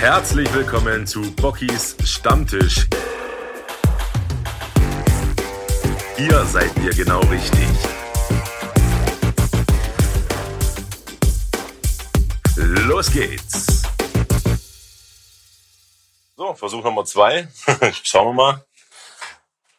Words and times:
Herzlich 0.00 0.50
willkommen 0.54 1.06
zu 1.06 1.20
Bockys 1.32 1.94
Stammtisch. 2.04 2.86
Hier 6.16 6.44
seid 6.46 6.70
ihr 6.78 6.90
genau 6.94 7.20
richtig. 7.20 7.68
Los 12.56 13.12
geht's. 13.12 13.82
So, 16.34 16.54
Versuch 16.54 16.82
Nummer 16.82 17.04
zwei. 17.04 17.48
Schauen 18.02 18.28
wir 18.28 18.32
mal. 18.32 18.64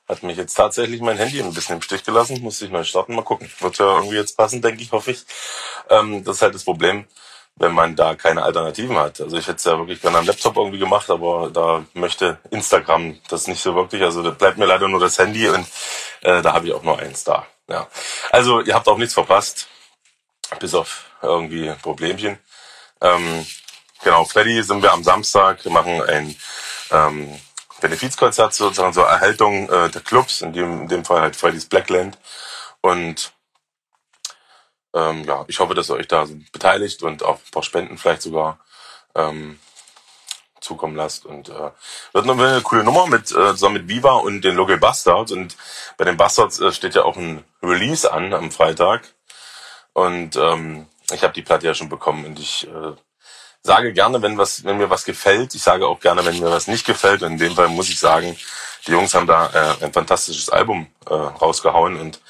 Hat 0.07 0.21
mich 0.21 0.37
jetzt 0.37 0.53
tatsächlich 0.53 1.01
mein 1.01 1.17
Handy 1.17 1.41
ein 1.41 1.51
bisschen 1.51 1.77
im 1.77 1.81
Stich 1.81 2.03
gelassen. 2.03 2.39
Muss 2.43 2.61
ich 2.61 2.69
neu 2.69 2.83
starten. 2.83 3.15
Mal 3.15 3.23
gucken. 3.23 3.49
Wird 3.59 3.79
ja 3.79 3.95
irgendwie 3.95 4.17
jetzt 4.17 4.37
passen, 4.37 4.61
denke 4.61 4.83
ich, 4.83 4.91
hoffe 4.91 5.09
ich. 5.09 5.25
Ähm, 5.89 6.23
das 6.23 6.35
ist 6.35 6.41
halt 6.43 6.53
das 6.53 6.63
Problem 6.63 7.07
wenn 7.61 7.73
man 7.73 7.95
da 7.95 8.15
keine 8.15 8.43
Alternativen 8.43 8.97
hat. 8.97 9.21
Also 9.21 9.37
ich 9.37 9.47
hätte 9.47 9.57
es 9.57 9.63
ja 9.65 9.77
wirklich 9.77 10.01
gerne 10.01 10.17
am 10.17 10.25
Laptop 10.25 10.57
irgendwie 10.57 10.79
gemacht, 10.79 11.09
aber 11.11 11.51
da 11.53 11.85
möchte 11.93 12.39
Instagram 12.49 13.19
das 13.29 13.47
nicht 13.47 13.61
so 13.61 13.75
wirklich. 13.75 14.01
Also 14.01 14.23
da 14.23 14.31
bleibt 14.31 14.57
mir 14.57 14.65
leider 14.65 14.87
nur 14.87 14.99
das 14.99 15.19
Handy 15.19 15.47
und 15.47 15.67
äh, 16.21 16.41
da 16.41 16.53
habe 16.53 16.67
ich 16.67 16.73
auch 16.73 16.81
nur 16.81 16.97
eins 16.97 17.23
da. 17.23 17.45
Ja. 17.69 17.87
Also 18.31 18.61
ihr 18.61 18.73
habt 18.73 18.87
auch 18.87 18.97
nichts 18.97 19.13
verpasst, 19.13 19.67
bis 20.59 20.73
auf 20.73 21.05
irgendwie 21.21 21.71
Problemchen. 21.83 22.39
Ähm, 22.99 23.45
genau, 24.03 24.25
Freddy 24.25 24.63
sind 24.63 24.81
wir 24.81 24.91
am 24.91 25.03
Samstag, 25.03 25.63
wir 25.63 25.71
machen 25.71 26.01
ein 26.01 26.35
ähm, 26.89 27.39
Benefizkonzert 27.79 28.55
sozusagen 28.55 28.93
zur 28.93 29.07
Erhaltung 29.07 29.69
äh, 29.69 29.89
der 29.89 30.01
Clubs, 30.01 30.41
in 30.41 30.53
dem, 30.53 30.81
in 30.81 30.87
dem 30.87 31.05
Fall 31.05 31.21
halt 31.21 31.35
Freddy's 31.35 31.65
Blackland. 31.67 32.17
Und 32.81 33.33
ähm, 34.93 35.23
ja, 35.23 35.45
ich 35.47 35.59
hoffe, 35.59 35.73
dass 35.73 35.89
ihr 35.89 35.95
euch 35.95 36.07
da 36.07 36.27
beteiligt 36.51 37.03
und 37.03 37.23
auch 37.23 37.35
ein 37.35 37.51
paar 37.51 37.63
Spenden 37.63 37.97
vielleicht 37.97 38.21
sogar 38.21 38.59
ähm, 39.15 39.59
zukommen 40.59 40.95
lasst. 40.95 41.25
Und 41.25 41.49
äh, 41.49 41.71
wird 42.13 42.25
noch 42.25 42.37
eine 42.37 42.61
coole 42.61 42.83
Nummer 42.83 43.07
mit 43.07 43.31
äh, 43.31 43.51
zusammen 43.51 43.75
mit 43.75 43.89
Viva 43.89 44.13
und 44.13 44.41
den 44.41 44.55
Local 44.55 44.77
Bastards. 44.77 45.31
Und 45.31 45.55
bei 45.97 46.05
den 46.05 46.17
Bastards 46.17 46.59
äh, 46.59 46.71
steht 46.71 46.95
ja 46.95 47.03
auch 47.03 47.17
ein 47.17 47.43
Release 47.61 48.11
an 48.11 48.33
am 48.33 48.51
Freitag. 48.51 49.13
Und 49.93 50.35
ähm, 50.35 50.87
ich 51.11 51.23
habe 51.23 51.33
die 51.33 51.41
Platte 51.41 51.67
ja 51.67 51.73
schon 51.73 51.89
bekommen 51.89 52.25
und 52.25 52.39
ich 52.39 52.65
äh, 52.67 52.93
sage 53.61 53.91
gerne, 53.91 54.21
wenn 54.21 54.37
was, 54.37 54.63
wenn 54.63 54.77
mir 54.77 54.89
was 54.89 55.03
gefällt. 55.03 55.53
Ich 55.55 55.61
sage 55.61 55.87
auch 55.87 55.99
gerne, 55.99 56.25
wenn 56.25 56.39
mir 56.39 56.49
was 56.49 56.67
nicht 56.67 56.85
gefällt. 56.85 57.23
Und 57.23 57.33
in 57.33 57.37
dem 57.37 57.55
Fall 57.55 57.67
muss 57.67 57.89
ich 57.89 57.99
sagen, 57.99 58.37
die 58.87 58.91
Jungs 58.91 59.13
haben 59.13 59.27
da 59.27 59.47
äh, 59.47 59.83
ein 59.83 59.93
fantastisches 59.93 60.49
Album 60.49 60.87
äh, 61.07 61.13
rausgehauen 61.13 61.99
und 61.99 62.21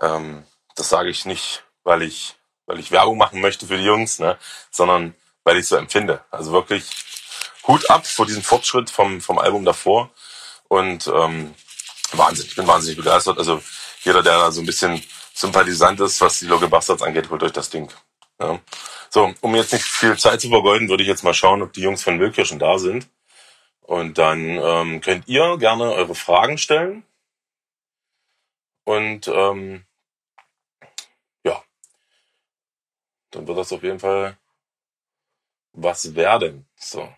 ähm, 0.00 0.44
das 0.74 0.88
sage 0.88 1.10
ich 1.10 1.26
nicht 1.26 1.64
weil 1.84 2.02
ich, 2.02 2.34
weil 2.66 2.78
ich 2.78 2.90
Werbung 2.90 3.18
machen 3.18 3.40
möchte 3.40 3.66
für 3.66 3.76
die 3.76 3.84
Jungs, 3.84 4.18
ne, 4.18 4.38
sondern 4.70 5.14
weil 5.44 5.56
ich 5.56 5.66
so 5.66 5.76
empfinde. 5.76 6.24
Also 6.30 6.52
wirklich 6.52 6.84
Hut 7.66 7.88
ab 7.90 8.06
vor 8.06 8.26
diesem 8.26 8.42
Fortschritt 8.42 8.90
vom, 8.90 9.20
vom 9.20 9.38
Album 9.38 9.64
davor 9.64 10.10
und 10.68 11.06
ähm, 11.06 11.54
Wahnsinn, 12.12 12.46
ich 12.46 12.56
bin 12.56 12.66
wahnsinnig 12.66 12.96
begeistert. 12.96 13.38
Also 13.38 13.62
jeder, 14.02 14.22
der 14.22 14.38
da 14.38 14.52
so 14.52 14.60
ein 14.60 14.66
bisschen 14.66 15.02
sympathisant 15.34 16.00
ist, 16.00 16.20
was 16.20 16.38
die 16.38 16.46
Local 16.46 16.68
Bastards 16.68 17.02
angeht, 17.02 17.30
holt 17.30 17.42
euch 17.42 17.52
das 17.52 17.70
Ding. 17.70 17.88
Ja. 18.40 18.58
So, 19.10 19.34
um 19.40 19.54
jetzt 19.54 19.72
nicht 19.72 19.84
viel 19.84 20.16
Zeit 20.18 20.40
zu 20.40 20.48
vergeuden, 20.48 20.88
würde 20.88 21.02
ich 21.02 21.08
jetzt 21.08 21.24
mal 21.24 21.34
schauen, 21.34 21.62
ob 21.62 21.72
die 21.72 21.82
Jungs 21.82 22.02
von 22.02 22.18
Willkirchen 22.18 22.58
da 22.58 22.78
sind. 22.78 23.08
Und 23.82 24.18
dann 24.18 24.58
ähm, 24.58 25.00
könnt 25.00 25.28
ihr 25.28 25.58
gerne 25.58 25.92
eure 25.92 26.14
Fragen 26.14 26.56
stellen. 26.56 27.04
Und 28.84 29.28
ähm, 29.28 29.84
dann 33.32 33.46
wird 33.46 33.58
das 33.58 33.72
auf 33.72 33.82
jeden 33.82 33.98
Fall 33.98 34.36
was 35.72 36.14
werden. 36.14 36.66
So. 36.76 37.08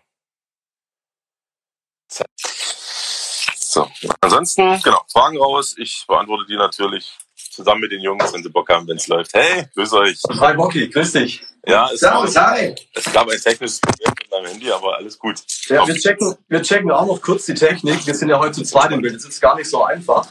So. 3.57 3.91
Ansonsten, 4.21 4.81
genau, 4.81 5.01
Fragen 5.11 5.37
raus. 5.37 5.75
Ich 5.77 6.05
beantworte 6.07 6.45
die 6.47 6.55
natürlich 6.55 7.17
zusammen 7.51 7.81
mit 7.81 7.91
den 7.91 8.01
Jungs, 8.01 8.33
wenn 8.33 8.41
sie 8.41 8.49
Bock 8.49 8.69
haben, 8.69 8.87
wenn 8.87 8.95
es 8.95 9.07
läuft. 9.07 9.33
Hey, 9.33 9.67
grüß 9.75 9.91
euch. 9.93 10.21
Hi 10.39 10.53
Bocky, 10.53 10.87
grüß 10.87 11.11
dich. 11.11 11.43
Ja, 11.67 11.89
es, 11.91 11.99
Servus, 11.99 12.37
hi. 12.37 12.73
es 12.93 13.11
gab 13.11 13.27
ein 13.27 13.39
technisches 13.39 13.81
Problem 13.81 14.13
mit 14.17 14.31
meinem 14.31 14.45
Handy, 14.45 14.71
aber 14.71 14.95
alles 14.95 15.19
gut. 15.19 15.41
Ja, 15.67 15.85
wir 15.85 15.95
checken, 15.95 16.35
wir 16.47 16.61
checken 16.61 16.91
auch 16.91 17.05
noch 17.05 17.21
kurz 17.21 17.47
die 17.47 17.53
Technik. 17.53 18.05
Wir 18.05 18.15
sind 18.15 18.29
ja 18.29 18.39
heute 18.39 18.53
zu 18.53 18.63
zweit 18.63 18.91
im 18.91 19.01
Bild. 19.01 19.15
Das 19.15 19.25
ist 19.25 19.41
gar 19.41 19.55
nicht 19.55 19.69
so 19.69 19.83
einfach. 19.83 20.25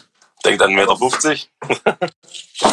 Denkt 0.45 0.63
an 0.63 0.71
1,50 0.71 1.47
Meter. 1.69 1.99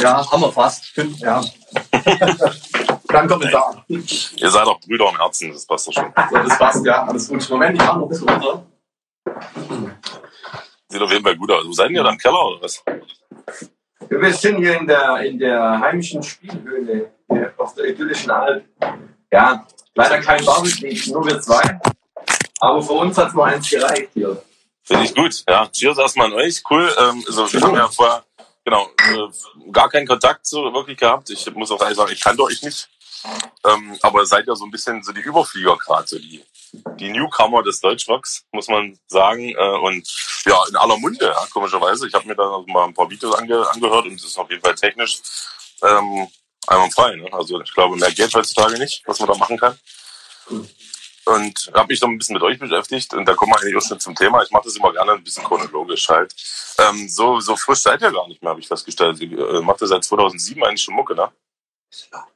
ja, 0.02 0.32
haben 0.32 0.42
wir 0.42 0.52
fast. 0.52 0.94
Ja. 1.20 1.44
Kein 3.12 3.28
Kommentar. 3.28 3.86
Ihr 3.88 4.50
seid 4.50 4.66
doch 4.66 4.80
Brüder 4.80 5.10
im 5.10 5.18
Herzen, 5.18 5.52
das 5.52 5.66
passt 5.66 5.88
doch 5.88 5.94
schon. 5.94 6.14
So, 6.30 6.38
das 6.38 6.58
passt, 6.58 6.86
ja. 6.86 7.06
Alles 7.06 7.28
gut. 7.28 7.50
Moment, 7.50 7.76
ich 7.76 7.86
mach 7.86 7.96
noch 7.96 8.04
ein 8.04 8.10
bisschen 8.10 8.30
runter. 8.30 8.66
Sieht 10.88 11.02
auf 11.02 11.12
jeden 11.12 11.24
Fall 11.24 11.36
gut 11.36 11.52
aus. 11.52 11.66
Wo 11.66 11.72
seid 11.72 11.92
ihr 11.92 12.04
da 12.04 12.10
im 12.10 12.18
Keller 12.18 12.46
oder 12.48 12.62
was? 12.62 12.84
Wir 14.10 14.34
sind 14.34 14.58
hier 14.58 14.80
in 14.80 14.88
der, 14.88 15.18
in 15.24 15.40
der 15.40 15.80
heimischen 15.80 16.24
Spielhöhle 16.24 17.12
auf 17.58 17.76
der 17.76 17.86
idyllischen 17.86 18.32
Alp. 18.32 18.66
Ja, 19.32 19.66
leider 19.96 20.20
kein 20.20 20.44
Barbecue, 20.44 21.14
nur 21.14 21.26
wir 21.26 21.40
zwei. 21.42 21.80
Aber 22.60 22.82
für 22.82 22.94
uns 22.94 23.18
hat 23.18 23.30
es 23.30 23.34
nur 23.34 23.46
eins 23.46 23.70
gereicht 23.70 24.10
hier. 24.14 24.42
Finde 24.84 25.06
ich 25.06 25.16
gut. 25.16 25.44
Ja, 25.48 25.68
cheers 25.68 25.98
erstmal 25.98 26.28
an 26.28 26.34
euch. 26.34 26.62
Cool. 26.70 26.94
Ähm, 27.00 27.24
also, 27.26 27.52
wir 27.54 27.62
haben 27.62 27.76
ja 27.76 27.88
vorher 27.88 28.24
genau, 28.66 28.90
äh, 28.98 29.72
gar 29.72 29.90
keinen 29.90 30.08
Kontakt 30.08 30.46
so 30.46 30.74
wirklich 30.74 30.98
gehabt. 30.98 31.30
Ich 31.30 31.50
muss 31.54 31.72
auch 31.72 31.82
ehrlich 31.82 31.98
sagen, 31.98 32.12
ich 32.12 32.22
kannte 32.22 32.44
euch 32.44 32.62
nicht. 32.64 32.90
Ähm, 33.66 33.98
aber 34.02 34.26
seid 34.26 34.48
ja 34.48 34.56
so 34.56 34.66
ein 34.66 34.72
bisschen 34.72 35.04
so 35.04 35.12
die 35.12 35.22
Überflieger 35.22 35.78
gerade, 35.78 36.08
so 36.08 36.18
die, 36.18 36.44
die 37.00 37.10
Newcomer 37.10 37.64
des 37.64 37.80
Deutschrocks, 37.80 38.44
muss 38.52 38.68
man 38.68 38.98
sagen. 39.08 39.50
Äh, 39.50 39.78
und 39.80 40.08
ja, 40.46 40.58
in 40.70 40.76
aller 40.76 40.98
Munde, 40.98 41.26
ja, 41.26 41.46
komischerweise. 41.52 42.08
Ich 42.08 42.14
habe 42.14 42.28
mir 42.28 42.36
da 42.36 42.64
mal 42.68 42.86
ein 42.86 42.94
paar 42.94 43.10
Videos 43.10 43.36
ange 43.36 43.70
angehört 43.72 44.06
und 44.06 44.16
es 44.16 44.24
ist 44.24 44.38
auf 44.38 44.50
jeden 44.50 44.62
Fall 44.62 44.76
technisch 44.76 45.22
ähm, 45.84 46.28
einwandfrei. 46.68 47.16
Ne? 47.16 47.32
Also 47.32 47.62
ich 47.62 47.74
glaube, 47.74 47.96
mehr 47.98 48.12
geht 48.12 48.34
heutzutage 48.34 48.78
nicht, 48.78 49.04
was 49.06 49.20
man 49.20 49.30
da 49.30 49.36
machen 49.36 49.58
kann. 49.58 49.78
Und 51.26 51.72
habe 51.74 51.88
mich 51.88 52.00
dann 52.00 52.12
ein 52.12 52.18
bisschen 52.18 52.34
mit 52.34 52.44
euch 52.44 52.58
beschäftigt 52.58 53.14
und 53.14 53.26
da 53.26 53.36
kommen 53.36 53.52
wir 53.52 53.60
eigentlich 53.60 53.78
auch 53.78 53.88
schon 53.88 54.00
zum 54.00 54.16
Thema. 54.16 54.42
Ich 54.44 54.52
mache 54.52 54.64
das 54.66 54.76
immer 54.76 54.92
gerne 54.92 55.14
ein 55.14 55.24
bisschen 55.24 55.44
chronologisch 55.44 56.10
halt. 56.10 56.34
Ähm, 56.80 57.08
so, 57.08 57.40
so 57.40 57.56
frisch 57.56 57.80
seid 57.80 58.02
ihr 58.02 58.12
gar 58.12 58.28
nicht 58.28 58.42
mehr, 58.42 58.50
habe 58.50 58.60
ich 58.60 58.68
festgestellt. 58.68 59.20
Ihr 59.20 59.38
äh, 59.38 59.62
macht 59.62 59.82
ihr 59.82 59.88
seit 59.88 60.04
2007 60.04 60.64
eigentlich 60.64 60.82
schon 60.82 60.96
Mucke, 60.96 61.14
ne? 61.14 61.32
Ja, 62.12 62.28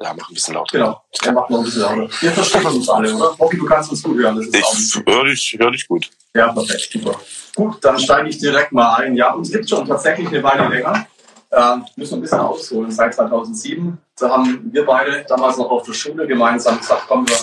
mach 0.00 0.28
ein 0.28 0.34
bisschen 0.34 0.54
lauter. 0.54 0.78
Genau, 0.78 1.02
er 1.24 1.32
macht 1.32 1.50
noch 1.50 1.58
ein 1.58 1.64
bisschen 1.64 1.82
lauter. 1.82 2.08
Ihr 2.22 2.32
versteht 2.32 2.64
uns 2.64 2.88
alle, 2.88 3.14
oder? 3.14 3.34
Bobby, 3.36 3.58
du 3.58 3.66
kannst 3.66 3.90
uns 3.90 4.02
gut 4.02 4.16
hören. 4.18 4.40
Ich 4.40 5.02
höre 5.06 5.24
dich, 5.24 5.56
hör 5.58 5.70
dich 5.70 5.88
gut. 5.88 6.10
Ja, 6.34 6.52
perfekt, 6.52 6.90
super. 6.92 7.18
Gut, 7.54 7.84
dann 7.84 7.98
steige 7.98 8.28
ich 8.28 8.38
direkt 8.38 8.72
mal 8.72 8.96
ein. 8.96 9.16
Ja, 9.16 9.32
uns 9.32 9.50
gibt 9.50 9.68
schon 9.68 9.86
tatsächlich 9.86 10.28
eine 10.28 10.42
Weile 10.42 10.68
länger. 10.68 11.06
Äh, 11.50 11.76
müssen 11.96 12.16
ein 12.16 12.20
bisschen 12.20 12.40
ausholen. 12.40 12.90
Seit 12.90 13.14
2007, 13.14 13.96
da 14.18 14.30
haben 14.30 14.68
wir 14.72 14.84
beide 14.84 15.24
damals 15.28 15.56
noch 15.56 15.70
auf 15.70 15.84
der 15.84 15.92
Schule 15.92 16.26
gemeinsam 16.26 16.78
gesagt, 16.78 17.04
komm, 17.08 17.26
wir, 17.28 17.36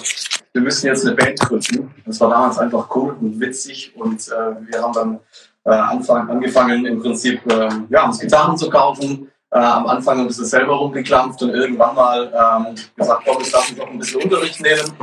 wir 0.53 0.61
müssen 0.61 0.87
jetzt 0.87 1.05
eine 1.05 1.15
Band 1.15 1.39
gründen. 1.39 1.93
Das 2.05 2.19
war 2.19 2.29
damals 2.29 2.59
einfach 2.59 2.93
cool 2.95 3.15
und 3.19 3.39
witzig 3.39 3.93
und 3.95 4.27
äh, 4.27 4.71
wir 4.71 4.81
haben 4.81 4.93
dann 4.93 5.19
äh, 5.65 5.69
Anfang, 5.69 6.29
angefangen 6.29 6.85
im 6.85 7.01
Prinzip 7.01 7.45
äh, 7.49 7.69
ja, 7.89 8.05
uns 8.05 8.19
Gitarren 8.19 8.57
zu 8.57 8.69
kaufen, 8.69 9.31
äh, 9.53 9.59
am 9.59 9.85
Anfang 9.87 10.19
ein 10.19 10.27
bisschen 10.27 10.45
selber 10.45 10.75
rumgeklampft 10.75 11.41
und 11.43 11.51
irgendwann 11.51 11.95
mal 11.95 12.65
ähm, 12.67 12.75
gesagt, 12.95 13.23
komm, 13.25 13.41
ich 13.41 13.51
darf 13.51 13.69
mich 13.71 13.81
auch 13.81 13.87
ein 13.87 13.99
bisschen 13.99 14.21
Unterricht 14.21 14.59
nehmen. 14.61 14.93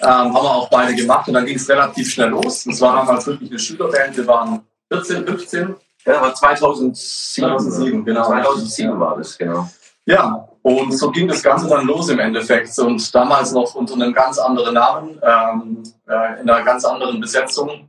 Ähm, 0.00 0.08
haben 0.08 0.34
wir 0.34 0.54
auch 0.54 0.68
beide 0.68 0.94
gemacht 0.94 1.28
und 1.28 1.34
dann 1.34 1.46
ging 1.46 1.56
es 1.56 1.68
relativ 1.68 2.12
schnell 2.12 2.28
los. 2.28 2.66
Es 2.66 2.80
war 2.80 2.96
damals 2.96 3.26
wirklich 3.26 3.50
eine 3.50 3.58
Schülerband, 3.58 4.16
wir 4.16 4.26
waren 4.26 4.60
14, 4.90 5.26
15. 5.26 5.74
Ja, 6.04 6.20
war 6.20 6.34
2007. 6.34 6.94
2007, 6.94 8.04
genau. 8.04 8.26
2007 8.26 9.00
war 9.00 9.16
das, 9.16 9.38
genau. 9.38 9.68
Ja, 10.04 10.48
und 10.62 10.92
so 10.92 11.10
ging 11.10 11.28
das 11.28 11.42
Ganze 11.42 11.68
dann 11.68 11.86
los 11.86 12.08
im 12.08 12.18
Endeffekt. 12.18 12.76
Und 12.78 13.14
damals 13.14 13.52
noch 13.52 13.74
unter 13.74 13.94
einem 13.94 14.12
ganz 14.12 14.38
anderen 14.38 14.74
Namen, 14.74 15.20
ähm, 15.22 15.82
äh, 16.08 16.40
in 16.40 16.50
einer 16.50 16.64
ganz 16.64 16.84
anderen 16.84 17.20
Besetzung. 17.20 17.88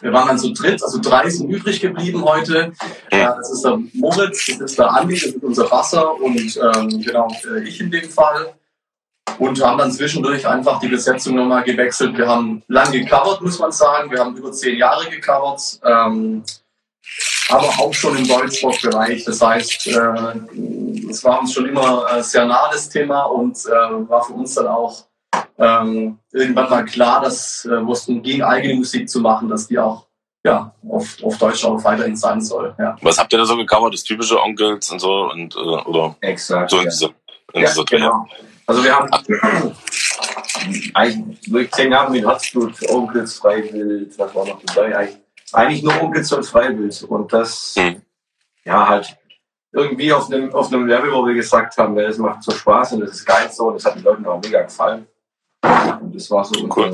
Wir 0.00 0.12
waren 0.12 0.28
dann 0.28 0.38
zu 0.38 0.52
dritt, 0.52 0.82
also 0.82 1.00
drei 1.00 1.28
sind 1.28 1.50
übrig 1.50 1.80
geblieben 1.80 2.24
heute. 2.24 2.72
Äh, 3.10 3.24
das 3.24 3.50
ist 3.50 3.64
der 3.64 3.78
Moritz, 3.94 4.46
das 4.58 4.70
ist 4.70 4.78
der 4.78 4.90
Andi, 4.90 5.14
das 5.14 5.24
ist 5.24 5.42
unser 5.42 5.70
Wasser 5.70 6.14
und 6.20 6.36
ähm, 6.56 7.00
genau 7.02 7.28
äh, 7.54 7.66
ich 7.66 7.80
in 7.80 7.90
dem 7.90 8.08
Fall. 8.08 8.54
Und 9.38 9.62
haben 9.62 9.76
dann 9.76 9.92
zwischendurch 9.92 10.46
einfach 10.46 10.78
die 10.80 10.88
Besetzung 10.88 11.34
nochmal 11.34 11.64
gewechselt. 11.64 12.16
Wir 12.16 12.26
haben 12.26 12.62
lang 12.68 12.90
gecovert, 12.92 13.42
muss 13.42 13.58
man 13.58 13.72
sagen. 13.72 14.10
Wir 14.10 14.20
haben 14.20 14.36
über 14.36 14.52
zehn 14.52 14.78
Jahre 14.78 15.10
gecovert. 15.10 15.80
Ähm, 15.84 16.42
aber 17.48 17.68
auch 17.78 17.92
schon 17.92 18.16
im 18.16 18.26
Deutschrock-Bereich. 18.26 19.24
Das 19.24 19.42
heißt, 19.42 19.88
äh, 19.88 21.10
es 21.10 21.22
war 21.22 21.40
uns 21.40 21.52
schon 21.52 21.68
immer 21.68 22.22
sehr 22.22 22.46
nah 22.46 22.70
das 22.70 22.88
Thema 22.88 23.24
und 23.24 23.56
war 23.66 24.24
für 24.24 24.32
uns 24.32 24.54
dann 24.54 24.68
auch 24.68 25.04
ähm, 25.58 26.18
irgendwann 26.32 26.70
mal 26.70 26.84
klar, 26.84 27.20
dass 27.22 27.64
äh, 27.64 27.74
es 27.90 28.06
ging, 28.06 28.42
eigene 28.42 28.74
Musik 28.74 29.08
zu 29.08 29.20
machen, 29.20 29.48
dass 29.48 29.68
die 29.68 29.78
auch 29.78 30.06
ja, 30.44 30.72
auf, 30.88 31.16
auf 31.22 31.38
Deutsch 31.38 31.64
auch 31.64 31.82
weiterhin 31.82 32.16
sein 32.16 32.40
soll. 32.40 32.74
Ja. 32.78 32.96
Was 33.02 33.18
habt 33.18 33.32
ihr 33.32 33.38
da 33.38 33.44
so 33.44 33.56
gecovert? 33.56 33.94
Das 33.94 34.04
typische 34.04 34.40
Onkels 34.40 34.90
und 34.92 35.00
so 35.00 35.30
und 35.30 35.54
äh, 35.56 35.58
oder 35.58 36.16
Exakt. 36.20 36.70
so 36.70 36.78
in 36.78 36.84
ja. 36.84 36.90
diese, 36.90 37.06
in 37.52 37.62
Ja, 37.62 37.68
diese 37.68 37.84
genau. 37.84 38.28
Also 38.66 38.84
wir 38.84 38.96
haben, 38.96 39.10
eigentlich 40.94 41.52
wirklich 41.52 41.72
zehn 41.72 41.92
Jahre 41.92 42.10
mit 42.10 42.24
Herzblut, 42.24 42.74
Onkels, 42.90 43.38
Freiwild, 43.38 44.18
was 44.18 44.34
war 44.34 44.46
noch 44.46 44.60
dabei? 44.64 44.96
Eigentlich, 44.96 45.16
eigentlich 45.52 45.82
nur 45.82 46.02
Onkels 46.02 46.32
und 46.32 46.44
Freiwild. 46.44 47.02
Und 47.04 47.32
das, 47.32 47.74
Hm. 47.76 48.02
ja, 48.64 48.88
halt 48.88 49.16
irgendwie 49.72 50.12
auf 50.12 50.30
einem, 50.30 50.52
auf 50.54 50.72
einem 50.72 50.86
Level, 50.86 51.12
wo 51.12 51.26
wir 51.26 51.34
gesagt 51.34 51.76
haben, 51.76 51.96
ja, 51.96 52.06
das 52.06 52.18
macht 52.18 52.42
so 52.42 52.50
Spaß 52.52 52.94
und 52.94 53.00
das 53.00 53.10
ist 53.10 53.26
geil 53.26 53.50
so 53.52 53.68
und 53.68 53.74
das 53.74 53.84
hat 53.84 53.96
den 53.96 54.02
Leuten 54.02 54.26
auch 54.26 54.40
mega 54.42 54.62
gefallen. 54.62 55.06
Und 56.00 56.14
das 56.14 56.30
war 56.30 56.44
so 56.44 56.54
Cool. 56.74 56.92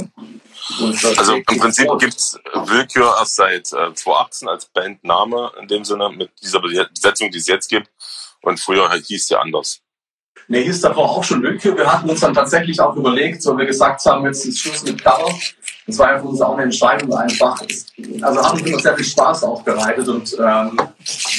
unser, 0.80 1.08
unser 1.08 1.18
Also 1.18 1.34
im 1.34 1.44
Prinzip 1.44 1.86
Brot. 1.86 2.00
gibt's 2.00 2.38
Willkür 2.54 3.14
erst 3.18 3.36
seit 3.36 3.72
äh, 3.72 3.94
2018 3.94 4.48
als 4.48 4.66
Bandname 4.66 5.52
in 5.60 5.68
dem 5.68 5.84
Sinne 5.84 6.10
mit 6.10 6.30
dieser 6.42 6.60
Besetzung, 6.60 7.30
die 7.30 7.38
es 7.38 7.46
jetzt 7.46 7.68
gibt. 7.68 7.88
Und 8.42 8.58
früher 8.58 8.90
hieß 8.92 9.28
ja 9.28 9.40
anders. 9.40 9.80
Nee, 10.48 10.64
hieß 10.64 10.80
davor 10.80 11.08
auch 11.10 11.22
schon 11.24 11.42
Willkür. 11.42 11.76
Wir 11.76 11.90
hatten 11.92 12.10
uns 12.10 12.20
dann 12.20 12.34
tatsächlich 12.34 12.80
auch 12.80 12.96
überlegt, 12.96 13.42
so 13.42 13.56
wir 13.56 13.64
gesagt 13.66 14.04
haben, 14.06 14.24
jetzt 14.26 14.44
ist 14.44 14.58
Schluss 14.58 14.82
mit 14.82 15.02
Cover. 15.02 15.32
Das 15.86 15.98
war 15.98 16.12
ja 16.12 16.18
für 16.18 16.26
uns 16.26 16.40
auch 16.40 16.54
eine 16.54 16.64
Entscheidung 16.64 17.14
einfach. 17.14 17.60
Es- 17.68 17.86
Also 18.22 18.42
hat 18.44 18.52
uns 18.54 18.62
immer 18.62 18.78
sehr 18.80 18.96
viel 18.96 19.04
Spaß 19.04 19.44
auch 19.44 19.62
bereitet 19.62 20.08
und 20.08 20.32
ähm, 20.38 20.80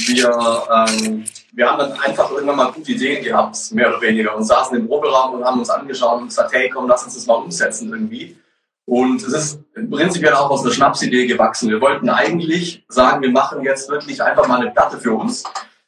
wir, 0.08 0.64
ähm, 0.88 1.26
wir 1.56 1.70
haben 1.70 1.80
dann 1.80 1.94
einfach 1.94 2.32
irgendwann 2.32 2.56
mal 2.56 2.72
gute 2.72 2.92
Ideen 2.92 3.24
gehabt, 3.24 3.58
mehr 3.72 3.90
oder 3.90 4.02
weniger, 4.02 4.36
und 4.36 4.44
saßen 4.44 4.78
im 4.78 4.88
Proberaum 4.88 5.36
und 5.36 5.46
haben 5.46 5.60
uns 5.60 5.70
angeschaut 5.70 6.22
und 6.22 6.28
gesagt, 6.28 6.54
hey, 6.54 6.70
komm, 6.70 6.88
lass 6.88 7.04
uns 7.04 7.16
das 7.16 7.26
mal 7.26 7.36
umsetzen 7.36 7.92
irgendwie. 7.92 8.38
Und 8.86 9.24
es 9.24 9.34
ist 9.34 9.60
prinzipiell 9.74 10.34
auch 10.34 10.50
aus 10.50 10.64
einer 10.64 10.74
Schnapsidee 10.74 11.26
gewachsen. 11.26 11.70
Wir 11.70 11.80
wollten 11.80 12.10
eigentlich 12.10 12.84
sagen, 12.90 13.22
wir 13.22 13.32
machen 13.32 13.64
jetzt 13.64 13.90
wirklich 13.90 14.22
einfach 14.22 14.48
mal 14.48 14.60
eine 14.60 14.72
Platte 14.72 14.98
für 14.98 15.14
uns 15.14 15.44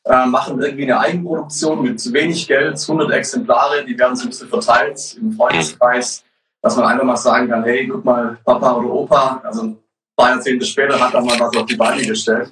äh, 0.06 0.26
machen 0.28 0.62
irgendwie 0.62 0.84
eine 0.84 1.00
Eigenproduktion 1.00 1.82
mit 1.82 2.14
wenig 2.14 2.48
Geld, 2.48 2.80
100 2.80 3.12
Exemplare, 3.12 3.84
die 3.84 3.98
werden 3.98 4.16
so 4.16 4.24
ein 4.26 4.30
bisschen 4.30 4.50
verteilt 4.50 5.18
im 5.20 5.32
Freundeskreis, 5.32 6.24
dass 6.62 6.76
man 6.76 6.86
einfach 6.86 7.04
mal 7.04 7.18
sagen 7.18 7.50
kann, 7.50 7.64
hey, 7.64 7.88
guck 7.88 8.06
mal, 8.06 8.38
Papa 8.46 8.74
oder 8.74 8.90
Opa, 8.90 9.42
also 9.44 9.64
ein 9.64 9.78
paar 10.16 10.30
Jahrzehnte 10.30 10.66
später 10.66 11.00
hat 11.00 11.14
er 11.14 11.22
mal 11.22 11.40
was 11.40 11.58
auf 11.58 11.66
die 11.66 11.76
Beine 11.76 12.06
gestellt. 12.06 12.52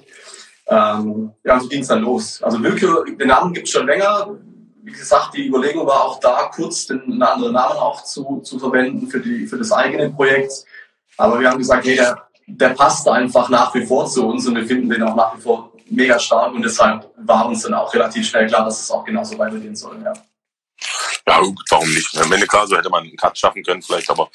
Ähm, 0.66 1.32
ja, 1.44 1.60
so 1.60 1.68
ging 1.68 1.82
es 1.82 1.88
dann 1.88 2.02
los. 2.02 2.42
Also 2.42 2.62
Willkür, 2.62 3.04
den 3.04 3.28
Namen 3.28 3.52
gibt 3.52 3.66
es 3.66 3.72
schon 3.72 3.86
länger. 3.86 4.36
Wie 4.82 4.92
gesagt, 4.92 5.34
die 5.34 5.46
Überlegung 5.46 5.86
war 5.86 6.04
auch 6.04 6.20
da, 6.20 6.50
kurz 6.54 6.86
den, 6.86 7.02
einen 7.02 7.22
anderen 7.22 7.52
Namen 7.52 7.78
auch 7.78 8.04
zu, 8.04 8.40
zu 8.40 8.58
verwenden 8.58 9.08
für, 9.08 9.20
die, 9.20 9.46
für 9.46 9.58
das 9.58 9.72
eigene 9.72 10.10
Projekt. 10.10 10.64
Aber 11.16 11.38
wir 11.40 11.50
haben 11.50 11.58
gesagt, 11.58 11.86
hey, 11.86 11.96
der, 11.96 12.28
der 12.46 12.70
passt 12.70 13.08
einfach 13.08 13.48
nach 13.48 13.74
wie 13.74 13.86
vor 13.86 14.06
zu 14.06 14.26
uns 14.26 14.46
und 14.46 14.56
wir 14.56 14.66
finden 14.66 14.90
den 14.90 15.02
auch 15.02 15.14
nach 15.14 15.36
wie 15.36 15.40
vor 15.40 15.72
mega 15.88 16.18
stark 16.18 16.52
und 16.54 16.62
deshalb 16.62 17.10
war 17.16 17.46
uns 17.46 17.62
dann 17.62 17.74
auch 17.74 17.92
relativ 17.92 18.26
schnell 18.26 18.46
klar, 18.46 18.64
dass 18.64 18.82
es 18.82 18.90
auch 18.90 19.04
genauso 19.04 19.38
weitergehen 19.38 19.76
soll. 19.76 20.00
Ja. 20.02 20.12
Ja, 21.26 21.40
gut, 21.40 21.64
warum 21.70 21.88
nicht? 21.88 22.14
Ende 22.14 22.46
klar, 22.46 22.66
so 22.66 22.76
hätte 22.76 22.90
man 22.90 23.04
einen 23.04 23.16
Cut 23.16 23.38
schaffen 23.38 23.62
können 23.62 23.82
vielleicht, 23.82 24.10
aber 24.10 24.28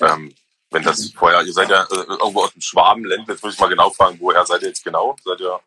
ähm, 0.00 0.32
wenn 0.70 0.82
das 0.82 1.10
vorher, 1.16 1.42
ihr 1.42 1.52
seid 1.52 1.70
ja 1.70 1.82
äh, 1.82 2.04
irgendwo 2.08 2.42
aus 2.42 2.52
dem 2.52 2.60
Schwabenland, 2.60 3.28
jetzt 3.28 3.42
muss 3.42 3.54
ich 3.54 3.60
mal 3.60 3.68
genau 3.68 3.90
fragen, 3.90 4.18
woher 4.20 4.44
seid 4.46 4.62
ihr 4.62 4.68
jetzt 4.68 4.84
genau? 4.84 5.16
Seid 5.24 5.40
ihr 5.40 5.58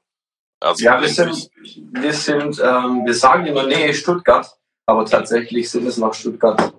also 0.60 0.84
Ja, 0.84 1.02
wir 1.02 1.10
sind, 1.10 1.50
wir 1.92 2.14
sind, 2.14 2.60
ähm, 2.60 3.06
wir 3.06 3.14
sagen 3.14 3.46
in 3.46 3.56
der 3.56 3.68
Nähe 3.68 3.94
Stuttgart, 3.94 4.50
aber 4.86 5.06
tatsächlich 5.06 5.70
sind 5.70 5.88
es 5.88 5.98
nach 5.98 6.14
Stuttgart, 6.14 6.74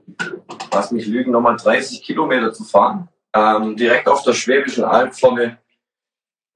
lass 0.72 0.90
mich 0.90 1.06
lügen, 1.06 1.32
nochmal 1.32 1.56
30 1.56 2.02
Kilometer 2.02 2.52
zu 2.52 2.64
fahren. 2.64 3.08
Ähm, 3.32 3.76
direkt 3.76 4.08
auf 4.08 4.24
der 4.24 4.32
Schwäbischen 4.32 4.84
Alb 4.84 5.14
vorne. 5.14 5.58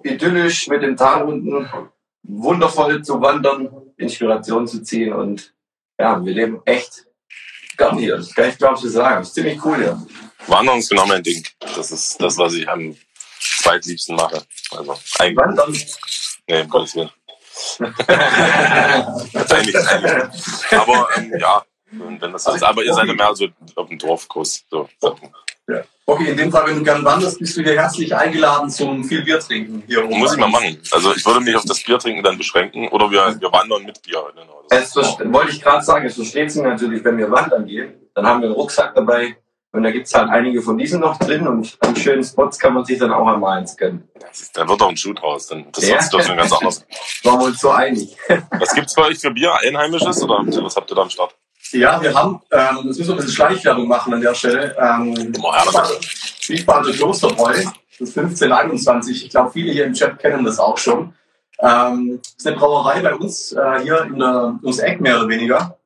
Idyllisch 0.02 0.68
mit 0.68 0.82
dem 0.82 0.96
Tal 0.96 1.24
unten, 1.24 1.68
wundervoll 2.24 3.02
zu 3.02 3.20
wandern, 3.20 3.70
Inspiration 3.96 4.66
zu 4.66 4.82
ziehen 4.82 5.12
und 5.12 5.54
ja, 5.98 6.22
wir 6.24 6.34
leben 6.34 6.60
echt 6.64 7.06
gern 7.76 7.96
hier. 7.96 8.16
Das 8.16 8.34
kann 8.34 8.50
ich 8.50 8.58
glaube 8.58 8.78
ich 8.82 8.92
sagen. 8.92 9.20
Das 9.20 9.28
ist 9.28 9.34
ziemlich 9.34 9.64
cool 9.64 9.76
hier. 9.76 10.06
Wandern 10.46 10.78
ist 10.78 10.90
genau 10.90 11.06
mein 11.06 11.22
Ding. 11.22 11.42
Das 11.60 11.90
ist 11.90 12.20
das, 12.20 12.36
was 12.36 12.54
ich 12.54 12.68
am 12.68 12.96
zweitliebsten 13.40 14.16
mache. 14.16 14.42
Also 14.72 14.98
eigentlich, 15.18 15.36
Wandern. 15.36 15.76
Nee, 16.48 16.60
um 16.62 16.68
Gottes 16.68 16.94
Willen. 16.96 17.10
eigentlich, 19.50 19.76
eigentlich. 19.76 20.72
Aber 20.72 21.08
ähm, 21.16 21.32
ja, 21.38 21.62
wenn 21.90 22.32
das 22.32 22.44
so 22.44 22.52
ist. 22.52 22.62
Aber 22.62 22.82
ihr 22.82 22.92
seid 22.92 23.06
ja 23.06 23.14
mehr 23.14 23.34
so 23.34 23.46
auf 23.76 23.88
dem 23.88 23.98
Dorfkurs. 23.98 24.64
So. 24.70 24.88
Ja. 25.68 25.82
Okay, 26.06 26.30
in 26.30 26.36
dem 26.36 26.52
Fall, 26.52 26.66
wenn 26.66 26.76
du 26.76 26.82
gern 26.82 27.04
wanderst, 27.04 27.38
bist 27.38 27.56
du 27.56 27.62
hier 27.62 27.80
herzlich 27.80 28.14
eingeladen 28.14 28.68
zum 28.68 29.02
viel 29.04 29.22
Bier 29.22 29.40
trinken 29.40 29.82
hier 29.86 30.04
oben. 30.04 30.18
Muss 30.18 30.32
ich 30.32 30.38
mal 30.38 30.48
machen. 30.48 30.78
Also 30.90 31.14
ich 31.14 31.24
würde 31.24 31.40
mich 31.40 31.56
auf 31.56 31.64
das 31.64 31.82
Bier 31.82 31.98
trinken 31.98 32.22
dann 32.22 32.36
beschränken 32.36 32.88
oder 32.88 33.10
wir, 33.10 33.40
wir 33.40 33.52
wandern 33.52 33.84
mit 33.84 34.02
Bier. 34.02 34.22
Genau. 34.34 34.64
Das 34.68 34.94
wollte 34.94 35.52
ich 35.52 35.62
gerade 35.62 35.82
sagen, 35.82 36.04
es 36.06 36.16
versteht 36.16 36.52
sich 36.52 36.62
natürlich, 36.62 37.02
wenn 37.04 37.16
wir 37.16 37.30
wandern 37.30 37.66
gehen, 37.66 37.94
dann 38.14 38.26
haben 38.26 38.40
wir 38.40 38.48
einen 38.48 38.54
Rucksack 38.54 38.94
dabei 38.94 39.36
und 39.74 39.82
da 39.82 39.90
gibt's 39.90 40.14
halt 40.14 40.30
einige 40.30 40.62
von 40.62 40.78
diesen 40.78 41.00
noch 41.00 41.18
drin 41.18 41.46
und 41.48 41.76
an 41.80 41.96
schönen 41.96 42.22
Spots 42.22 42.58
kann 42.58 42.74
man 42.74 42.84
sich 42.84 42.98
dann 42.98 43.12
auch 43.12 43.26
einmal 43.26 43.58
eins 43.58 43.76
gönnen. 43.76 44.08
Dann 44.54 44.68
wird 44.68 44.80
doch 44.80 44.88
ein 44.88 44.96
Schuh 44.96 45.12
draus. 45.12 45.48
Dann, 45.48 45.66
das 45.72 45.86
Ja. 45.86 45.98
ist 45.98 46.10
doch 46.10 46.22
schon 46.22 46.36
ganz 46.36 46.52
anders. 46.52 46.86
Waren 47.24 47.40
wir 47.40 47.46
uns 47.46 47.60
so 47.60 47.70
einig. 47.70 48.16
Was 48.58 48.72
gibt's 48.72 48.94
bei 48.94 49.02
euch 49.06 49.18
für 49.18 49.32
Bier? 49.32 49.52
Einheimisches 49.60 50.22
oder 50.22 50.38
was 50.46 50.76
habt 50.76 50.90
ihr 50.90 50.94
da 50.94 51.02
am 51.02 51.10
Start? 51.10 51.34
Ja, 51.72 52.00
wir 52.00 52.14
haben, 52.14 52.40
ähm, 52.52 52.82
jetzt 52.84 52.98
müssen 52.98 53.08
wir 53.08 53.14
ein 53.14 53.16
bisschen 53.16 53.32
Schleichwerbung 53.32 53.88
machen 53.88 54.14
an 54.14 54.20
der 54.20 54.34
Stelle. 54.34 54.76
Ähm, 54.78 55.32
das 55.32 56.48
Wiesbadener 56.48 56.94
Klosterbräu, 56.94 57.54
das 57.98 58.16
1521. 58.16 59.24
Ich 59.24 59.30
glaube, 59.30 59.50
viele 59.50 59.72
hier 59.72 59.86
im 59.86 59.92
Chat 59.94 60.18
kennen 60.18 60.44
das 60.44 60.58
auch 60.60 60.78
schon. 60.78 61.14
Ähm, 61.58 62.20
das 62.22 62.34
ist 62.36 62.46
eine 62.46 62.56
Brauerei 62.56 63.00
bei 63.00 63.14
uns 63.14 63.52
äh, 63.52 63.80
hier 63.82 64.02
in 64.02 64.18
der, 64.18 64.56
ums 64.62 64.78
Eck 64.78 65.00
mehr 65.00 65.18
oder 65.18 65.28
weniger. 65.28 65.78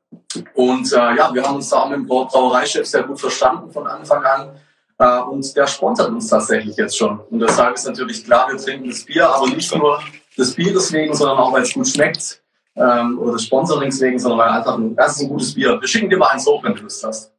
Und 0.55 0.93
äh, 0.93 0.97
ja, 1.17 1.33
wir 1.33 1.43
haben 1.43 1.57
uns 1.57 1.69
da 1.71 1.79
auch 1.81 1.89
mit 1.89 1.99
dem 1.99 2.07
Brau- 2.07 2.25
Brauereichef 2.27 2.87
sehr 2.87 3.03
gut 3.03 3.21
verstanden 3.21 3.71
von 3.71 3.87
Anfang 3.87 4.25
an. 4.25 4.61
Äh, 4.99 5.21
und 5.23 5.57
der 5.57 5.67
sponsert 5.67 6.09
uns 6.09 6.29
tatsächlich 6.29 6.77
jetzt 6.77 6.97
schon. 6.97 7.21
Und 7.31 7.41
deshalb 7.41 7.75
ist 7.75 7.87
natürlich 7.87 8.25
klar, 8.25 8.49
wir 8.51 8.59
trinken 8.59 8.89
das 8.89 9.05
Bier, 9.05 9.29
aber 9.29 9.47
nicht 9.49 9.75
nur 9.75 10.03
des 10.37 10.55
Bieres 10.55 10.93
wegen, 10.93 11.15
sondern 11.15 11.39
auch, 11.39 11.53
weil 11.53 11.63
es 11.63 11.73
gut 11.75 11.89
schmeckt. 11.89 12.43
Ähm, 12.77 13.19
oder 13.19 13.33
des 13.33 13.45
Sponsorings 13.45 14.01
wegen, 14.01 14.19
sondern 14.19 14.39
weil 14.39 14.51
einfach 14.51 14.75
ein, 14.77 14.95
das 14.95 15.17
ist 15.17 15.23
ein 15.23 15.29
gutes 15.29 15.55
Bier. 15.55 15.81
Wir 15.81 15.89
schicken 15.89 16.09
dir 16.11 16.17
mal 16.17 16.29
eins 16.29 16.47
hoch, 16.47 16.63
wenn 16.63 16.75
du 16.75 16.83
Lust 16.83 17.03
hast. 17.05 17.33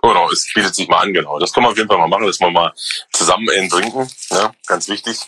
Genau, 0.00 0.30
es 0.30 0.48
bietet 0.54 0.74
sich 0.74 0.88
mal 0.88 1.00
an, 1.00 1.12
genau. 1.12 1.38
Das 1.40 1.52
können 1.52 1.66
wir 1.66 1.70
auf 1.70 1.76
jeden 1.76 1.88
Fall 1.88 1.98
mal 1.98 2.06
machen, 2.06 2.26
dass 2.26 2.38
wir 2.38 2.48
mal 2.50 2.72
zusammen 3.12 3.48
einen 3.50 3.68
trinken. 3.68 4.08
Ja, 4.30 4.52
ganz 4.66 4.88
wichtig. 4.88 5.18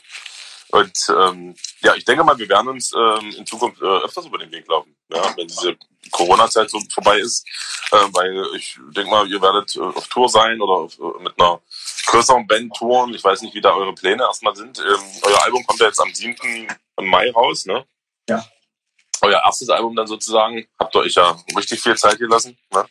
Und 0.72 0.96
ähm, 1.08 1.54
ja, 1.82 1.94
ich 1.94 2.04
denke 2.04 2.22
mal, 2.22 2.38
wir 2.38 2.48
werden 2.48 2.68
uns 2.68 2.92
ähm, 2.94 3.32
in 3.36 3.44
Zukunft 3.44 3.82
äh, 3.82 4.04
öfters 4.04 4.26
über 4.26 4.38
den 4.38 4.52
Weg 4.52 4.68
laufen, 4.68 4.94
ja, 5.12 5.36
wenn 5.36 5.48
diese 5.48 5.76
Corona-Zeit 6.12 6.70
so 6.70 6.80
vorbei 6.92 7.18
ist. 7.18 7.44
Äh, 7.90 7.96
weil 8.12 8.46
ich 8.56 8.78
denke 8.94 9.10
mal, 9.10 9.28
ihr 9.28 9.42
werdet 9.42 9.74
äh, 9.74 9.80
auf 9.80 10.06
Tour 10.06 10.28
sein 10.28 10.60
oder 10.60 10.72
auf, 10.72 10.98
äh, 10.98 11.22
mit 11.22 11.38
einer 11.40 11.60
größeren 12.06 12.46
Band 12.46 12.74
touren. 12.76 13.12
Ich 13.14 13.24
weiß 13.24 13.42
nicht, 13.42 13.54
wie 13.54 13.60
da 13.60 13.72
eure 13.72 13.94
Pläne 13.94 14.22
erstmal 14.22 14.54
sind. 14.54 14.78
Ähm, 14.78 15.00
euer 15.22 15.42
Album 15.42 15.66
kommt 15.66 15.80
ja 15.80 15.86
jetzt 15.86 16.00
am 16.00 16.14
7. 16.14 16.68
Mai 17.00 17.30
raus, 17.32 17.66
ne? 17.66 17.84
Ja. 18.28 18.44
Euer 19.22 19.42
erstes 19.44 19.68
Album 19.70 19.96
dann 19.96 20.06
sozusagen. 20.06 20.68
Habt 20.78 20.94
ihr 20.94 21.00
euch 21.00 21.14
ja 21.14 21.36
richtig 21.56 21.80
viel 21.80 21.96
Zeit 21.96 22.18
gelassen, 22.18 22.56
ne? 22.72 22.86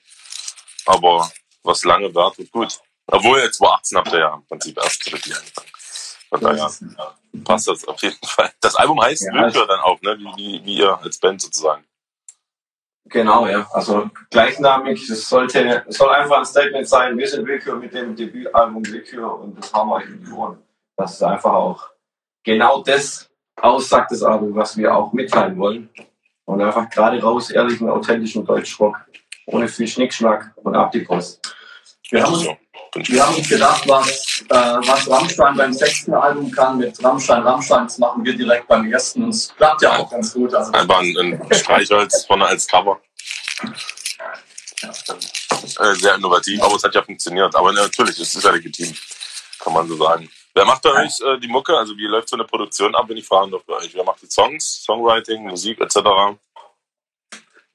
Aber 0.85 1.31
was 1.63 1.83
lange 1.85 2.13
währt, 2.13 2.37
wird 2.37 2.51
gut. 2.51 2.79
Obwohl, 3.07 3.39
jetzt 3.39 3.57
2018 3.57 3.97
habt 3.97 4.11
ihr 4.13 4.19
ja 4.19 4.33
im 4.33 4.45
Prinzip 4.47 4.77
erst 4.77 5.13
richtig 5.13 5.35
angefangen. 5.35 5.69
Von 6.29 6.41
daher 6.41 6.69
passt 7.43 7.67
das 7.67 7.87
auf 7.87 8.01
jeden 8.01 8.25
Fall. 8.25 8.51
Das 8.61 8.75
Album 8.75 9.01
heißt 9.01 9.23
Ja, 9.23 9.43
Willkür 9.43 9.65
dann 9.67 9.79
auch, 9.79 10.01
ne? 10.01 10.17
Wie, 10.17 10.37
wie, 10.37 10.65
wie 10.65 10.77
ihr 10.77 10.97
als 10.99 11.17
Band 11.17 11.41
sozusagen. 11.41 11.83
Genau, 13.05 13.47
ja. 13.47 13.67
Also 13.73 14.09
gleichnamig, 14.29 15.07
das 15.07 15.27
sollte, 15.27 15.83
es 15.87 15.97
soll 15.97 16.09
einfach 16.09 16.37
ein 16.37 16.45
Statement 16.45 16.87
sein, 16.87 17.17
wir 17.17 17.27
sind 17.27 17.47
Willkür 17.47 17.75
mit 17.75 17.93
dem 17.93 18.15
Debütalbum 18.15 18.85
Willkür 18.85 19.39
und 19.39 19.57
das 19.57 19.73
haben 19.73 19.89
wir 19.89 19.95
euch 19.95 20.05
in 20.05 20.23
die 20.23 20.31
Ohren. 20.31 20.61
Das 20.95 21.13
ist 21.13 21.23
einfach 21.23 21.53
auch 21.53 21.89
genau 22.43 22.83
das 22.83 23.29
aussagt, 23.59 24.11
das 24.11 24.21
Album, 24.21 24.55
was 24.55 24.77
wir 24.77 24.95
auch 24.95 25.11
mitteilen 25.11 25.57
wollen. 25.57 25.89
Und 26.45 26.61
einfach 26.61 26.89
gerade 26.89 27.21
raus, 27.21 27.51
ehrlichen, 27.51 27.89
authentischen 27.89 28.45
Deutschrock, 28.45 28.99
ohne 29.45 29.67
viel 29.67 29.87
Schnickschnack 29.87 30.51
und 30.57 30.75
ab 30.75 30.91
die 30.91 31.01
Post. 31.01 31.55
Wir 32.09 32.23
haben 32.23 32.57
ich 32.95 33.11
Wir 33.11 33.25
haben 33.25 33.35
uns 33.35 33.49
gedacht, 33.49 33.87
was, 33.87 34.43
äh, 34.49 34.55
was 34.55 35.09
Rammstein 35.09 35.55
beim 35.55 35.73
sechsten 35.73 36.13
Album 36.13 36.51
kann 36.51 36.77
mit 36.77 37.03
Rammstein, 37.03 37.43
Rammstein, 37.43 37.83
das 37.85 37.97
machen 37.97 38.23
wir 38.23 38.35
direkt 38.35 38.67
beim 38.67 38.91
ersten. 38.91 39.23
Und 39.23 39.29
es 39.29 39.53
klappt 39.55 39.81
ja 39.81 39.97
auch 39.97 40.09
ganz 40.09 40.33
gut. 40.33 40.53
Also, 40.53 40.71
Einfach 40.71 40.99
ein, 40.99 41.17
ein 41.17 41.53
Streichholz 41.53 42.25
vorne 42.25 42.45
als 42.45 42.67
Cover. 42.67 42.99
Äh, 45.79 45.95
sehr 45.95 46.15
innovativ, 46.15 46.61
aber 46.61 46.75
es 46.75 46.83
hat 46.83 46.95
ja 46.95 47.03
funktioniert. 47.03 47.55
Aber 47.55 47.71
natürlich, 47.71 48.19
es 48.19 48.35
ist 48.35 48.43
ja 48.43 48.51
legitim, 48.51 48.95
kann 49.59 49.73
man 49.73 49.87
so 49.87 49.97
sagen. 49.97 50.29
Wer 50.53 50.65
macht 50.65 50.81
bei 50.81 50.91
euch 50.91 51.19
äh, 51.21 51.39
die 51.39 51.47
Mucke? 51.47 51.77
Also 51.77 51.95
wie 51.95 52.07
läuft 52.07 52.29
so 52.29 52.35
eine 52.35 52.45
Produktion 52.45 52.95
ab, 52.95 53.05
wenn 53.07 53.17
ich 53.17 53.25
fragen 53.25 53.51
darf 53.51 53.63
bei 53.65 53.75
euch? 53.75 53.93
Wer 53.93 54.03
macht 54.03 54.21
die 54.21 54.29
Songs, 54.29 54.83
Songwriting, 54.83 55.43
Musik 55.43 55.79
etc.? 55.79 55.99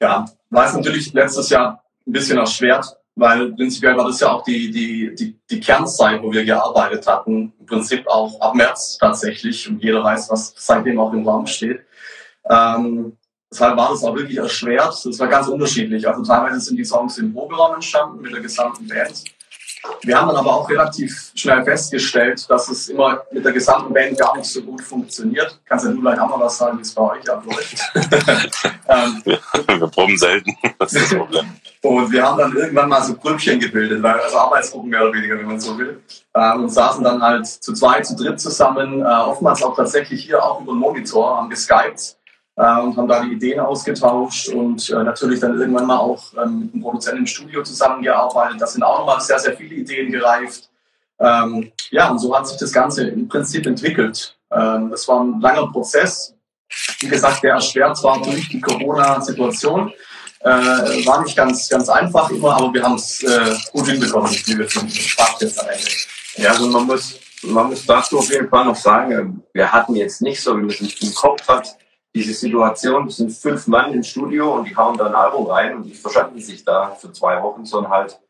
ja, 0.04 0.24
war 0.50 0.66
es 0.66 0.74
natürlich 0.74 1.12
letztes 1.12 1.50
Jahr 1.50 1.82
ein 2.06 2.12
bisschen 2.12 2.38
erschwert, 2.38 2.96
weil 3.16 3.52
prinzipiell 3.52 3.96
war 3.96 4.06
das 4.06 4.20
ja 4.20 4.32
auch 4.32 4.42
die, 4.42 4.70
die, 4.70 5.14
die, 5.14 5.38
die 5.48 5.60
Kernzeit, 5.60 6.22
wo 6.22 6.32
wir 6.32 6.44
gearbeitet 6.44 7.06
hatten. 7.06 7.52
Im 7.58 7.66
Prinzip 7.66 8.06
auch 8.08 8.40
ab 8.40 8.54
März 8.54 8.98
tatsächlich. 8.98 9.68
Und 9.68 9.82
jeder 9.82 10.02
weiß, 10.02 10.30
was 10.30 10.52
seitdem 10.56 10.98
auch 10.98 11.12
im 11.12 11.26
Raum 11.26 11.46
steht. 11.46 11.80
Ähm, 12.50 13.16
deshalb 13.50 13.76
war 13.76 13.90
das 13.90 14.02
auch 14.02 14.16
wirklich 14.16 14.38
erschwert. 14.38 15.00
Das 15.04 15.18
war 15.18 15.28
ganz 15.28 15.46
unterschiedlich. 15.46 16.06
Also 16.08 16.22
teilweise 16.22 16.60
sind 16.60 16.76
die 16.76 16.84
Songs 16.84 17.18
im 17.18 17.32
Proberaum 17.32 17.74
entstanden 17.74 18.20
mit 18.20 18.32
der 18.32 18.40
gesamten 18.40 18.88
Band. 18.88 19.24
Wir 20.02 20.18
haben 20.18 20.28
dann 20.28 20.36
aber 20.36 20.54
auch 20.54 20.68
relativ 20.68 21.32
schnell 21.34 21.64
festgestellt, 21.64 22.48
dass 22.48 22.68
es 22.68 22.88
immer 22.88 23.22
mit 23.32 23.44
der 23.44 23.52
gesamten 23.52 23.92
Band 23.92 24.18
gar 24.18 24.36
nicht 24.36 24.48
so 24.48 24.62
gut 24.62 24.82
funktioniert. 24.82 25.58
Kannst 25.64 25.84
ja 25.84 25.92
du 25.92 26.00
gleich 26.00 26.18
auch 26.20 26.28
mal 26.28 26.44
was 26.44 26.58
sagen, 26.58 26.78
wie 26.78 26.82
es 26.82 26.92
bei 26.92 27.02
euch 27.02 27.30
abläuft. 27.30 27.76
ähm, 28.88 29.22
wir, 29.24 29.40
wir 29.66 29.88
proben 29.88 30.16
selten, 30.16 30.56
das 30.78 30.92
ist 30.92 31.12
das 31.12 31.18
Problem. 31.18 31.46
Und 31.82 32.12
wir 32.12 32.22
haben 32.22 32.38
dann 32.38 32.56
irgendwann 32.56 32.88
mal 32.88 33.02
so 33.02 33.14
Grüppchen 33.14 33.60
gebildet, 33.60 34.02
also 34.04 34.38
Arbeitsgruppen 34.38 34.88
mehr 34.88 35.02
oder 35.02 35.12
weniger, 35.12 35.38
wenn 35.38 35.46
man 35.46 35.60
so 35.60 35.76
will. 35.76 36.02
Äh, 36.32 36.54
und 36.54 36.70
saßen 36.70 37.04
dann 37.04 37.22
halt 37.22 37.46
zu 37.46 37.74
zweit, 37.74 38.06
zu 38.06 38.16
dritt 38.16 38.40
zusammen, 38.40 39.00
äh, 39.00 39.04
oftmals 39.04 39.62
auch 39.62 39.76
tatsächlich 39.76 40.24
hier 40.24 40.42
auch 40.42 40.60
über 40.60 40.72
den 40.72 40.78
Monitor, 40.78 41.36
haben 41.36 41.50
geskypt 41.50 42.16
äh, 42.56 42.80
und 42.80 42.96
haben 42.96 43.08
da 43.08 43.24
die 43.24 43.32
Ideen 43.32 43.60
ausgetauscht 43.60 44.48
und 44.48 44.88
äh, 44.90 45.02
natürlich 45.02 45.40
dann 45.40 45.58
irgendwann 45.58 45.86
mal 45.86 45.98
auch 45.98 46.32
ähm, 46.42 46.60
mit 46.60 46.72
einem 46.72 46.82
Produzenten 46.82 47.18
im 47.20 47.26
Studio 47.26 47.62
zusammengearbeitet. 47.62 48.60
Da 48.60 48.66
sind 48.66 48.82
auch 48.82 49.00
nochmal 49.00 49.20
sehr, 49.20 49.38
sehr 49.38 49.56
viele 49.56 49.74
Ideen 49.74 50.12
gereift. 50.12 50.70
Ähm, 51.18 51.72
ja, 51.90 52.10
und 52.10 52.18
so 52.18 52.36
hat 52.36 52.46
sich 52.46 52.58
das 52.58 52.72
Ganze 52.72 53.08
im 53.08 53.28
Prinzip 53.28 53.66
entwickelt. 53.66 54.36
Ähm, 54.52 54.90
das 54.90 55.06
war 55.08 55.20
ein 55.20 55.40
langer 55.40 55.70
Prozess. 55.70 56.34
Wie 57.00 57.08
gesagt, 57.08 57.42
der 57.42 57.54
erschwert 57.54 57.96
zwar 57.96 58.20
durch 58.20 58.48
die 58.48 58.60
Corona-Situation, 58.60 59.92
äh, 60.40 60.48
war 60.48 61.22
nicht 61.22 61.36
ganz, 61.36 61.68
ganz 61.68 61.88
einfach 61.88 62.30
immer, 62.30 62.56
aber 62.56 62.72
wir 62.74 62.82
haben 62.82 62.96
es 62.96 63.22
äh, 63.22 63.54
gut 63.72 63.86
hinbekommen, 63.86 64.30
wie 64.30 64.58
wir 64.58 64.68
finden. 64.68 64.90
Spaß 64.90 65.40
jetzt 65.40 65.60
am 65.60 65.68
Ende. 65.68 65.90
Ja, 66.36 66.50
also 66.50 66.66
man 66.68 66.86
muss, 66.86 67.18
man 67.42 67.68
muss 67.68 67.86
dazu 67.86 68.18
auf 68.18 68.30
jeden 68.30 68.48
Fall 68.48 68.64
noch 68.64 68.76
sagen, 68.76 69.42
wir 69.52 69.72
hatten 69.72 69.94
jetzt 69.94 70.20
nicht 70.20 70.42
so, 70.42 70.56
wie 70.56 70.62
man 70.62 70.70
es 70.70 70.80
im 70.80 71.14
Kopf 71.14 71.46
hat, 71.46 71.76
diese 72.14 72.32
Situation, 72.32 73.08
es 73.08 73.16
sind 73.16 73.32
fünf 73.32 73.66
Mann 73.66 73.92
im 73.92 74.02
Studio 74.02 74.54
und 74.54 74.68
die 74.68 74.76
hauen 74.76 74.96
da 74.96 75.06
ein 75.06 75.14
Album 75.14 75.46
rein 75.46 75.76
und 75.76 75.82
die 75.82 75.94
verschatten 75.94 76.40
sich 76.40 76.64
da 76.64 76.94
für 76.94 77.12
zwei 77.12 77.42
Wochen, 77.42 77.64
sondern 77.64 77.92
halt 77.92 78.20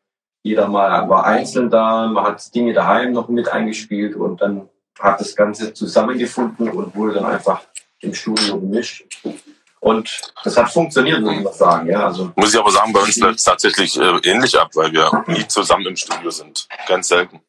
jeder 0.42 0.68
mal 0.68 1.08
war 1.08 1.24
einzeln 1.24 1.70
da, 1.70 2.06
man 2.06 2.24
hat 2.24 2.54
Dinge 2.54 2.72
daheim 2.72 3.12
noch 3.12 3.28
mit 3.28 3.48
eingespielt 3.48 4.16
und 4.16 4.40
dann 4.40 4.68
hat 4.98 5.20
das 5.20 5.34
Ganze 5.36 5.74
zusammengefunden 5.74 6.70
und 6.70 6.94
wurde 6.94 7.14
dann 7.14 7.26
einfach 7.26 7.62
im 8.00 8.14
Studio 8.14 8.60
gemischt. 8.60 9.04
Und 9.80 10.32
das 10.42 10.56
hat 10.56 10.72
funktioniert, 10.72 11.20
muss 11.20 11.32
ich 11.32 11.42
mal 11.42 11.52
sagen. 11.52 11.88
Ja, 11.88 12.06
also 12.06 12.32
muss 12.36 12.54
ich 12.54 12.60
aber 12.60 12.70
sagen, 12.70 12.92
bei 12.92 13.00
uns 13.00 13.16
läuft 13.18 13.38
es 13.38 13.44
tatsächlich 13.44 13.98
äh, 13.98 14.18
ähnlich 14.22 14.58
ab, 14.58 14.70
weil 14.74 14.92
wir 14.92 15.24
nie 15.26 15.46
zusammen 15.46 15.86
im 15.86 15.96
Studio 15.96 16.30
sind. 16.30 16.66
Ganz 16.88 17.08
selten. 17.08 17.40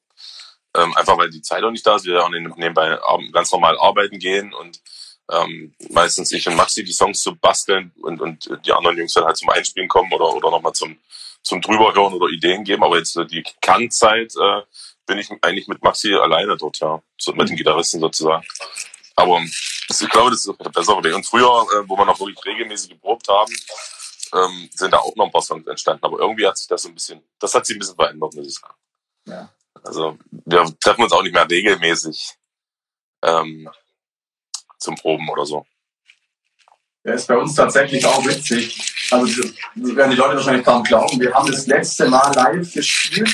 Ähm, 0.76 0.94
einfach 0.98 1.18
weil 1.18 1.30
die 1.30 1.42
Zeit 1.42 1.64
auch 1.64 1.72
nicht 1.72 1.88
da 1.88 1.96
ist. 1.96 2.06
Wir 2.06 2.24
auch 2.24 2.30
nebenbei 2.30 2.98
ganz 3.32 3.52
normal 3.54 3.78
arbeiten 3.80 4.20
gehen 4.20 4.54
und 4.54 4.82
ähm, 5.32 5.74
meistens 5.90 6.32
ich 6.32 6.48
und 6.48 6.56
Maxi 6.56 6.84
die 6.84 6.94
Songs 6.94 7.22
zu 7.22 7.36
basteln 7.36 7.92
und, 8.02 8.22
und 8.22 8.50
die 8.66 8.72
anderen 8.72 8.98
Jungs 8.98 9.14
dann 9.14 9.26
halt 9.26 9.38
zum 9.38 9.50
Einspielen 9.50 9.88
kommen 9.88 10.12
oder, 10.14 10.34
oder 10.34 10.52
nochmal 10.52 10.74
zum, 10.74 10.98
zum 11.42 11.62
drüberhören 11.62 12.14
oder 12.14 12.28
Ideen 12.28 12.64
geben. 12.64 12.84
Aber 12.84 12.98
jetzt 12.98 13.16
äh, 13.18 13.26
die 13.26 13.44
Kernzeit 13.62 14.34
äh, 14.36 14.62
bin 15.06 15.18
ich 15.18 15.30
eigentlich 15.42 15.68
mit 15.68 15.84
Maxi 15.84 16.14
alleine 16.14 16.58
dort, 16.58 16.80
ja. 16.80 17.02
So, 17.18 17.34
mit 17.34 17.50
den 17.50 17.56
Gitarristen 17.56 18.00
sozusagen. 18.00 18.46
Aber 19.16 19.42
ich 19.42 20.10
glaube, 20.10 20.32
das 20.32 20.46
ist 20.46 20.60
der 20.60 20.70
bessere 20.70 21.04
Weg. 21.04 21.16
Und 21.16 21.26
früher, 21.26 21.66
äh, 21.74 21.88
wo 21.88 21.98
wir 21.98 22.06
noch 22.06 22.20
wirklich 22.20 22.44
regelmäßig 22.46 22.90
geprobt 22.92 23.28
haben, 23.28 23.54
ähm, 24.34 24.70
sind 24.74 24.92
da 24.92 24.98
auch 24.98 25.16
noch 25.16 25.26
ein 25.26 25.32
paar 25.32 25.42
Songs 25.42 25.66
entstanden. 25.68 26.04
Aber 26.04 26.20
irgendwie 26.20 26.46
hat 26.46 26.58
sich 26.58 26.68
das 26.68 26.84
so 26.84 26.90
ein 26.90 26.96
bisschen, 26.96 27.22
das 27.40 27.54
hat 27.56 27.66
sich 27.66 27.76
ein 27.76 27.80
bisschen 27.80 27.96
verändert, 27.96 28.34
muss 28.34 28.48
ich 28.48 28.56
sagen. 28.56 28.74
Ja. 29.28 29.50
Also 29.84 30.18
wir 30.32 30.66
treffen 30.80 31.04
uns 31.04 31.14
auch 31.14 31.24
nicht 31.24 31.34
mehr 31.34 31.50
regelmäßig. 31.50 32.36
Ähm, 33.24 33.70
zum 34.86 34.96
Proben 34.96 35.28
oder 35.30 35.46
so. 35.46 35.66
Der 37.04 37.16
ist 37.16 37.28
bei 37.28 37.38
uns 37.38 37.54
tatsächlich 37.54 38.04
auch 38.06 38.26
witzig. 38.26 38.76
Also 39.12 39.44
das 39.76 39.96
werden 39.96 40.10
die 40.12 40.18
Leute 40.18 40.38
wahrscheinlich 40.38 40.66
kaum 40.66 40.84
glauben. 40.84 41.20
Wir 41.20 41.32
haben 41.34 41.52
das 41.52 41.68
letzte 41.68 42.08
Mal 42.10 42.34
live 42.34 42.74
gespielt. 42.74 43.30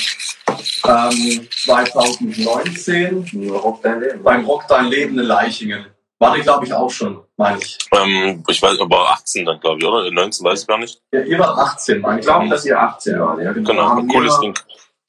Ähm, 0.86 1.48
2019 1.64 3.50
Rock 3.52 3.82
dein 3.82 4.02
Leben. 4.02 4.24
beim 4.24 4.44
Rock 4.46 4.68
Dein 4.68 4.88
Leben 4.88 5.18
in 5.18 5.26
Leichingen. 5.26 5.86
War 6.20 6.36
die, 6.36 6.42
glaube 6.42 6.66
ich, 6.66 6.74
auch 6.74 6.90
schon, 6.92 7.20
meine 7.38 7.58
ich. 7.60 7.78
Ähm, 7.96 8.44
ich 8.48 8.62
weiß, 8.62 8.80
aber 8.80 9.10
18 9.12 9.46
dann, 9.46 9.60
glaube 9.60 9.80
ich, 9.80 9.86
oder? 9.86 10.12
19 10.12 10.46
weiß 10.46 10.62
ich 10.62 10.68
gar 10.68 10.78
nicht. 10.78 11.02
Ja, 11.12 11.22
ihr 11.22 11.40
wart 11.40 11.58
18, 11.58 12.02
meine 12.02 12.20
ich. 12.20 12.26
glaube, 12.26 12.50
dass 12.50 12.66
ihr 12.66 12.80
18 12.80 13.20
wart, 13.20 13.42
ja. 13.42 13.54
Genau, 13.54 13.72
genau 13.72 13.98
ein 13.98 14.08
cooles 14.08 14.40
Ding. 14.40 14.54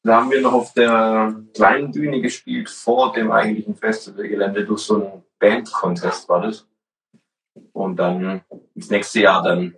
Da 0.05 0.17
haben 0.17 0.31
wir 0.31 0.41
noch 0.41 0.53
auf 0.53 0.73
der 0.75 1.35
kleinen 1.55 1.93
Bühne 1.93 2.21
gespielt, 2.21 2.69
vor 2.69 3.13
dem 3.13 3.31
eigentlichen 3.31 3.77
Festivalgelände, 3.77 4.65
durch 4.65 4.83
so 4.83 4.95
einen 4.97 5.23
Band-Contest 5.39 6.29
war 6.29 6.43
das. 6.43 6.67
Und 7.73 7.97
dann 7.97 8.43
das 8.75 8.89
nächste 8.89 9.21
Jahr 9.21 9.43
dann 9.43 9.77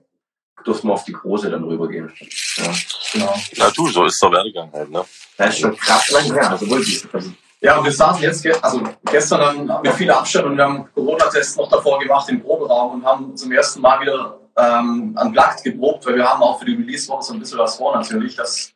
durften 0.65 0.89
wir 0.89 0.95
auf 0.95 1.05
die 1.05 1.13
große 1.13 1.51
dann 1.51 1.65
rübergehen. 1.65 2.11
Ja, 2.57 2.73
genau. 3.13 3.35
Ja, 3.53 3.71
du, 3.71 3.89
so 3.89 4.05
ist 4.05 4.23
der 4.23 4.33
Werdegang 4.33 4.73
halt, 4.73 4.91
ne? 4.91 5.05
Das 5.37 5.51
ist 5.51 5.61
schon 5.61 5.77
krass 5.77 6.11
lang 6.11 6.33
her, 6.33 6.51
also 6.51 6.71
wirklich. 6.71 7.07
Also, 7.13 7.31
ja, 7.61 7.79
und 7.79 7.85
wir 7.85 7.93
saßen 7.93 8.23
jetzt, 8.23 8.65
also 8.65 8.83
gestern 9.05 9.67
dann 9.67 9.83
mit 9.83 9.93
viel 9.93 10.11
Abstand 10.11 10.47
und 10.47 10.57
wir 10.57 10.65
haben 10.65 10.89
Corona-Tests 10.95 11.57
noch 11.57 11.69
davor 11.69 11.99
gemacht 11.99 12.29
im 12.29 12.43
Proberaum 12.43 12.95
und 12.95 13.05
haben 13.05 13.37
zum 13.37 13.53
ersten 13.53 13.81
Mal 13.81 14.01
wieder 14.01 14.39
ähm, 14.57 15.17
unplugged 15.21 15.65
geprobt, 15.65 16.07
weil 16.07 16.17
wir 16.17 16.25
haben 16.25 16.43
auch 16.43 16.59
für 16.59 16.67
die 16.67 16.75
Release-Woche 16.75 17.23
so 17.23 17.33
ein 17.35 17.41
bisschen 17.41 17.59
was 17.59 17.77
vor 17.77 17.95
natürlich, 17.95 18.37
dass 18.37 18.74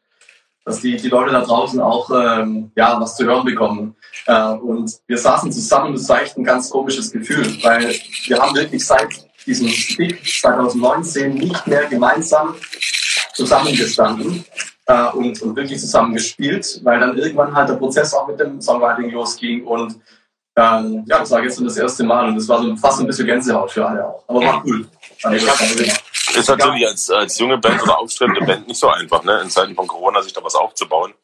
dass 0.68 0.82
die, 0.82 0.96
die 0.96 1.08
Leute 1.08 1.32
da 1.32 1.40
draußen 1.40 1.80
auch 1.80 2.10
ähm, 2.10 2.70
ja, 2.76 3.00
was 3.00 3.16
zu 3.16 3.24
hören 3.24 3.44
bekommen. 3.46 3.96
Äh, 4.26 4.52
und 4.52 4.92
wir 5.06 5.16
saßen 5.16 5.50
zusammen, 5.50 5.94
das 5.94 6.08
war 6.10 6.20
echt 6.20 6.36
ein 6.36 6.44
ganz 6.44 6.68
komisches 6.68 7.10
Gefühl, 7.10 7.46
weil 7.62 7.94
wir 8.26 8.38
haben 8.38 8.54
wirklich 8.54 8.84
seit 8.86 9.08
diesem 9.46 9.68
Stick 9.68 10.22
2019 10.26 11.34
nicht 11.34 11.66
mehr 11.66 11.86
gemeinsam 11.86 12.54
zusammengestanden 13.32 14.44
äh, 14.86 15.06
und, 15.12 15.40
und 15.40 15.56
wirklich 15.56 15.80
zusammen 15.80 16.12
gespielt, 16.12 16.80
weil 16.84 17.00
dann 17.00 17.16
irgendwann 17.16 17.54
halt 17.54 17.70
der 17.70 17.76
Prozess 17.76 18.12
auch 18.12 18.28
mit 18.28 18.38
dem 18.38 18.60
Songwriting 18.60 19.10
losging 19.10 19.64
und 19.64 19.98
ähm, 20.54 21.04
ja, 21.06 21.20
das 21.20 21.30
war 21.30 21.40
gestern 21.40 21.64
das 21.64 21.78
erste 21.78 22.04
Mal 22.04 22.28
und 22.28 22.34
das 22.34 22.46
war 22.46 22.60
so 22.60 22.76
fast 22.76 23.00
ein 23.00 23.06
bisschen 23.06 23.26
Gänsehaut 23.26 23.70
für 23.70 23.86
alle 23.86 24.04
auch. 24.04 24.24
Aber 24.26 24.40
war 24.40 24.62
cool. 24.66 24.86
Also, 25.22 25.46
ist 26.34 26.48
natürlich 26.48 26.86
als, 26.86 27.10
als 27.10 27.38
junge 27.38 27.58
Band 27.58 27.82
oder 27.82 27.98
aufstrebende 27.98 28.44
Band 28.44 28.68
nicht 28.68 28.78
so 28.78 28.88
einfach, 28.88 29.22
ne? 29.24 29.40
in 29.40 29.50
Zeiten 29.50 29.74
von 29.74 29.86
Corona 29.86 30.22
sich 30.22 30.32
da 30.32 30.42
was 30.42 30.54
aufzubauen. 30.54 31.14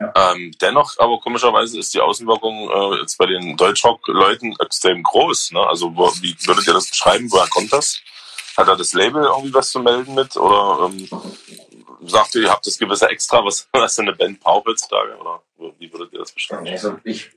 Ja. 0.00 0.32
Ähm, 0.32 0.52
dennoch, 0.60 0.98
aber 0.98 1.20
komischerweise 1.20 1.78
ist 1.78 1.94
die 1.94 2.00
Außenwirkung 2.00 2.70
äh, 2.70 3.00
jetzt 3.00 3.16
bei 3.16 3.26
den 3.26 3.56
Deutschrock-Leuten 3.56 4.56
extrem 4.60 5.02
groß. 5.02 5.52
Ne? 5.52 5.60
Also 5.60 5.94
wo, 5.94 6.10
wie 6.20 6.36
würdet 6.46 6.66
ihr 6.66 6.74
das 6.74 6.90
beschreiben? 6.90 7.30
Woher 7.30 7.48
kommt 7.48 7.72
das? 7.72 8.00
Hat 8.56 8.68
da 8.68 8.76
das 8.76 8.92
Label 8.92 9.24
irgendwie 9.24 9.54
was 9.54 9.70
zu 9.70 9.80
melden 9.80 10.14
mit? 10.14 10.36
Oder 10.36 10.86
ähm, 10.86 11.08
sagt 12.06 12.34
ihr, 12.34 12.42
ihr 12.42 12.50
habt 12.50 12.66
das 12.66 12.78
gewisse 12.78 13.08
Extra, 13.08 13.44
was, 13.44 13.68
was 13.72 13.98
eine 13.98 14.12
Band 14.12 14.40
braucht 14.40 14.66
heutzutage? 14.66 15.16
Oder 15.16 15.42
wie 15.78 15.92
würdet 15.92 16.12
ihr 16.12 16.18
das 16.18 16.32
beschreiben? 16.32 16.66
Also 16.66 16.98
ich, 17.04 17.30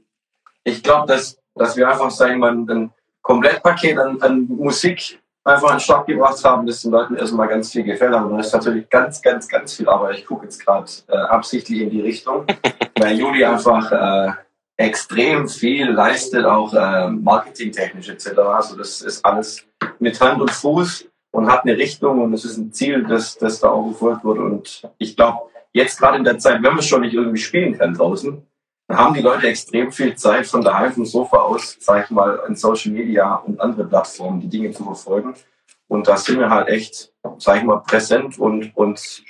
ich 0.64 0.82
glaube, 0.82 1.08
dass, 1.08 1.38
dass 1.56 1.78
wir 1.78 1.88
einfach 1.88 2.12
sagen, 2.12 2.40
man 2.40 2.68
ein 2.70 2.94
Komplettpaket 3.22 3.98
an, 3.98 4.22
an 4.22 4.48
Musik 4.48 5.20
einfach 5.48 5.72
den 5.72 5.80
Start 5.80 6.08
gebracht 6.08 6.44
haben, 6.44 6.68
das 6.68 6.82
den 6.82 6.92
Leuten 6.92 7.16
erstmal 7.16 7.48
ganz 7.48 7.72
viel 7.72 7.84
gefällt. 7.84 8.14
Aber 8.14 8.30
dann 8.30 8.40
ist 8.40 8.54
natürlich 8.54 8.90
ganz, 8.90 9.22
ganz, 9.22 9.48
ganz 9.48 9.76
viel 9.76 9.88
Arbeit. 9.88 10.20
Ich 10.20 10.26
gucke 10.26 10.46
jetzt 10.46 10.64
gerade 10.64 10.90
äh, 11.08 11.18
absichtlich 11.18 11.82
in 11.82 11.90
die 11.90 12.02
Richtung, 12.02 12.46
weil 13.00 13.18
Juli 13.18 13.46
einfach 13.46 13.92
äh, 13.92 14.32
extrem 14.78 15.48
viel 15.48 15.90
leistet, 15.90 16.46
auch 16.46 16.74
äh, 16.74 17.10
marketingtechnisch 17.10 18.10
etc. 18.10 18.38
Also 18.38 18.78
das 18.78 19.02
ist 19.02 19.26
alles 19.26 19.66
mit 20.00 20.20
Hand 20.22 20.42
und 20.42 20.52
Fuß 20.52 21.08
und 21.32 21.48
hat 21.48 21.64
eine 21.64 21.78
Richtung 21.78 22.22
und 22.22 22.34
es 22.34 22.46
ist 22.46 22.58
ein 22.58 22.72
Ziel, 22.72 23.04
das, 23.04 23.38
das 23.38 23.60
da 23.60 23.70
auch 23.70 23.88
verfolgt 23.92 24.24
wird. 24.24 24.38
Und 24.40 24.90
ich 24.98 25.16
glaube, 25.16 25.50
jetzt 25.74 26.00
gerade 26.00 26.18
in 26.18 26.24
der 26.24 26.38
Zeit, 26.38 26.62
wenn 26.62 26.74
man 26.74 26.82
schon 26.82 27.02
nicht 27.02 27.14
irgendwie 27.14 27.40
spielen 27.40 27.78
kann 27.78 27.94
draußen, 27.94 28.46
dann 28.88 28.98
haben 28.98 29.14
die 29.14 29.22
Leute 29.22 29.48
extrem 29.48 29.92
viel 29.92 30.16
Zeit 30.16 30.48
von 30.48 30.62
daheim 30.62 30.94
vom 30.94 31.06
Sofa 31.06 31.38
aus, 31.38 31.78
sag 31.80 32.06
ich 32.06 32.10
mal, 32.10 32.40
in 32.48 32.56
Social 32.56 32.92
Media 32.92 33.36
und 33.36 33.60
andere 33.60 33.86
Plattformen 33.86 34.40
die 34.40 34.48
Dinge 34.48 34.72
zu 34.72 34.84
verfolgen. 34.84 35.34
Und 35.90 36.08
da 36.08 36.18
sind 36.18 36.40
wir 36.40 36.50
halt 36.50 36.70
echt, 36.70 37.12
sag 37.38 37.58
ich 37.58 37.64
mal, 37.64 37.78
präsent 37.78 38.40
und, 38.40 38.76
und 38.76 39.24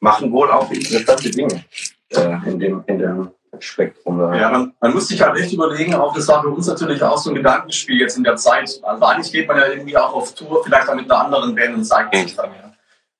machen 0.00 0.32
wohl 0.32 0.50
auch 0.50 0.70
interessante 0.70 1.30
Dinge 1.30 1.64
äh, 2.10 2.36
in, 2.46 2.58
dem, 2.58 2.84
in 2.86 2.98
dem 2.98 3.30
Spektrum. 3.58 4.18
Ja, 4.34 4.50
man, 4.50 4.74
man 4.80 4.94
muss 4.94 5.08
sich 5.08 5.20
halt 5.20 5.38
echt 5.38 5.52
überlegen, 5.52 5.94
auch 5.94 6.14
das 6.14 6.28
war 6.28 6.42
für 6.42 6.48
uns 6.48 6.66
natürlich 6.66 7.02
auch 7.02 7.18
so 7.18 7.30
ein 7.30 7.36
Gedankenspiel 7.36 8.00
jetzt 8.00 8.16
in 8.16 8.24
der 8.24 8.36
Zeit. 8.36 8.80
Also 8.82 9.04
eigentlich 9.04 9.30
geht 9.30 9.46
man 9.46 9.58
ja 9.58 9.66
irgendwie 9.66 9.96
auch 9.96 10.14
auf 10.14 10.34
Tour, 10.34 10.64
vielleicht 10.64 10.88
auch 10.88 10.94
mit 10.94 11.10
einer 11.10 11.24
anderen 11.24 11.54
Band 11.54 11.74
und 11.74 11.84
zeigt 11.84 12.14
sich 12.14 12.34
dann 12.34 12.50
ja. 12.50 12.71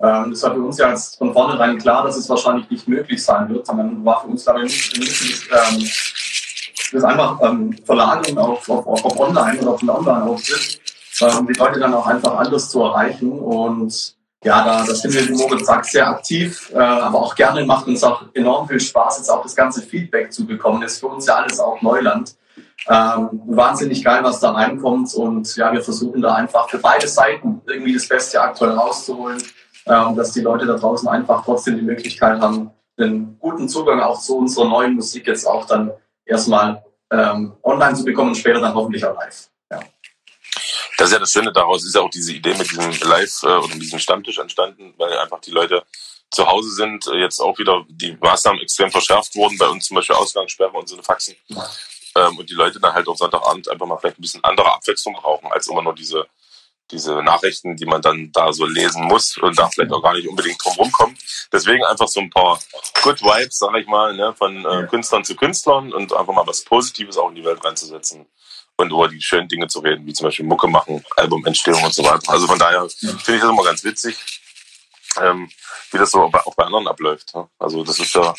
Ähm, 0.03 0.31
das 0.31 0.43
war 0.43 0.55
für 0.55 0.63
uns 0.63 0.79
ja 0.79 0.91
jetzt 0.91 1.17
von 1.17 1.33
vornherein 1.33 1.79
klar, 1.79 2.05
dass 2.05 2.17
es 2.17 2.29
wahrscheinlich 2.29 2.69
nicht 2.69 2.89
möglich 2.89 3.23
sein 3.23 3.49
wird. 3.49 3.67
Sondern 3.67 4.05
war 4.05 4.23
für 4.23 4.29
uns 4.29 4.45
dabei 4.45 4.63
nicht 4.63 4.97
ähm, 4.99 5.89
das 6.93 7.05
einfach 7.05 7.41
ähm, 7.43 7.75
verlagern 7.85 8.37
auf, 8.39 8.69
auf, 8.69 8.87
auf 8.87 9.21
online 9.21 9.61
oder 9.61 9.71
auf 9.71 9.81
einen 9.81 9.91
Online-Auftritt, 9.91 10.81
um 11.39 11.47
die 11.47 11.55
Leute 11.55 11.81
dann 11.81 11.95
auch 11.95 12.07
einfach 12.07 12.37
anders 12.37 12.69
zu 12.69 12.83
erreichen. 12.83 13.31
Und 13.31 14.17
ja, 14.45 14.65
da, 14.65 14.85
da 14.85 14.95
sind 14.95 15.15
wir, 15.15 15.29
wie 15.29 15.33
Moritz 15.33 15.67
sagt, 15.67 15.87
sehr 15.87 16.09
aktiv, 16.09 16.71
äh, 16.75 16.79
aber 16.79 17.21
auch 17.21 17.35
gerne 17.35 17.65
macht 17.65 17.87
uns 17.87 18.03
auch 18.03 18.25
enorm 18.35 18.69
viel 18.69 18.81
Spaß, 18.81 19.19
jetzt 19.19 19.31
auch 19.31 19.43
das 19.43 19.55
ganze 19.55 19.83
Feedback 19.83 20.33
zu 20.33 20.45
bekommen. 20.45 20.81
Das 20.81 20.95
ist 20.95 21.01
für 21.01 21.07
uns 21.07 21.27
ja 21.27 21.37
alles 21.37 21.61
auch 21.61 21.81
Neuland. 21.81 22.35
Ähm, 22.89 23.29
wahnsinnig 23.47 24.03
geil, 24.03 24.25
was 24.25 24.41
da 24.41 24.51
reinkommt. 24.51 25.15
Und 25.15 25.55
ja, 25.57 25.73
wir 25.73 25.81
versuchen 25.81 26.21
da 26.21 26.35
einfach 26.35 26.69
für 26.69 26.79
beide 26.79 27.07
Seiten 27.07 27.63
irgendwie 27.67 27.95
das 27.95 28.09
Beste 28.09 28.41
aktuell 28.41 28.73
rauszuholen 28.73 29.41
ähm, 29.41 29.53
dass 29.85 30.33
die 30.33 30.41
Leute 30.41 30.67
da 30.67 30.75
draußen 30.75 31.09
einfach 31.09 31.45
trotzdem 31.45 31.77
die 31.77 31.83
Möglichkeit 31.83 32.41
haben, 32.41 32.71
einen 32.97 33.39
guten 33.39 33.69
Zugang 33.69 34.01
auch 34.01 34.21
zu 34.21 34.37
unserer 34.37 34.67
neuen 34.67 34.95
Musik 34.95 35.27
jetzt 35.27 35.47
auch 35.47 35.67
dann 35.67 35.93
erstmal 36.25 36.85
ähm, 37.11 37.57
online 37.63 37.95
zu 37.95 38.05
bekommen 38.05 38.31
und 38.31 38.37
später 38.37 38.61
dann 38.61 38.75
hoffentlich 38.75 39.05
auch 39.05 39.15
live. 39.15 39.49
Ja. 39.71 39.81
Das 40.99 41.09
ist 41.09 41.13
ja 41.13 41.19
das 41.19 41.33
Schöne 41.33 41.53
daraus, 41.53 41.85
ist 41.85 41.95
ja 41.95 42.01
auch 42.01 42.11
diese 42.11 42.33
Idee 42.33 42.55
mit 42.55 42.71
diesem 42.71 42.93
Live- 43.09 43.43
äh, 43.43 43.47
oder 43.47 43.75
diesem 43.75 43.99
Stammtisch 43.99 44.39
entstanden, 44.39 44.95
weil 44.99 45.17
einfach 45.19 45.41
die 45.41 45.51
Leute 45.51 45.83
zu 46.31 46.47
Hause 46.47 46.71
sind, 46.71 47.07
äh, 47.09 47.17
jetzt 47.17 47.41
auch 47.41 47.59
wieder 47.59 47.85
die 47.89 48.17
Maßnahmen 48.21 48.61
extrem 48.63 48.91
verschärft 48.91 49.35
wurden, 49.35 49.59
bei 49.59 49.69
uns 49.69 49.87
zum 49.87 49.97
Beispiel 49.97 50.17
Ausgangssperre 50.17 50.73
und 50.73 50.89
so 50.89 50.95
eine 50.95 51.03
Faxen. 51.03 51.35
Ja. 51.49 51.69
Ähm, 52.17 52.39
und 52.39 52.49
die 52.49 52.55
Leute 52.55 52.81
dann 52.81 52.95
halt 52.95 53.09
auf 53.09 53.19
Sonntagabend 53.19 53.69
einfach 53.69 53.87
mal 53.87 53.97
vielleicht 53.99 54.19
ein 54.19 54.23
bisschen 54.23 54.45
andere 54.45 54.73
Abwechslung 54.73 55.15
brauchen, 55.15 55.51
als 55.51 55.69
immer 55.69 55.83
nur 55.83 55.95
diese 55.95 56.27
diese 56.93 57.23
Nachrichten, 57.23 57.77
die 57.77 57.87
man 57.87 58.03
dann 58.03 58.31
da 58.33 58.53
so 58.53 58.67
lesen 58.67 59.05
muss 59.05 59.37
und 59.39 59.59
da 59.59 59.69
vielleicht 59.69 59.93
auch 59.93 60.03
gar 60.03 60.15
nicht 60.15 60.29
unbedingt 60.29 60.63
drum 60.63 60.75
rumkommt. 60.75 61.19
Deswegen 61.53 61.85
einfach 61.85 62.09
so 62.09 62.21
ein 62.21 62.31
paar 62.31 62.61
Good 63.03 63.23
Vibes, 63.23 63.59
sag 63.59 63.75
ich 63.77 63.87
mal, 63.87 64.15
ne, 64.15 64.35
von 64.37 64.65
äh, 64.65 64.87
Künstlern 64.89 65.25
zu 65.25 65.35
Künstlern 65.35 65.93
und 65.93 66.13
einfach 66.13 66.33
mal 66.33 66.47
was 66.47 66.63
Positives 66.63 67.17
auch 67.17 67.31
in 67.31 67.35
die 67.35 67.45
Welt 67.45 67.65
reinzusetzen 67.65 68.27
und 68.77 68.91
über 68.91 69.09
die 69.09 69.21
schönen 69.21 69.49
Dinge 69.49 69.69
zu 69.69 69.81
reden, 69.81 70.07
wie 70.07 70.13
zum 70.13 70.27
Beispiel 70.27 70.47
Mucke 70.47 70.69
machen, 70.69 71.05
Albumentstehung 71.17 71.83
und 71.83 71.95
so 71.95 72.05
weiter. 72.05 72.31
Also 72.31 72.47
von 72.47 72.59
daher 72.59 72.89
finde 72.89 73.35
ich 73.35 73.41
das 73.41 73.51
immer 73.51 73.65
ganz 73.65 73.85
witzig, 73.85 74.17
ähm, 75.21 75.51
wie 75.91 75.99
das 75.99 76.11
so 76.11 76.23
auch 76.23 76.55
bei 76.55 76.65
anderen 76.65 76.89
abläuft. 76.89 77.35
Ne? 77.35 77.49
Also 77.59 77.85
das 77.85 77.99
ist 77.99 78.15
ja 78.15 78.35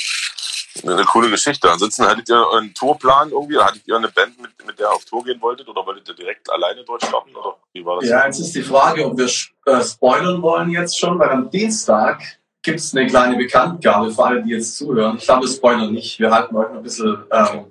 eine 0.81 1.05
coole 1.05 1.29
Geschichte. 1.29 1.71
Ansonsten 1.71 2.05
hattet 2.05 2.29
ihr 2.29 2.45
einen 2.53 2.73
Tourplan 2.73 3.29
irgendwie? 3.29 3.57
Hattet 3.57 3.87
ihr 3.87 3.95
eine 3.95 4.09
Band, 4.09 4.41
mit, 4.41 4.51
mit 4.65 4.79
der 4.79 4.87
ihr 4.87 4.91
auf 4.91 5.05
Tour 5.05 5.23
gehen 5.23 5.41
wolltet? 5.41 5.67
Oder 5.67 5.85
wolltet 5.85 6.07
ihr 6.09 6.15
direkt 6.15 6.49
alleine 6.51 6.83
dort 6.83 7.03
starten? 7.03 7.35
Oder 7.35 7.57
wie 7.73 7.85
war 7.85 7.99
das? 7.99 8.09
Ja, 8.09 8.25
jetzt 8.25 8.39
ist 8.39 8.55
die 8.55 8.63
Frage, 8.63 9.05
ob 9.05 9.17
wir 9.17 9.25
äh, 9.25 9.83
spoilern 9.83 10.41
wollen 10.41 10.69
jetzt 10.71 10.99
schon, 10.99 11.19
weil 11.19 11.29
am 11.29 11.49
Dienstag 11.49 12.21
gibt 12.61 12.79
es 12.79 12.95
eine 12.95 13.07
kleine 13.07 13.35
Bekanntgabe 13.35 14.11
für 14.11 14.23
alle, 14.23 14.43
die 14.43 14.51
jetzt 14.51 14.77
zuhören. 14.77 15.17
Ich 15.17 15.25
glaube, 15.25 15.43
wir 15.43 15.49
spoilern 15.49 15.91
nicht. 15.91 16.19
Wir 16.19 16.31
halten 16.31 16.55
heute 16.55 16.71
ein 16.73 16.83
bisschen, 16.83 17.23
ähm, 17.31 17.65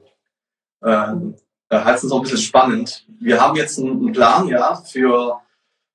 ähm, 0.85 1.35
äh, 1.71 1.79
halten 1.79 2.07
es 2.07 2.11
noch 2.11 2.19
ein 2.19 2.23
bisschen 2.23 2.39
spannend. 2.39 3.07
Wir 3.19 3.41
haben 3.41 3.57
jetzt 3.57 3.79
einen 3.79 4.13
Plan, 4.13 4.47
ja, 4.49 4.77
für, 4.77 5.41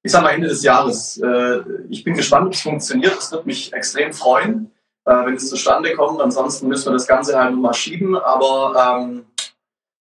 ich 0.03 0.11
sag 0.11 0.23
mal, 0.23 0.31
Ende 0.31 0.47
des 0.47 0.63
Jahres. 0.63 1.17
Äh, 1.17 1.61
ich 1.89 2.03
bin 2.03 2.15
gespannt, 2.15 2.47
ob 2.47 2.53
es 2.53 2.61
funktioniert. 2.61 3.17
Es 3.17 3.31
wird 3.31 3.45
mich 3.45 3.71
extrem 3.71 4.13
freuen 4.13 4.71
äh, 5.07 5.25
wenn 5.25 5.35
es 5.35 5.49
zustande 5.49 5.95
kommt. 5.95 6.21
Ansonsten 6.21 6.67
müssen 6.67 6.87
wir 6.87 6.93
das 6.93 7.07
Ganze 7.07 7.39
halt 7.39 7.55
mal 7.55 7.73
schieben. 7.73 8.15
Aber 8.15 8.99
ähm, 9.01 9.25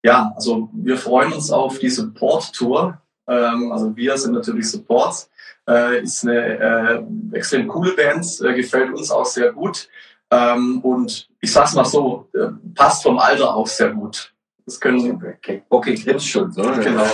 ja, 0.03 0.33
also 0.35 0.69
wir 0.73 0.99
freuen 0.99 1.33
uns 1.33 1.51
auf 1.51 1.79
die 1.79 1.89
Support-Tour. 1.89 3.01
Ähm, 3.29 3.73
also 3.73 3.97
wir 3.97 4.19
sind 4.19 4.35
natürlich 4.35 4.71
Support. 4.71 5.29
Äh, 5.69 6.03
ist 6.03 6.25
eine 6.25 7.03
äh, 7.33 7.37
extrem 7.37 7.67
coole 7.67 7.93
Band, 7.93 8.25
äh, 8.41 8.55
gefällt 8.55 8.95
uns 8.95 9.11
auch 9.11 9.27
sehr 9.27 9.53
gut. 9.53 9.89
Ähm, 10.31 10.81
und 10.83 11.29
ich 11.41 11.53
sag's 11.53 11.75
mal 11.75 11.85
so, 11.85 12.29
äh, 12.35 12.49
passt 12.75 13.03
vom 13.03 13.19
Alter 13.19 13.55
auch 13.55 13.67
sehr 13.67 13.91
gut. 13.91 14.33
Das 14.65 14.81
können 14.81 15.23
okay, 15.39 15.63
okay 15.69 15.95
Grinch 15.95 16.29
schon, 16.29 16.51
so. 16.51 16.63
Genau, 16.63 17.05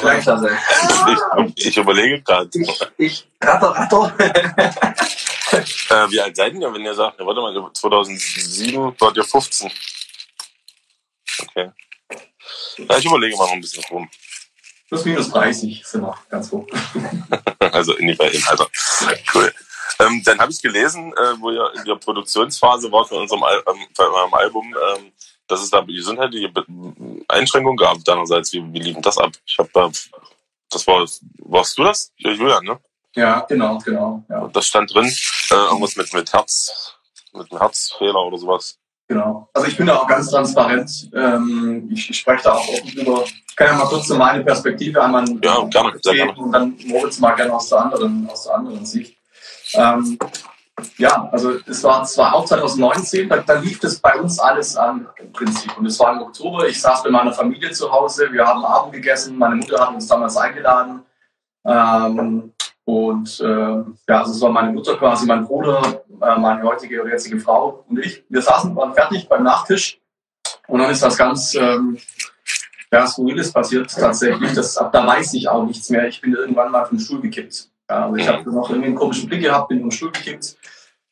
ich, 1.54 1.66
ich 1.66 1.76
überlege 1.76 2.22
gerade. 2.22 2.48
Ich, 2.54 2.80
ich 2.96 3.28
ratter, 3.42 3.68
ratter. 3.68 4.14
Wie 6.12 6.20
alt 6.20 6.36
seid 6.36 6.52
ihr, 6.52 6.74
wenn 6.74 6.84
ihr 6.84 6.94
sagt, 6.94 7.18
warte 7.20 7.40
mal, 7.40 7.72
2007 7.72 9.00
wart 9.00 9.16
ihr 9.16 9.24
15? 9.24 9.72
Okay. 11.40 11.70
Ja, 12.76 12.98
ich 12.98 13.04
überlege 13.06 13.34
mal 13.36 13.46
noch 13.46 13.52
ein 13.52 13.60
bisschen 13.62 13.82
rum. 13.84 14.10
Plus 14.88 15.04
minus 15.06 15.30
30 15.30 15.86
sind 15.86 16.02
wir 16.02 16.14
ganz 16.28 16.52
hoch. 16.52 16.66
also 17.72 17.94
in 17.94 18.08
die 18.08 18.14
beiden 18.14 18.44
Alter. 18.46 18.68
Cool. 19.32 19.54
Ähm, 20.00 20.22
dann 20.22 20.38
habe 20.38 20.52
ich 20.52 20.60
gelesen, 20.60 21.14
äh, 21.14 21.40
wo 21.40 21.50
ihr 21.50 21.72
in 21.76 21.84
der 21.86 21.94
Produktionsphase 21.94 22.92
wart 22.92 23.08
von 23.08 23.22
unserem 23.22 23.42
Al 23.42 23.62
ähm, 23.66 23.86
von 23.94 24.06
eurem 24.06 24.34
Album, 24.34 24.66
ähm, 24.66 25.12
dass 25.46 25.62
es 25.62 25.70
da 25.70 25.80
gesundheitliche 25.80 26.52
Einschränkungen 27.28 27.78
gab. 27.78 28.04
Deinerseits, 28.04 28.52
wie, 28.52 28.70
wie 28.70 28.80
lief 28.80 28.98
das 29.00 29.16
ab? 29.16 29.32
Ich 29.46 29.58
habe 29.58 29.70
da, 29.72 29.90
das 30.70 30.86
war, 30.86 31.06
warst 31.38 31.78
du 31.78 31.84
das? 31.84 32.12
Julian, 32.18 32.64
ne? 32.64 32.78
Ja, 33.14 33.40
genau, 33.48 33.78
genau. 33.78 34.24
Ja. 34.28 34.48
Das 34.48 34.66
stand 34.66 34.94
drin, 34.94 35.06
äh, 35.06 35.54
irgendwas 35.54 35.96
mit, 35.96 36.12
mit 36.14 36.32
Herz, 36.32 36.94
mit 37.32 37.50
einem 37.50 37.60
Herzfehler 37.60 38.24
oder 38.26 38.38
sowas. 38.38 38.78
Genau. 39.08 39.48
Also 39.52 39.68
ich 39.68 39.76
bin 39.76 39.86
da 39.86 39.96
auch 39.96 40.06
ganz 40.06 40.30
transparent. 40.30 41.10
Ähm, 41.14 41.88
ich, 41.92 42.08
ich 42.08 42.18
spreche 42.18 42.44
da 42.44 42.52
auch 42.54 42.66
offen 42.66 42.94
drüber. 42.94 43.24
Ich 43.26 43.56
kann 43.56 43.66
ja 43.66 43.74
mal 43.74 43.86
kurz 43.86 44.06
so 44.06 44.16
meine 44.16 44.42
Perspektive 44.42 45.02
einmal 45.02 45.28
ja, 45.42 45.64
gerne, 45.64 45.98
gerne. 45.98 46.34
und 46.34 46.52
dann 46.52 46.78
Moritz 46.86 47.18
mal 47.18 47.34
gerne 47.34 47.52
aus 47.52 47.68
der 47.68 47.80
anderen, 47.80 48.28
aus 48.30 48.44
der 48.44 48.54
anderen 48.54 48.86
Sicht. 48.86 49.16
Ähm, 49.74 50.18
ja, 50.96 51.28
also 51.30 51.58
es 51.66 51.84
war 51.84 52.04
zwar 52.04 52.34
auch 52.34 52.46
2019, 52.46 53.28
da, 53.28 53.36
da, 53.38 53.54
lief 53.54 53.80
das 53.80 53.98
bei 53.98 54.18
uns 54.18 54.38
alles 54.38 54.76
an 54.76 55.06
im 55.18 55.32
Prinzip. 55.32 55.76
Und 55.76 55.86
es 55.86 56.00
war 56.00 56.12
im 56.14 56.22
Oktober, 56.22 56.66
ich 56.66 56.80
saß 56.80 57.02
bei 57.02 57.10
meiner 57.10 57.32
Familie 57.32 57.70
zu 57.72 57.92
Hause, 57.92 58.32
wir 58.32 58.46
haben 58.46 58.64
Abend 58.64 58.94
gegessen, 58.94 59.36
meine 59.36 59.56
Mutter 59.56 59.78
hat 59.78 59.94
uns 59.94 60.06
damals 60.06 60.36
eingeladen. 60.36 61.02
Ähm, 61.64 62.51
und 62.84 63.40
äh, 63.40 63.44
ja, 63.44 63.84
also 64.08 64.32
es 64.32 64.40
war 64.40 64.50
meine 64.50 64.72
Mutter 64.72 64.96
quasi, 64.96 65.26
mein 65.26 65.46
Bruder, 65.46 66.02
äh, 66.20 66.38
meine 66.38 66.62
heutige 66.62 67.00
oder 67.00 67.10
jetzige 67.10 67.38
Frau 67.38 67.84
und 67.88 67.98
ich. 67.98 68.24
Wir 68.28 68.42
saßen, 68.42 68.74
waren 68.74 68.94
fertig 68.94 69.28
beim 69.28 69.44
Nachtisch 69.44 70.00
und 70.66 70.80
dann 70.80 70.90
ist 70.90 71.02
das 71.02 71.16
ganz 71.16 71.54
ähm, 71.54 71.98
ja, 72.92 73.06
Skurriles 73.06 73.52
passiert 73.52 73.90
tatsächlich. 73.90 74.52
Das, 74.52 74.76
ab 74.76 74.92
da 74.92 75.06
weiß 75.06 75.34
ich 75.34 75.48
auch 75.48 75.64
nichts 75.64 75.88
mehr. 75.90 76.06
Ich 76.08 76.20
bin 76.20 76.34
irgendwann 76.34 76.70
mal 76.70 76.84
vom 76.84 76.98
Stuhl 76.98 77.20
gekippt. 77.20 77.68
Ja, 77.88 78.04
also 78.06 78.16
ich 78.16 78.28
habe 78.28 78.50
noch 78.50 78.68
irgendwie 78.68 78.88
einen 78.88 78.96
komischen 78.96 79.28
Blick 79.28 79.42
gehabt, 79.42 79.68
bin 79.68 79.80
vom 79.80 79.90
Stuhl 79.90 80.12
gekippt. 80.12 80.56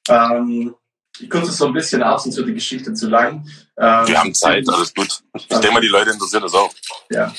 Ähm, 0.09 0.74
ich 1.18 1.28
kürze 1.28 1.50
es 1.50 1.56
so 1.56 1.66
ein 1.66 1.72
bisschen 1.72 2.02
ab, 2.02 2.20
sonst 2.20 2.37
wird 2.37 2.48
die 2.48 2.54
Geschichte 2.54 2.92
zu 2.94 3.09
lang. 3.09 3.46
Ähm, 3.76 4.06
Wir 4.06 4.18
haben 4.18 4.35
Zeit, 4.35 4.68
alles 4.68 4.94
gut. 4.94 5.22
Ich 5.35 5.46
denke 5.46 5.72
mal, 5.72 5.80
die 5.80 5.88
Leute 5.88 6.11
interessieren 6.11 6.42
das 6.42 6.54
auch. 6.54 6.72
Ja. 7.11 7.33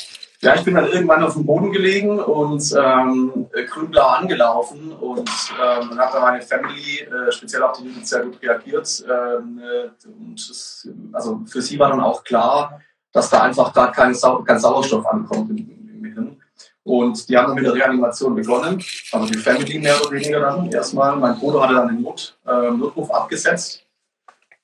Ja, 0.44 0.56
ich 0.56 0.64
bin 0.64 0.74
dann 0.74 0.88
irgendwann 0.88 1.24
auf 1.24 1.34
dem 1.34 1.46
Boden 1.46 1.72
gelegen 1.72 2.20
und 2.20 2.76
ähm, 2.76 3.48
grünblau 3.70 4.08
angelaufen 4.08 4.92
und 4.92 5.30
ähm, 5.30 5.90
dann 5.90 6.00
hat 6.00 6.16
dann 6.16 6.24
meine 6.24 6.42
Family, 6.42 7.02
äh, 7.02 7.32
speziell 7.32 7.62
auch 7.62 7.78
die 7.78 7.86
Jugend, 7.86 8.08
sehr 8.08 8.24
gut 8.24 8.42
reagiert. 8.42 9.06
Ähm, 9.08 9.60
äh, 9.60 10.08
und 10.08 10.50
das, 10.50 10.90
also 11.14 11.42
für 11.46 11.62
sie 11.62 11.78
war 11.78 11.90
dann 11.90 12.02
auch 12.02 12.24
klar, 12.24 12.82
dass 13.12 13.30
da 13.30 13.44
einfach 13.44 13.72
gerade 13.72 13.92
kein, 13.92 14.16
Sau 14.16 14.42
kein 14.42 14.60
Sauerstoff 14.60 15.06
ankommt 15.06 15.52
im, 15.52 15.58
im 15.58 16.02
Gehirn. 16.02 16.42
Und 16.84 17.30
die 17.30 17.38
haben 17.38 17.48
dann 17.48 17.56
mit 17.56 17.66
der 17.66 17.76
Reanimation 17.76 18.34
begonnen, 18.34 18.84
also 19.12 19.28
die 19.28 19.38
Family 19.38 19.78
mehr 19.78 20.02
oder 20.02 20.10
weniger 20.10 20.40
dann 20.40 20.72
erstmal. 20.72 21.18
Mein 21.18 21.38
Bruder 21.38 21.62
hatte 21.62 21.76
dann 21.76 21.90
den 21.90 22.02
Not, 22.02 22.36
äh, 22.48 22.72
Notruf 22.72 23.12
abgesetzt. 23.12 23.86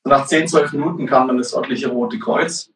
Und 0.04 0.10
nach 0.10 0.26
10, 0.26 0.48
12 0.48 0.74
Minuten 0.74 1.06
kam 1.06 1.28
dann 1.28 1.38
das 1.38 1.54
örtliche 1.54 1.90
Rote 1.90 2.18
Kreuz. 2.18 2.72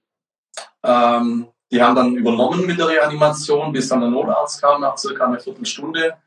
Ähm, 0.84 1.48
die 1.72 1.82
haben 1.82 1.96
dann 1.96 2.16
übernommen 2.16 2.66
mit 2.66 2.78
der 2.78 2.90
Reanimation, 2.90 3.72
bis 3.72 3.88
dann 3.88 4.02
der 4.02 4.10
Notarzt 4.10 4.62
kam 4.62 4.82
nach 4.82 4.98
circa 4.98 5.26
einer 5.26 5.40
Viertelstunde. 5.40 6.18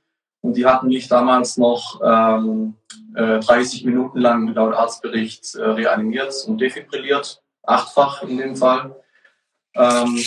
Und 0.41 0.57
die 0.57 0.67
hatten 0.67 0.89
mich 0.89 1.09
damals 1.09 1.57
noch 1.57 2.01
ähm, 2.03 2.75
äh, 3.15 3.41
30 3.41 3.85
Minuten 3.85 4.19
lang 4.21 4.49
laut 4.49 4.75
Arztbericht 4.75 5.55
äh, 5.55 5.63
reanimiert 5.63 6.35
und 6.47 6.61
defibrilliert, 6.61 7.43
achtfach 7.63 8.23
in 8.23 8.39
dem 8.39 8.57
Fall. 8.57 8.95
Ähm, 9.75 10.23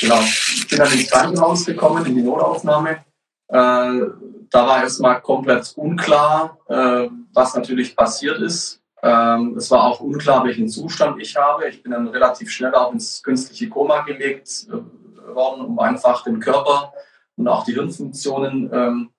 genau. 0.00 0.20
Ich 0.20 0.68
bin 0.68 0.78
dann 0.78 0.92
ins 0.92 1.10
Krankenhaus 1.10 1.66
gekommen, 1.66 2.06
in 2.06 2.16
die 2.16 2.22
Notaufnahme. 2.22 3.04
Äh, 3.48 4.00
da 4.50 4.66
war 4.66 4.82
erstmal 4.82 5.20
komplett 5.20 5.72
unklar, 5.76 6.58
äh, 6.68 7.08
was 7.32 7.54
natürlich 7.54 7.94
passiert 7.94 8.40
ist. 8.40 8.79
Ähm, 9.02 9.56
es 9.56 9.70
war 9.70 9.84
auch 9.84 10.00
unklar, 10.00 10.44
welchen 10.44 10.68
Zustand 10.68 11.20
ich 11.20 11.36
habe. 11.36 11.68
Ich 11.68 11.82
bin 11.82 11.92
dann 11.92 12.08
relativ 12.08 12.50
schnell 12.50 12.74
auch 12.74 12.92
ins 12.92 13.22
künstliche 13.22 13.68
Koma 13.68 14.02
gelegt 14.02 14.66
äh, 14.68 15.34
worden, 15.34 15.64
um 15.64 15.78
einfach 15.78 16.24
den 16.24 16.40
Körper 16.40 16.92
und 17.36 17.48
auch 17.48 17.64
die 17.64 17.72
Hirnfunktionen 17.72 18.70
ähm, 18.72 19.10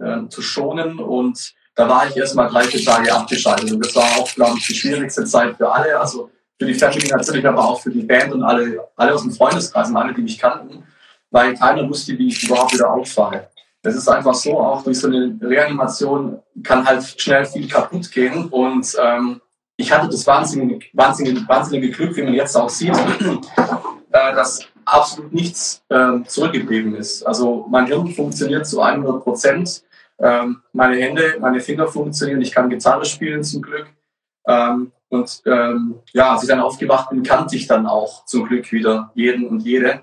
äh, 0.00 0.28
zu 0.28 0.42
schonen. 0.42 0.98
Und 0.98 1.54
da 1.74 1.88
war 1.88 2.06
ich 2.06 2.16
erstmal 2.16 2.48
drei, 2.50 2.64
vier 2.64 2.84
Tage 2.84 3.12
abgeschaltet. 3.12 3.72
Und 3.72 3.84
das 3.84 3.96
war 3.96 4.04
auch, 4.18 4.30
glaube 4.34 4.58
ich, 4.58 4.66
die 4.66 4.74
schwierigste 4.74 5.24
Zeit 5.24 5.56
für 5.56 5.72
alle. 5.72 5.98
Also 5.98 6.30
für 6.58 6.66
die 6.66 6.74
Family 6.74 7.08
natürlich, 7.08 7.46
aber 7.46 7.64
auch 7.64 7.80
für 7.80 7.90
die 7.90 8.02
Band 8.02 8.32
und 8.32 8.42
alle, 8.42 8.88
alle 8.96 9.14
aus 9.14 9.22
dem 9.22 9.32
Freundeskreis 9.32 9.88
und 9.88 9.96
alle, 9.96 10.14
die 10.14 10.22
mich 10.22 10.38
kannten, 10.38 10.84
weil 11.30 11.54
keiner 11.56 11.88
wusste, 11.88 12.16
wie 12.18 12.28
ich 12.28 12.44
überhaupt 12.44 12.74
wieder 12.74 12.90
auffalle. 12.90 13.48
Es 13.82 13.96
ist 13.96 14.08
einfach 14.08 14.34
so, 14.34 14.58
auch 14.58 14.84
durch 14.84 15.00
so 15.00 15.08
eine 15.08 15.36
Reanimation 15.40 16.38
kann 16.62 16.86
halt 16.86 17.02
schnell 17.20 17.44
viel 17.44 17.68
kaputt 17.68 18.10
gehen. 18.12 18.46
Und 18.48 18.96
ähm, 19.02 19.40
ich 19.76 19.90
hatte 19.90 20.08
das 20.08 20.26
wahnsinnige, 20.26 20.86
wahnsinnige, 20.92 21.46
wahnsinnige 21.48 21.90
Glück, 21.90 22.16
wie 22.16 22.22
man 22.22 22.34
jetzt 22.34 22.56
auch 22.56 22.68
sieht, 22.68 22.96
äh, 24.12 24.34
dass 24.34 24.60
absolut 24.84 25.32
nichts 25.32 25.82
äh, 25.88 26.22
zurückgeblieben 26.26 26.94
ist. 26.94 27.24
Also 27.24 27.66
mein 27.68 27.86
Hirn 27.86 28.08
funktioniert 28.08 28.66
zu 28.66 28.80
100 28.80 29.22
Prozent. 29.22 29.84
Ähm, 30.20 30.62
meine 30.72 30.96
Hände, 30.96 31.36
meine 31.40 31.60
Finger 31.60 31.88
funktionieren. 31.88 32.40
Ich 32.40 32.52
kann 32.52 32.70
Gitarre 32.70 33.04
spielen 33.04 33.42
zum 33.42 33.62
Glück. 33.62 33.88
Ähm, 34.46 34.92
und 35.08 35.42
ähm, 35.46 35.96
ja, 36.12 36.32
als 36.32 36.42
ich 36.42 36.48
dann 36.48 36.60
aufgewacht 36.60 37.10
bin, 37.10 37.22
kannte 37.22 37.56
ich 37.56 37.66
dann 37.66 37.86
auch 37.86 38.24
zum 38.24 38.46
Glück 38.46 38.70
wieder 38.72 39.10
jeden 39.14 39.46
und 39.46 39.60
jede. 39.60 40.02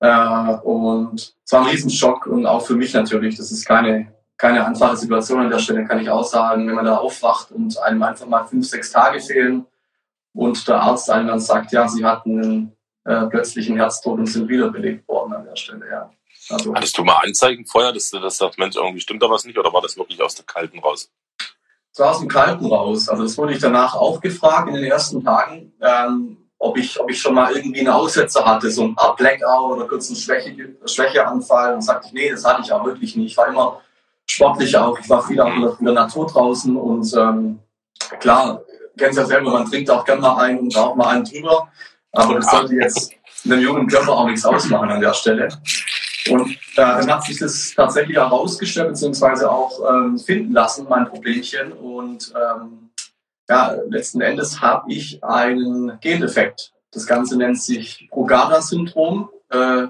Äh, 0.00 0.54
und 0.62 1.34
es 1.44 1.52
war 1.52 1.62
ein 1.62 1.68
Riesenschock 1.68 2.26
und 2.26 2.46
auch 2.46 2.64
für 2.64 2.76
mich 2.76 2.94
natürlich. 2.94 3.36
Das 3.36 3.50
ist 3.50 3.64
keine, 3.64 4.12
keine 4.36 4.64
einfache 4.64 4.96
Situation 4.96 5.40
an 5.40 5.50
der 5.50 5.58
Stelle, 5.58 5.84
kann 5.84 6.00
ich 6.00 6.08
auch 6.08 6.24
sagen, 6.24 6.68
wenn 6.68 6.74
man 6.74 6.84
da 6.84 6.96
aufwacht 6.96 7.50
und 7.50 7.78
einem 7.78 8.02
einfach 8.02 8.26
mal 8.26 8.44
fünf, 8.44 8.66
sechs 8.66 8.92
Tage 8.92 9.20
fehlen 9.20 9.66
und 10.32 10.68
der 10.68 10.80
Arzt 10.80 11.10
einem 11.10 11.28
dann 11.28 11.40
sagt, 11.40 11.72
ja, 11.72 11.88
sie 11.88 12.04
hatten 12.04 12.42
einen 12.42 12.72
äh, 13.04 13.26
plötzlichen 13.26 13.76
Herztod 13.76 14.18
und 14.18 14.26
sind 14.26 14.48
wiederbelebt 14.48 15.08
worden 15.08 15.32
an 15.32 15.44
der 15.44 15.56
Stelle, 15.56 15.88
ja. 15.90 16.10
Also, 16.50 16.74
Hattest 16.74 16.96
du 16.96 17.04
mal 17.04 17.18
Anzeigen 17.24 17.66
vorher, 17.66 17.92
dass 17.92 18.10
du 18.10 18.20
das 18.20 18.38
sagst, 18.38 18.58
Mensch, 18.58 18.76
irgendwie 18.76 19.00
stimmt 19.00 19.22
da 19.22 19.28
was 19.28 19.44
nicht 19.44 19.58
oder 19.58 19.72
war 19.72 19.82
das 19.82 19.98
wirklich 19.98 20.22
aus 20.22 20.34
der 20.34 20.46
Kalten 20.46 20.78
raus? 20.78 21.10
Das 21.92 22.04
war 22.04 22.10
aus 22.12 22.20
dem 22.20 22.28
Kalten 22.28 22.66
raus. 22.66 23.08
Also 23.08 23.24
das 23.24 23.36
wurde 23.36 23.52
ich 23.52 23.58
danach 23.58 23.94
auch 23.94 24.20
gefragt 24.20 24.68
in 24.68 24.76
den 24.76 24.84
ersten 24.84 25.22
Tagen, 25.22 25.72
ähm, 25.80 26.47
ob, 26.58 26.76
ich, 26.76 26.98
ob 27.00 27.10
ich 27.10 27.20
schon 27.20 27.34
mal 27.34 27.52
irgendwie 27.52 27.80
einen 27.80 27.88
Aussetzer 27.88 28.44
hatte, 28.44 28.70
so 28.70 28.84
ein 28.84 28.96
Blackout 29.16 29.76
oder 29.76 29.86
kurz 29.86 30.08
einen 30.08 30.16
Schwäche, 30.16 30.54
Schwächeanfall. 30.84 31.74
Und 31.74 31.82
sagte 31.82 32.08
ich, 32.08 32.12
nee, 32.12 32.30
das 32.30 32.44
hatte 32.44 32.62
ich 32.62 32.72
auch 32.72 32.84
wirklich 32.84 33.16
nicht. 33.16 33.32
Ich 33.32 33.36
war 33.36 33.48
immer 33.48 33.80
sportlich 34.26 34.76
auch. 34.76 34.98
Ich 34.98 35.08
war 35.08 35.22
viel 35.22 35.40
auch 35.40 35.78
in 35.78 35.84
der 35.84 35.94
Natur 35.94 36.26
draußen 36.26 36.76
und 36.76 37.14
ähm, 37.14 37.58
klar, 38.20 38.62
kennst 38.98 39.18
ja 39.18 39.24
selber, 39.24 39.50
man 39.50 39.70
trinkt 39.70 39.90
auch 39.90 40.04
gerne 40.04 40.20
mal 40.20 40.36
einen 40.36 40.58
und 40.58 40.76
raucht 40.76 40.96
mal 40.96 41.08
einen 41.08 41.24
drüber. 41.24 41.68
Aber 42.12 42.34
das 42.34 42.50
sollte 42.50 42.74
jetzt 42.74 43.12
einem 43.44 43.60
jungen 43.60 43.86
Körper 43.86 44.12
auch 44.12 44.26
nichts 44.26 44.44
ausmachen 44.44 44.90
an 44.90 45.00
der 45.00 45.14
Stelle. 45.14 45.48
Und 46.30 46.50
äh, 46.50 46.56
dann 46.74 47.10
hat 47.10 47.24
sich 47.24 47.38
das 47.38 47.72
tatsächlich 47.74 48.16
herausgestellt, 48.16 48.88
beziehungsweise 48.88 49.50
auch 49.50 49.80
ähm, 49.88 50.18
finden 50.18 50.52
lassen, 50.52 50.86
mein 50.88 51.08
Problemchen. 51.08 51.72
Und 51.72 52.32
ähm, 52.34 52.87
ja, 53.48 53.76
letzten 53.88 54.20
Endes 54.20 54.60
habe 54.60 54.92
ich 54.92 55.22
einen 55.24 55.98
Gendefekt. 56.00 56.72
Das 56.90 57.06
Ganze 57.06 57.36
nennt 57.36 57.60
sich 57.60 58.08
Brugada-Syndrom. 58.10 59.30
Äh, 59.50 59.86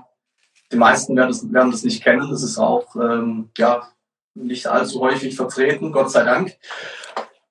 die 0.70 0.76
meisten 0.76 1.16
werden 1.16 1.28
das, 1.28 1.52
werden 1.52 1.70
das 1.70 1.82
nicht 1.82 2.02
kennen. 2.02 2.30
Das 2.30 2.42
ist 2.42 2.58
auch 2.58 2.94
ähm, 2.96 3.50
ja, 3.56 3.88
nicht 4.34 4.66
allzu 4.66 5.00
häufig 5.00 5.34
vertreten, 5.34 5.92
Gott 5.92 6.10
sei 6.10 6.24
Dank. 6.24 6.56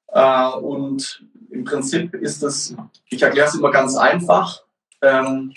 Äh, 0.08 0.50
und 0.50 1.26
im 1.50 1.64
Prinzip 1.64 2.14
ist 2.14 2.44
es, 2.44 2.76
ich 3.10 3.22
erkläre 3.22 3.48
es 3.48 3.56
immer 3.56 3.72
ganz 3.72 3.96
einfach, 3.96 4.64
ähm, 5.02 5.54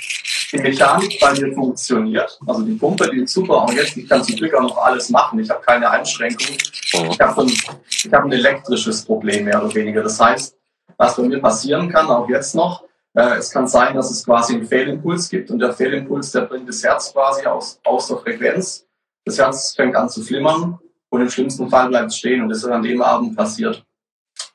die 0.52 0.58
Mechanik 0.58 1.18
bei 1.20 1.32
mir 1.32 1.54
funktioniert. 1.54 2.38
Also 2.46 2.62
die 2.62 2.74
Pumpe, 2.74 3.08
die 3.10 3.22
ist 3.22 3.32
super. 3.32 3.64
Und 3.64 3.74
jetzt, 3.74 3.96
ich 3.96 4.08
kann 4.08 4.22
zum 4.24 4.36
Glück 4.36 4.54
auch 4.54 4.62
noch 4.62 4.76
alles 4.78 5.08
machen. 5.10 5.38
Ich 5.38 5.50
habe 5.50 5.60
keine 5.64 5.90
Einschränkung. 5.90 6.56
Mhm. 6.94 7.10
Ich 7.10 7.20
habe 7.20 7.42
ein, 7.42 7.52
hab 8.12 8.24
ein 8.24 8.32
elektrisches 8.32 9.04
Problem 9.04 9.44
mehr 9.44 9.62
oder 9.62 9.74
weniger. 9.74 10.02
Das 10.02 10.20
heißt, 10.20 10.56
was 10.96 11.16
bei 11.16 11.22
mir 11.22 11.40
passieren 11.40 11.88
kann, 11.88 12.06
auch 12.06 12.28
jetzt 12.28 12.54
noch, 12.54 12.84
äh, 13.14 13.36
es 13.38 13.50
kann 13.50 13.66
sein, 13.66 13.94
dass 13.94 14.10
es 14.10 14.24
quasi 14.24 14.54
einen 14.54 14.66
Fehlimpuls 14.66 15.28
gibt 15.28 15.50
und 15.50 15.58
der 15.58 15.72
Fehlimpuls, 15.72 16.32
der 16.32 16.42
bringt 16.42 16.68
das 16.68 16.82
Herz 16.82 17.12
quasi 17.12 17.46
aus, 17.46 17.80
aus 17.84 18.08
der 18.08 18.18
Frequenz. 18.18 18.86
Das 19.24 19.38
Herz 19.38 19.74
fängt 19.74 19.96
an 19.96 20.08
zu 20.08 20.22
flimmern 20.22 20.78
und 21.08 21.20
im 21.20 21.30
schlimmsten 21.30 21.68
Fall 21.68 21.88
bleibt 21.88 22.10
es 22.10 22.16
stehen 22.16 22.42
und 22.42 22.48
das 22.48 22.58
ist 22.58 22.66
an 22.66 22.82
dem 22.82 23.02
Abend 23.02 23.36
passiert. 23.36 23.84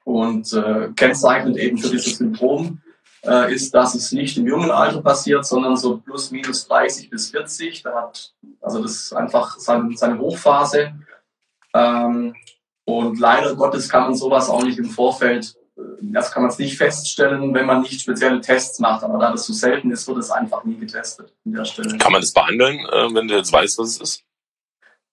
Und 0.03 0.53
äh, 0.53 0.89
kennzeichnend 0.95 1.57
eben 1.57 1.77
für 1.77 1.89
dieses 1.89 2.17
Syndrom 2.17 2.81
äh, 3.25 3.53
ist, 3.53 3.73
dass 3.73 3.95
es 3.95 4.11
nicht 4.11 4.37
im 4.37 4.47
jungen 4.47 4.71
Alter 4.71 5.01
passiert, 5.01 5.45
sondern 5.45 5.77
so 5.77 5.97
plus 5.97 6.31
minus 6.31 6.67
30 6.67 7.09
bis 7.09 7.31
40. 7.31 7.83
Da 7.83 7.93
hat, 7.95 8.33
also 8.61 8.81
das 8.81 8.91
ist 8.91 9.13
einfach 9.13 9.57
seine, 9.57 9.95
seine 9.95 10.19
Hochphase. 10.19 10.93
Ähm, 11.73 12.35
und 12.85 13.19
leider 13.19 13.55
Gottes 13.55 13.89
kann 13.89 14.03
man 14.03 14.15
sowas 14.15 14.49
auch 14.49 14.63
nicht 14.63 14.77
im 14.77 14.89
Vorfeld, 14.89 15.55
äh, 15.77 15.81
das 16.01 16.31
kann 16.31 16.43
man 16.43 16.51
es 16.51 16.59
nicht 16.59 16.77
feststellen, 16.77 17.53
wenn 17.53 17.65
man 17.65 17.81
nicht 17.81 18.01
spezielle 18.01 18.41
Tests 18.41 18.79
macht. 18.79 19.03
Aber 19.03 19.17
da 19.17 19.31
das 19.31 19.45
so 19.45 19.53
selten 19.53 19.91
ist, 19.91 20.07
wird 20.07 20.19
es 20.19 20.31
einfach 20.31 20.63
nie 20.63 20.77
getestet 20.77 21.33
an 21.45 21.53
der 21.53 21.65
Stelle. 21.65 21.97
Kann 21.97 22.11
man 22.11 22.21
das 22.21 22.31
behandeln, 22.31 22.79
äh, 22.79 23.13
wenn 23.13 23.27
du 23.27 23.35
jetzt 23.35 23.51
weißt, 23.51 23.77
was 23.79 23.89
es 23.89 24.01
ist? 24.01 24.23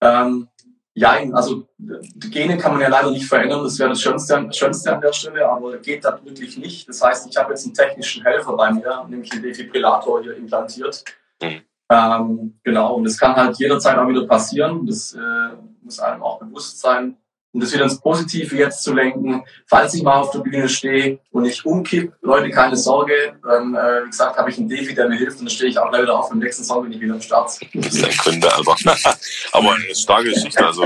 Ähm, 0.01 0.49
ja, 0.95 1.19
also 1.33 1.67
die 1.79 2.31
Gene 2.31 2.59
kann 2.59 2.73
man 2.73 2.83
ja 2.83 2.89
leider 2.89 3.11
nicht 3.11 3.27
verändern, 3.27 3.65
das 3.65 3.79
wäre 3.79 3.91
das 3.91 4.03
Schönste, 4.03 4.49
Schönste 4.53 4.95
an 4.95 5.01
der 5.01 5.13
Stelle, 5.13 5.49
aber 5.49 5.79
geht 5.79 6.05
das 6.05 6.23
wirklich 6.25 6.59
nicht. 6.59 6.89
Das 6.89 7.03
heißt, 7.03 7.29
ich 7.31 7.37
habe 7.37 7.51
jetzt 7.51 7.65
einen 7.65 7.75
technischen 7.75 8.23
Helfer 8.23 8.55
bei 8.55 8.71
mir, 8.73 9.07
nämlich 9.09 9.33
einen 9.33 9.43
Defibrillator 9.43 10.23
hier 10.23 10.37
implantiert. 10.37 11.05
Mhm. 11.43 11.63
Ähm, 11.91 12.59
genau, 12.63 12.97
und 12.97 13.05
das 13.05 13.19
kann 13.19 13.35
halt 13.37 13.59
jederzeit 13.59 13.97
auch 13.99 14.09
wieder 14.09 14.27
passieren. 14.27 14.87
Das 14.87 15.15
äh, 15.15 15.57
muss 15.83 15.99
einem 15.99 16.23
auch 16.23 16.39
bewusst 16.39 16.81
sein 16.81 17.17
um 17.53 17.61
das 17.61 17.73
wieder 17.73 17.85
ins 17.85 18.01
Positive 18.01 18.57
jetzt 18.57 18.83
zu 18.83 18.95
lenken. 18.95 19.45
Falls 19.67 19.95
ich 19.95 20.03
mal 20.03 20.21
auf 20.21 20.31
der 20.31 20.41
Bühne 20.41 20.69
stehe 20.69 21.19
und 21.31 21.45
ich 21.45 21.65
umkipp, 21.67 22.13
Leute, 22.23 22.51
keine 22.51 22.77
Sorge, 22.77 23.15
dann, 23.43 23.75
äh, 23.75 24.05
wie 24.05 24.11
gesagt, 24.11 24.39
habe 24.39 24.51
ich 24.51 24.59
einen 24.59 24.69
Defi, 24.69 24.95
der 24.95 25.09
mir 25.09 25.17
hilft 25.17 25.39
und 25.39 25.47
dann 25.47 25.55
stehe 25.55 25.71
ich 25.71 25.79
auch 25.79 25.91
gleich 25.91 26.03
wieder 26.03 26.19
auf. 26.19 26.31
Im 26.31 26.39
nächsten 26.39 26.65
Song 26.65 26.83
bin 26.83 26.93
ich 26.93 27.01
wieder 27.01 27.15
am 27.15 27.21
Start. 27.21 27.51
Das 27.75 27.95
ist 27.95 28.05
ein 28.05 28.17
Kunde, 28.17 28.55
aber, 28.55 28.75
aber 29.53 29.75
eine 29.75 29.95
starke 29.95 30.31
Geschichte. 30.31 30.65
Also, 30.65 30.85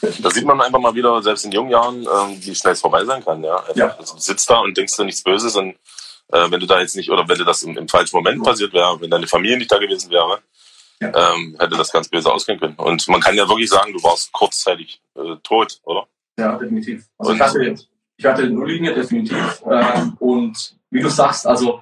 da 0.00 0.30
sieht 0.30 0.44
man 0.44 0.60
einfach 0.60 0.80
mal 0.80 0.94
wieder, 0.94 1.22
selbst 1.22 1.44
in 1.44 1.52
jungen 1.52 1.70
Jahren, 1.70 2.02
ähm, 2.02 2.38
wie 2.40 2.54
schnell 2.54 2.72
es 2.72 2.80
vorbei 2.80 3.04
sein 3.04 3.22
kann. 3.22 3.44
Ja? 3.44 3.62
ja. 3.74 3.96
Also, 3.98 4.14
du 4.14 4.20
sitzt 4.20 4.48
da 4.48 4.60
und 4.60 4.76
denkst 4.76 4.96
dir 4.96 5.04
nichts 5.04 5.22
Böses 5.22 5.54
und 5.56 5.74
äh, 6.32 6.50
wenn 6.50 6.60
du 6.60 6.66
da 6.66 6.80
jetzt 6.80 6.96
nicht, 6.96 7.10
oder 7.10 7.28
wenn 7.28 7.38
dir 7.38 7.44
das 7.44 7.62
im, 7.62 7.76
im 7.76 7.88
falschen 7.88 8.16
Moment 8.16 8.42
passiert 8.42 8.72
wäre, 8.72 9.00
wenn 9.00 9.10
deine 9.10 9.26
Familie 9.26 9.58
nicht 9.58 9.70
da 9.70 9.78
gewesen 9.78 10.10
wäre, 10.10 10.40
ja. 11.00 11.08
ähm, 11.08 11.56
hätte 11.58 11.76
das 11.76 11.92
ganz 11.92 12.08
böse 12.08 12.32
ausgehen 12.32 12.58
können. 12.58 12.76
Und 12.76 13.06
man 13.08 13.20
kann 13.20 13.36
ja 13.36 13.48
wirklich 13.48 13.68
sagen, 13.68 13.92
du 13.92 14.02
warst 14.02 14.32
kurzzeitig 14.32 15.00
äh, 15.14 15.36
tot, 15.42 15.80
oder? 15.84 16.06
Ja, 16.38 16.56
definitiv. 16.56 17.06
Also 17.18 17.32
ich 17.32 17.40
hatte, 17.40 17.74
ich 18.16 18.24
hatte 18.24 18.48
Nulllinie 18.48 18.94
definitiv. 18.94 19.62
Ähm, 19.70 20.16
und 20.18 20.76
wie 20.90 21.00
du 21.00 21.08
sagst, 21.08 21.46
also 21.46 21.80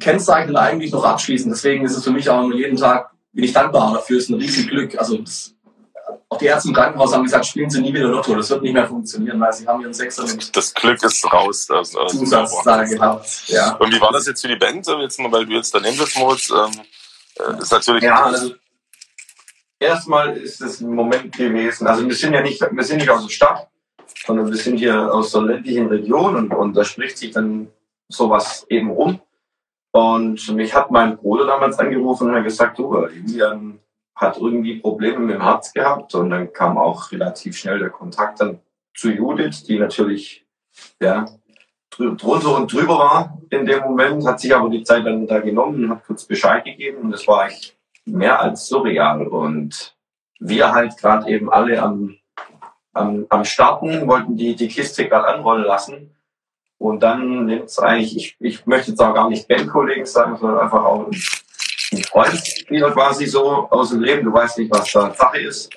Kennzeichen 0.00 0.56
eigentlich 0.56 0.92
noch 0.92 1.04
abschließen. 1.04 1.50
Deswegen 1.50 1.84
ist 1.84 1.96
es 1.96 2.04
für 2.04 2.10
mich 2.10 2.28
auch 2.28 2.50
jeden 2.52 2.76
Tag, 2.76 3.10
bin 3.32 3.44
ich 3.44 3.52
dankbar 3.52 3.94
dafür, 3.94 4.18
ist 4.18 4.28
ein 4.28 4.34
riesen 4.34 4.66
Glück. 4.66 4.98
Also 4.98 5.18
das, 5.18 5.54
auch 6.28 6.38
die 6.38 6.46
Ärzte 6.46 6.68
im 6.68 6.74
Krankenhaus 6.74 7.14
haben 7.14 7.24
gesagt, 7.24 7.46
spielen 7.46 7.70
Sie 7.70 7.80
nie 7.80 7.94
wieder 7.94 8.08
Lotto, 8.08 8.34
das 8.34 8.50
wird 8.50 8.62
nicht 8.62 8.74
mehr 8.74 8.86
funktionieren, 8.86 9.40
weil 9.40 9.52
Sie 9.52 9.66
haben 9.66 9.80
Ihren 9.80 9.94
Sechser 9.94 10.24
mit 10.24 10.56
Das 10.56 10.74
Glück 10.74 11.02
ist 11.02 11.24
raus. 11.32 11.70
Also, 11.70 12.04
Zusatz 12.06 12.52
da 12.64 12.84
gehabt. 12.84 13.44
Ja. 13.46 13.74
Und 13.76 13.94
wie 13.94 14.00
war 14.00 14.12
das 14.12 14.26
jetzt 14.26 14.42
für 14.42 14.48
die 14.48 14.56
Band, 14.56 14.86
jetzt 14.86 15.18
mal, 15.18 15.32
weil 15.32 15.46
du 15.46 15.52
jetzt 15.52 15.74
daneben 15.74 15.96
sitzen 15.96 16.20
musst? 16.20 16.50
Ähm, 16.50 16.82
äh, 17.38 17.58
ist 17.60 17.72
natürlich 17.72 18.02
ja, 18.02 18.24
also, 18.24 18.54
erstmal 19.78 20.36
ist 20.36 20.60
es 20.60 20.80
ein 20.80 20.90
Moment 20.90 21.36
gewesen, 21.36 21.86
also 21.86 22.06
wir 22.06 22.14
sind 22.14 22.32
ja 22.32 22.42
nicht, 22.42 22.60
wir 22.60 22.84
sind 22.84 22.98
nicht 22.98 23.10
aus 23.10 23.22
der 23.22 23.32
Stadt, 23.32 23.68
sondern 24.24 24.48
wir 24.48 24.56
sind 24.56 24.78
hier 24.78 25.12
aus 25.12 25.32
der 25.32 25.42
ländlichen 25.42 25.86
Region 25.88 26.36
und, 26.36 26.54
und 26.54 26.76
da 26.76 26.84
spricht 26.84 27.18
sich 27.18 27.32
dann 27.32 27.68
sowas 28.08 28.66
eben 28.68 28.90
rum. 28.90 29.20
Und 29.92 30.54
mich 30.54 30.74
hat 30.74 30.90
mein 30.90 31.16
Bruder 31.16 31.46
damals 31.46 31.78
angerufen 31.78 32.28
und 32.28 32.34
hat 32.34 32.44
gesagt, 32.44 32.78
du, 32.78 33.06
Julian 33.06 33.80
hat 34.14 34.36
irgendwie 34.38 34.78
Probleme 34.78 35.20
mit 35.20 35.36
dem 35.36 35.42
Herz 35.42 35.72
gehabt 35.72 36.14
und 36.14 36.30
dann 36.30 36.52
kam 36.52 36.76
auch 36.76 37.10
relativ 37.12 37.56
schnell 37.56 37.78
der 37.78 37.90
Kontakt 37.90 38.40
dann 38.40 38.60
zu 38.94 39.10
Judith, 39.10 39.64
die 39.64 39.78
natürlich 39.78 40.46
ja, 41.00 41.26
drunter 41.90 42.56
und 42.56 42.72
drüber 42.72 42.98
war 42.98 43.38
in 43.50 43.66
dem 43.66 43.82
Moment, 43.82 44.26
hat 44.26 44.40
sich 44.40 44.54
aber 44.54 44.68
die 44.68 44.82
Zeit 44.82 45.06
dann 45.06 45.26
da 45.26 45.40
genommen 45.40 45.84
und 45.84 45.90
hat 45.90 46.06
kurz 46.06 46.24
Bescheid 46.24 46.64
gegeben 46.64 46.98
und 47.02 47.10
das 47.10 47.26
war 47.26 47.46
echt 47.46 47.76
mehr 48.04 48.40
als 48.40 48.66
surreal. 48.66 49.26
Und 49.26 49.96
wir 50.38 50.72
halt 50.72 50.96
gerade 50.98 51.30
eben 51.30 51.50
alle 51.50 51.82
am, 51.82 52.16
am, 52.92 53.26
am 53.28 53.44
Starten, 53.44 54.06
wollten 54.06 54.36
die, 54.36 54.54
die 54.54 54.68
Kiste 54.68 55.08
gerade 55.08 55.28
anrollen 55.28 55.64
lassen. 55.64 56.14
Und 56.78 57.02
dann 57.02 57.46
nimmt 57.46 57.64
es 57.64 57.78
eigentlich, 57.78 58.16
ich, 58.16 58.36
ich 58.38 58.66
möchte 58.66 58.90
jetzt 58.90 59.00
auch 59.00 59.14
gar 59.14 59.30
nicht 59.30 59.48
Bandkollegen 59.48 60.04
sagen, 60.04 60.36
sondern 60.36 60.60
einfach 60.60 60.84
auch 60.84 61.06
ein 61.06 62.02
Freund 62.04 62.64
wieder 62.68 62.90
quasi 62.90 63.26
so 63.26 63.68
aus 63.70 63.90
dem 63.90 64.02
Leben. 64.02 64.24
Du 64.24 64.32
weißt 64.32 64.58
nicht, 64.58 64.70
was 64.70 64.90
da 64.92 65.12
Sache 65.14 65.40
ist. 65.40 65.70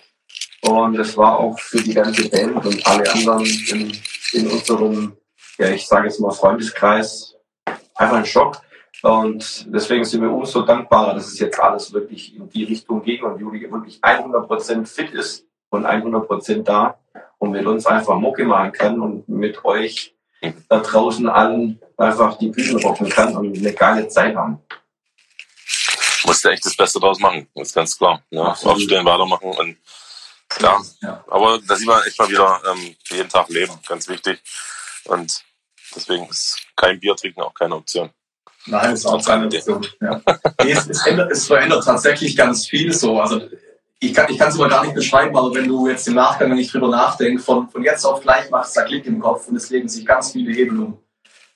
Und 0.62 1.00
es 1.00 1.16
war 1.16 1.40
auch 1.40 1.58
für 1.58 1.82
die 1.82 1.94
ganze 1.94 2.28
Band 2.30 2.66
und 2.66 2.86
alle 2.86 3.10
anderen 3.14 3.46
in, 3.46 3.98
in 4.34 4.48
unserem, 4.48 5.14
ja, 5.60 5.70
ich 5.70 5.88
sage 5.88 6.08
jetzt 6.08 6.20
mal 6.20 6.32
Freundeskreis, 6.32 7.36
einfach 7.96 8.18
ein 8.18 8.26
Schock. 8.26 8.62
Und 9.02 9.66
deswegen 9.74 10.04
sind 10.04 10.22
wir 10.22 10.32
umso 10.32 10.62
dankbarer, 10.62 11.14
dass 11.14 11.28
es 11.28 11.40
jetzt 11.40 11.60
alles 11.60 11.94
wirklich 11.94 12.36
in 12.36 12.50
die 12.50 12.64
Richtung 12.64 13.04
ging 13.04 13.24
und 13.24 13.40
Juli 13.40 13.72
wirklich 13.72 14.00
100% 14.02 14.86
fit 14.88 15.12
ist 15.12 15.46
und 15.70 15.86
100% 15.86 16.64
da 16.64 16.98
und 17.38 17.52
mit 17.52 17.66
uns 17.66 17.86
einfach 17.86 18.16
Mucke 18.16 18.46
machen 18.46 18.72
kann 18.72 19.00
und 19.00 19.28
mit 19.30 19.64
euch 19.64 20.16
da 20.70 20.80
draußen 20.80 21.28
allen 21.30 21.80
einfach 21.98 22.38
die 22.38 22.50
Bühne 22.50 22.82
rocken 22.82 23.10
kann 23.10 23.36
und 23.36 23.58
eine 23.58 23.74
geile 23.74 24.08
Zeit 24.08 24.36
haben. 24.36 24.62
Musste 26.26 26.52
echt 26.52 26.66
das 26.66 26.76
Beste 26.76 27.00
draus 27.00 27.20
machen, 27.20 27.48
das 27.56 27.70
ist 27.70 27.76
ganz 27.76 27.98
klar. 27.98 28.22
Ne? 28.30 28.42
Aufstehen, 28.42 29.06
weitermachen 29.06 29.52
und 29.52 29.78
ja. 30.62 30.82
ja. 31.02 31.24
Aber 31.28 31.60
da 31.66 31.76
sieht 31.76 31.88
man 31.88 32.02
echt 32.04 32.18
mal 32.18 32.30
wieder 32.30 32.62
ähm, 32.70 32.96
jeden 33.10 33.30
Tag 33.30 33.50
leben, 33.50 33.74
ganz 33.88 34.08
wichtig. 34.08 34.42
Und 35.06 35.44
deswegen 35.96 36.28
ist 36.28 36.62
kein 36.76 37.00
Bier 37.00 37.16
trinken 37.16 37.42
auch 37.42 37.54
keine 37.54 37.76
Option. 37.76 38.10
Nein, 38.66 38.94
ist 38.94 39.06
auch 39.06 39.24
keine 39.24 39.46
Option. 39.46 39.86
Ja. 40.02 40.22
Nee, 40.64 40.72
es, 40.72 40.88
es, 40.88 41.06
ändert, 41.06 41.32
es 41.32 41.48
verändert 41.48 41.84
tatsächlich 41.84 42.36
ganz 42.36 42.68
viel 42.68 42.94
so. 42.94 43.20
Also 43.20 43.42
ich 44.00 44.14
kann 44.14 44.28
es 44.30 44.56
aber 44.56 44.70
gar 44.70 44.84
nicht 44.84 44.96
beschreiben, 44.96 45.36
aber 45.36 45.54
wenn 45.54 45.68
du 45.68 45.88
jetzt 45.88 46.08
im 46.08 46.16
Nachgang 46.16 46.54
nicht 46.54 46.74
drüber 46.74 46.90
nachdenkst, 46.90 47.44
von, 47.44 47.70
von 47.70 47.84
jetzt 47.84 48.06
auf 48.06 48.22
gleich 48.22 48.50
machst 48.50 48.76
du 48.76 48.82
da 48.82 48.86
Klick 48.86 49.06
im 49.06 49.20
Kopf 49.20 49.48
und 49.48 49.56
es 49.56 49.70
legen 49.70 49.90
sich 49.90 50.06
ganz 50.06 50.32
viele 50.32 50.54
Hebel 50.54 50.80
um. 50.80 50.98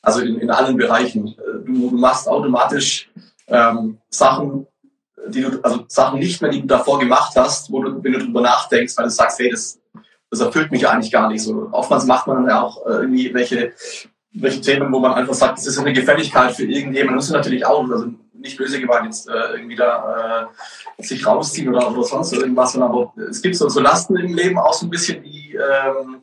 Also 0.02 0.22
in, 0.22 0.40
in 0.40 0.52
allen 0.52 0.76
Bereichen. 0.76 1.36
Du, 1.66 1.90
du 1.90 1.96
machst 1.96 2.28
automatisch 2.28 3.10
ähm, 3.48 3.98
Sachen, 4.10 4.68
die 5.28 5.42
du, 5.42 5.62
also 5.62 5.86
Sachen 5.88 6.20
nicht 6.20 6.42
mehr, 6.42 6.52
die 6.52 6.62
du 6.62 6.68
davor 6.68 7.00
gemacht 7.00 7.34
hast, 7.38 7.72
wo 7.72 7.82
du, 7.82 8.04
wenn 8.04 8.12
du 8.12 8.20
drüber 8.20 8.42
nachdenkst, 8.42 8.98
weil 8.98 9.06
du 9.06 9.12
sagst, 9.12 9.40
hey, 9.40 9.50
das, 9.50 9.80
das 10.30 10.42
erfüllt 10.42 10.72
mich 10.72 10.86
eigentlich 10.88 11.12
gar 11.12 11.30
nicht 11.30 11.44
so. 11.44 11.70
Oftmals 11.72 12.06
macht 12.06 12.28
man 12.28 12.38
dann 12.38 12.48
ja 12.48 12.62
auch 12.62 12.86
irgendwie 12.86 13.34
welche 13.34 13.74
welche 14.34 14.62
Themen, 14.62 14.92
wo 14.92 15.00
man 15.00 15.14
einfach 15.14 15.34
sagt, 15.34 15.60
das 15.60 15.68
ist 15.68 15.78
eine 15.78 15.94
Gefälligkeit 15.94 16.56
für 16.56 16.64
irgendjemanden, 16.64 17.16
muss 17.16 17.30
natürlich 17.30 17.66
auch, 17.66 17.88
also 17.90 18.08
nicht 18.34 18.58
böse 18.58 18.80
gemeint, 18.80 19.06
jetzt 19.06 19.30
äh, 19.30 19.54
irgendwie 19.54 19.76
da 19.76 20.50
äh, 21.00 21.04
sich 21.04 21.26
rausziehen 21.26 21.70
oder, 21.70 21.90
oder 21.92 22.04
sonst 22.04 22.34
irgendwas, 22.34 22.78
aber 22.78 23.14
es 23.30 23.42
gibt 23.42 23.56
so, 23.56 23.70
so 23.70 23.80
Lasten 23.80 24.18
im 24.18 24.34
Leben 24.36 24.58
auch 24.58 24.74
so 24.74 24.86
ein 24.86 24.90
bisschen, 24.90 25.24
die, 25.24 25.56
ähm, 25.56 26.20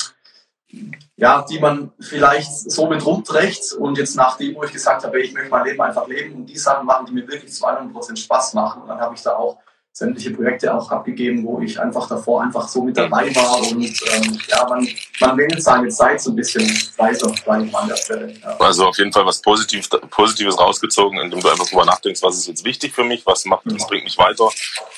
ja, 1.17 1.45
die 1.49 1.59
man 1.59 1.93
vielleicht 1.99 2.71
so 2.71 2.89
mit 2.89 3.05
rumträgt 3.05 3.73
und 3.73 3.99
jetzt 3.99 4.17
nachdem, 4.17 4.55
wo 4.55 4.65
ich 4.65 4.73
gesagt 4.73 5.05
habe, 5.05 5.21
ich 5.21 5.33
möchte 5.33 5.51
mein 5.51 5.67
Leben 5.67 5.81
einfach 5.81 6.07
leben 6.09 6.35
und 6.35 6.47
die 6.47 6.59
Sachen 6.59 6.87
machen, 6.87 7.07
die 7.07 7.13
mir 7.13 7.27
wirklich 7.29 7.53
zu 7.53 7.67
100% 7.67 8.17
Spaß 8.17 8.55
machen, 8.55 8.83
dann 8.87 9.01
habe 9.01 9.15
ich 9.15 9.23
da 9.23 9.37
auch 9.37 9.59
sämtliche 9.93 10.31
Projekte 10.31 10.73
auch 10.73 10.91
abgegeben, 10.91 11.45
wo 11.45 11.61
ich 11.61 11.79
einfach 11.79 12.09
davor 12.09 12.43
einfach 12.43 12.69
so 12.69 12.83
mit 12.83 12.97
dabei 12.97 13.35
war 13.35 13.59
und 13.59 13.83
ähm, 13.83 14.39
ja, 14.49 14.69
man, 14.69 14.89
man 15.21 15.37
wählt 15.37 15.63
seine 15.63 15.89
Zeit 15.89 16.21
so 16.21 16.31
ein 16.31 16.37
bisschen 16.37 16.63
weiter 16.97 17.33
an 17.47 17.89
der 17.89 17.97
Stelle. 17.97 18.33
Ja. 18.41 18.57
Also 18.59 18.87
auf 18.87 18.97
jeden 18.99 19.13
Fall 19.13 19.27
was 19.27 19.43
Positiv, 19.43 19.89
Positives 20.11 20.59
rausgezogen, 20.59 21.19
indem 21.19 21.41
du 21.41 21.49
einfach 21.49 21.67
drüber 21.67 21.85
nachdenkst, 21.85 22.23
was 22.23 22.37
ist 22.37 22.47
jetzt 22.47 22.65
wichtig 22.65 22.93
für 22.93 23.05
mich, 23.05 23.27
was 23.27 23.45
macht, 23.45 23.63
was 23.67 23.87
bringt 23.87 24.05
mich 24.05 24.17
weiter, 24.17 24.49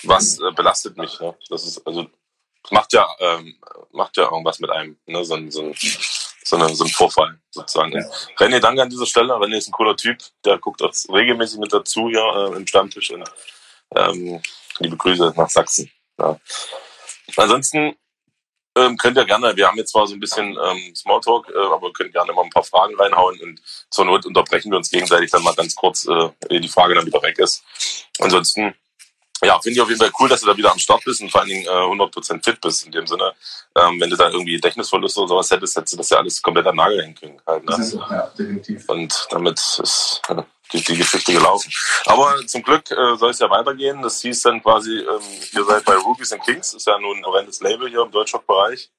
was 0.04 0.38
äh, 0.38 0.52
belastet 0.54 0.96
mich. 0.96 1.18
Ne? 1.20 1.34
Das 1.48 1.66
ist 1.66 1.84
also 1.86 2.06
macht 2.70 2.92
ja 2.92 3.08
ähm, 3.18 3.56
macht 3.92 4.16
ja 4.16 4.24
irgendwas 4.24 4.58
mit 4.60 4.70
einem, 4.70 4.96
ne? 5.06 5.24
so, 5.24 5.36
so, 5.48 5.62
ein, 5.62 5.74
so, 6.44 6.56
eine, 6.56 6.74
so 6.74 6.84
ein 6.84 6.90
Vorfall 6.90 7.38
sozusagen. 7.50 7.92
Ja. 7.92 8.04
René, 8.38 8.60
danke 8.60 8.82
an 8.82 8.90
dieser 8.90 9.06
Stelle. 9.06 9.34
René 9.34 9.56
ist 9.56 9.68
ein 9.68 9.72
cooler 9.72 9.96
Typ, 9.96 10.18
der 10.44 10.58
guckt 10.58 10.82
auch 10.82 10.92
regelmäßig 11.12 11.58
mit 11.58 11.72
dazu 11.72 12.08
hier 12.08 12.22
äh, 12.22 12.56
im 12.56 12.66
Stammtisch 12.66 13.10
und 13.10 13.24
ähm, 13.94 14.40
liebe 14.82 14.96
Grüße 14.96 15.32
nach 15.36 15.50
Sachsen. 15.50 15.90
Ja. 16.18 16.38
Ansonsten 17.36 17.96
ähm, 18.76 18.96
könnt 18.96 19.16
ihr 19.18 19.24
gerne, 19.24 19.54
wir 19.56 19.66
haben 19.66 19.76
jetzt 19.76 19.92
zwar 19.92 20.06
so 20.06 20.14
ein 20.14 20.20
bisschen 20.20 20.56
ähm, 20.62 20.94
Smalltalk, 20.94 21.48
äh, 21.48 21.74
aber 21.74 21.92
könnt 21.92 22.12
gerne 22.12 22.32
mal 22.32 22.44
ein 22.44 22.50
paar 22.50 22.64
Fragen 22.64 22.94
reinhauen 22.96 23.38
und 23.40 23.60
zur 23.90 24.06
Not 24.06 24.24
unterbrechen 24.24 24.70
wir 24.70 24.78
uns 24.78 24.90
gegenseitig 24.90 25.30
dann 25.30 25.42
mal 25.42 25.54
ganz 25.54 25.74
kurz, 25.74 26.06
äh, 26.06 26.58
die 26.58 26.68
Frage 26.68 26.94
dann 26.94 27.06
wieder 27.06 27.22
weg 27.22 27.38
ist. 27.38 27.62
Ansonsten, 28.18 28.74
ja, 29.44 29.58
finde 29.60 29.74
ich 29.74 29.80
auf 29.80 29.88
jeden 29.88 30.00
Fall 30.00 30.12
cool, 30.20 30.28
dass 30.28 30.40
du 30.40 30.46
da 30.46 30.56
wieder 30.56 30.70
am 30.70 30.78
Start 30.78 31.02
bist 31.04 31.20
und 31.20 31.30
vor 31.30 31.40
allen 31.40 31.50
Dingen 31.50 31.64
äh, 31.64 31.68
100% 31.68 32.44
fit 32.44 32.60
bist 32.60 32.86
in 32.86 32.92
dem 32.92 33.06
Sinne. 33.06 33.32
Ähm, 33.76 34.00
wenn 34.00 34.10
du 34.10 34.16
da 34.16 34.30
irgendwie 34.30 34.52
Gedächtnisverluste 34.52 35.20
oder 35.20 35.28
sowas 35.28 35.50
hättest, 35.50 35.76
hättest 35.76 35.94
du 35.94 35.96
das 35.96 36.10
ja 36.10 36.18
alles 36.18 36.40
komplett 36.40 36.66
an 36.66 36.76
Nagel 36.76 37.02
hängen 37.02 37.14
können. 37.14 37.40
Halt, 37.46 37.64
ne? 37.64 37.70
Das 37.70 37.80
ist 37.80 37.90
so, 37.90 38.00
ja, 38.00 38.30
definitiv. 38.38 38.88
Und 38.88 39.26
damit 39.30 39.58
ist 39.58 40.22
äh, 40.28 40.42
die, 40.72 40.82
die 40.82 40.96
Geschichte 40.96 41.32
gelaufen. 41.32 41.72
Aber 42.06 42.36
zum 42.46 42.62
Glück 42.62 42.90
äh, 42.90 43.16
soll 43.16 43.30
es 43.30 43.40
ja 43.40 43.50
weitergehen. 43.50 44.00
Das 44.02 44.20
hieß 44.20 44.42
dann 44.42 44.62
quasi, 44.62 44.98
ähm, 44.98 45.22
ihr 45.52 45.64
seid 45.64 45.84
bei 45.84 45.94
Rookies 45.94 46.32
and 46.32 46.42
Kings, 46.44 46.74
ist 46.74 46.86
ja 46.86 46.98
nun 46.98 47.18
ein 47.18 47.24
horrendes 47.24 47.60
Label 47.60 47.88
hier 47.88 48.02
im 48.02 48.10
Deutschrock-Bereich. 48.10 48.90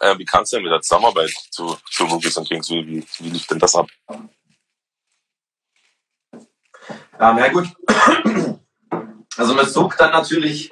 Äh, 0.00 0.18
wie 0.18 0.24
kannst 0.24 0.52
du 0.52 0.56
denn 0.56 0.64
mit 0.64 0.72
der 0.72 0.80
Zusammenarbeit 0.80 1.30
zu, 1.50 1.76
zu 1.90 2.04
Rookies 2.04 2.36
and 2.38 2.48
Kings? 2.48 2.68
Wie, 2.70 2.86
wie, 2.86 3.06
wie 3.18 3.30
lief 3.30 3.46
denn 3.46 3.58
das 3.58 3.74
ab? 3.74 3.86
Ja, 7.18 7.32
na 7.32 7.48
gut. 7.48 7.68
Also 9.36 9.54
man 9.54 9.66
sucht 9.66 10.00
dann 10.00 10.12
natürlich 10.12 10.70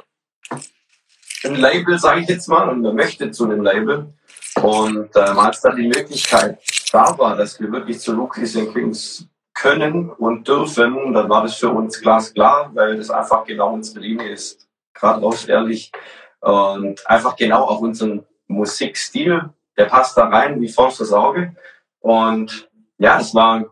ein 1.44 1.54
Label, 1.54 1.98
sage 1.98 2.20
ich 2.20 2.28
jetzt 2.28 2.48
mal, 2.48 2.68
und 2.68 2.82
man 2.82 2.94
möchte 2.94 3.30
zu 3.30 3.44
einem 3.44 3.62
Label. 3.62 4.12
Und 4.56 5.10
ähm, 5.16 5.38
als 5.38 5.60
dann 5.60 5.76
die 5.76 5.88
Möglichkeit 5.88 6.58
da 6.92 7.16
war, 7.18 7.36
dass 7.36 7.60
wir 7.60 7.70
wirklich 7.72 8.00
zu 8.00 8.12
and 8.12 8.72
Kings 8.74 9.26
können 9.54 10.10
und 10.10 10.48
dürfen, 10.48 11.12
dann 11.12 11.28
war 11.28 11.42
das 11.42 11.56
für 11.56 11.70
uns 11.70 12.00
glasklar, 12.00 12.70
weil 12.74 12.96
das 12.96 13.10
einfach 13.10 13.44
genau 13.44 13.72
unsere 13.72 14.00
Linie 14.00 14.30
ist. 14.30 14.66
Gerade 14.94 15.20
raus 15.20 15.44
ehrlich. 15.46 15.92
Und 16.40 17.06
einfach 17.08 17.36
genau 17.36 17.64
auf 17.64 17.80
unseren 17.80 18.26
Musikstil. 18.46 19.50
Der 19.76 19.84
passt 19.86 20.16
da 20.16 20.28
rein 20.28 20.60
wie 20.60 20.68
Faust 20.68 21.00
das 21.00 21.12
Auge. 21.12 21.54
Und 22.00 22.68
ja, 22.98 23.20
es 23.20 23.34
war 23.34 23.64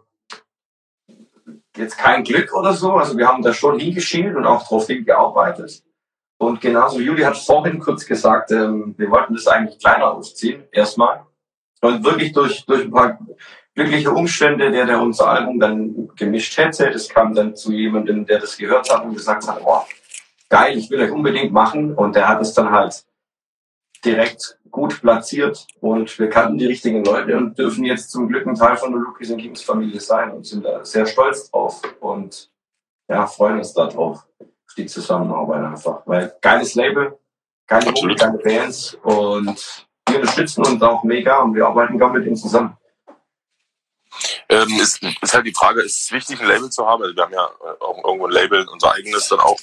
jetzt 1.79 1.99
kein 1.99 2.25
Glück 2.25 2.55
oder 2.55 2.73
so. 2.73 2.93
Also 2.93 3.17
wir 3.17 3.29
haben 3.29 3.43
da 3.43 3.53
schon 3.53 3.79
hingeschielt 3.79 4.37
und 4.37 4.47
auch 4.47 4.67
drauf 4.67 4.87
hingearbeitet. 4.87 5.83
Und 6.39 6.61
genauso, 6.61 7.01
Juli 7.01 7.23
hat 7.23 7.37
vorhin 7.37 7.81
kurz 7.81 8.07
gesagt, 8.07 8.53
ähm, 8.53 8.95
wir 8.97 9.11
wollten 9.11 9.35
das 9.35 9.47
eigentlich 9.49 9.79
kleiner 9.81 10.13
aufziehen, 10.13 10.65
erstmal. 10.71 11.25
Und 11.81 12.05
wirklich 12.05 12.33
durch, 12.33 12.65
durch 12.65 12.85
ein 12.85 12.91
paar 12.91 13.19
glückliche 13.75 14.11
Umstände, 14.11 14.71
der, 14.71 14.87
der 14.87 15.01
unser 15.01 15.29
Album 15.29 15.59
dann 15.59 16.09
gemischt 16.17 16.57
hätte. 16.57 16.91
Das 16.91 17.09
kam 17.09 17.35
dann 17.35 17.57
zu 17.57 17.73
jemandem, 17.73 18.27
der 18.27 18.41
das 18.41 18.57
gehört 18.57 18.93
hat 18.93 19.05
und 19.05 19.15
gesagt 19.15 19.47
hat, 19.49 19.63
boah, 19.63 19.87
geil, 20.49 20.77
ich 20.77 20.91
will 20.91 21.01
euch 21.01 21.11
unbedingt 21.11 21.53
machen. 21.53 21.95
Und 21.95 22.15
der 22.15 22.29
hat 22.29 22.41
es 22.41 22.55
dann 22.55 22.71
halt 22.71 23.05
direkt 24.05 24.59
gut 24.71 25.01
platziert 25.01 25.67
und 25.81 26.19
wir 26.19 26.29
kannten 26.29 26.59
die 26.59 26.67
richtigen 26.67 27.05
Leute 27.05 27.37
und 27.37 27.59
dürfen 27.59 27.85
jetzt 27.85 28.11
zum 28.11 28.29
Glück 28.29 28.47
ein 28.47 28.55
Teil 28.55 28.77
von 28.77 28.93
der 28.93 29.01
Rookies 29.01 29.31
and 29.31 29.41
Kings 29.41 29.63
Familie 29.63 30.01
sein 30.01 30.31
und 30.31 30.47
sind 30.47 30.65
da 30.65 30.85
sehr 30.85 31.07
stolz 31.07 31.51
drauf 31.51 31.81
und 32.01 32.51
ja, 33.09 33.27
freuen 33.27 33.59
uns 33.59 33.73
darauf, 33.73 34.25
auf 34.39 34.75
die 34.77 34.87
Zusammenarbeit 34.87 35.65
einfach. 35.65 36.03
Weil 36.05 36.37
geiles 36.41 36.75
Label, 36.75 37.19
geile 37.67 37.91
Mucke, 37.91 38.15
geile 38.15 38.39
Bands 38.39 38.99
und 39.03 39.87
wir 40.09 40.21
unterstützen 40.21 40.65
uns 40.65 40.83
auch 40.83 41.03
mega 41.03 41.39
und 41.39 41.55
wir 41.55 41.67
arbeiten 41.67 41.99
gar 41.99 42.13
mit 42.13 42.27
ihnen 42.27 42.37
zusammen. 42.37 42.77
Ähm, 44.51 44.69
ist, 44.81 45.03
ist 45.03 45.35
halt 45.35 45.47
die 45.47 45.55
Frage, 45.55 45.83
ist 45.83 46.05
es 46.05 46.13
wichtig, 46.13 46.41
ein 46.41 46.49
Label 46.49 46.71
zu 46.71 46.87
haben? 46.87 47.03
Also 47.03 47.15
wir 47.15 47.23
haben 47.23 47.33
ja 47.33 47.45
äh, 47.45 47.85
auch 47.85 48.03
irgendwo 48.05 48.27
ein 48.27 48.33
Label, 48.33 48.67
unser 48.69 48.93
eigenes 48.95 49.29
dann 49.29 49.41
auch. 49.41 49.59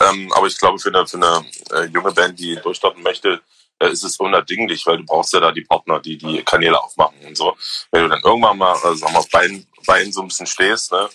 Ähm, 0.00 0.30
aber 0.34 0.46
ich 0.46 0.58
glaube, 0.58 0.78
für 0.78 0.90
eine, 0.90 1.06
für 1.06 1.16
eine 1.16 1.46
äh, 1.72 1.86
junge 1.86 2.12
Band, 2.12 2.38
die 2.38 2.56
durchstarten 2.56 3.02
möchte, 3.02 3.40
ist 3.78 4.04
es 4.04 4.16
unabdinglich, 4.18 4.86
weil 4.86 4.98
du 4.98 5.04
brauchst 5.04 5.32
ja 5.32 5.40
da 5.40 5.52
die 5.52 5.62
Partner, 5.62 6.00
die 6.00 6.16
die 6.16 6.42
Kanäle 6.42 6.80
aufmachen 6.80 7.18
und 7.26 7.36
so. 7.36 7.56
Wenn 7.90 8.04
du 8.04 8.08
dann 8.08 8.22
irgendwann 8.22 8.58
mal, 8.58 8.76
sagen 8.76 9.00
wir, 9.00 10.12
so 10.12 10.22
ein 10.22 10.28
bisschen 10.28 10.46
stehst, 10.46 10.92
ne, 10.92 11.08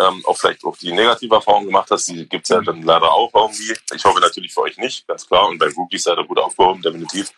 ähm, 0.00 0.24
auch 0.26 0.36
vielleicht 0.36 0.64
auch 0.64 0.76
die 0.76 0.92
negative 0.92 1.34
Erfahrung 1.34 1.66
gemacht 1.66 1.90
hast, 1.90 2.08
die 2.08 2.26
gibt's 2.26 2.48
ja 2.48 2.60
dann 2.60 2.82
leider 2.82 3.10
auch 3.12 3.30
irgendwie. 3.34 3.74
Ich 3.94 4.04
hoffe 4.04 4.20
natürlich 4.20 4.52
für 4.52 4.62
euch 4.62 4.76
nicht, 4.78 5.06
ganz 5.06 5.26
klar. 5.26 5.48
Und 5.48 5.58
bei 5.58 5.68
Rookies 5.68 6.04
seid 6.04 6.18
ihr 6.18 6.24
gut 6.24 6.38
aufgehoben, 6.38 6.80
definitiv. 6.82 7.30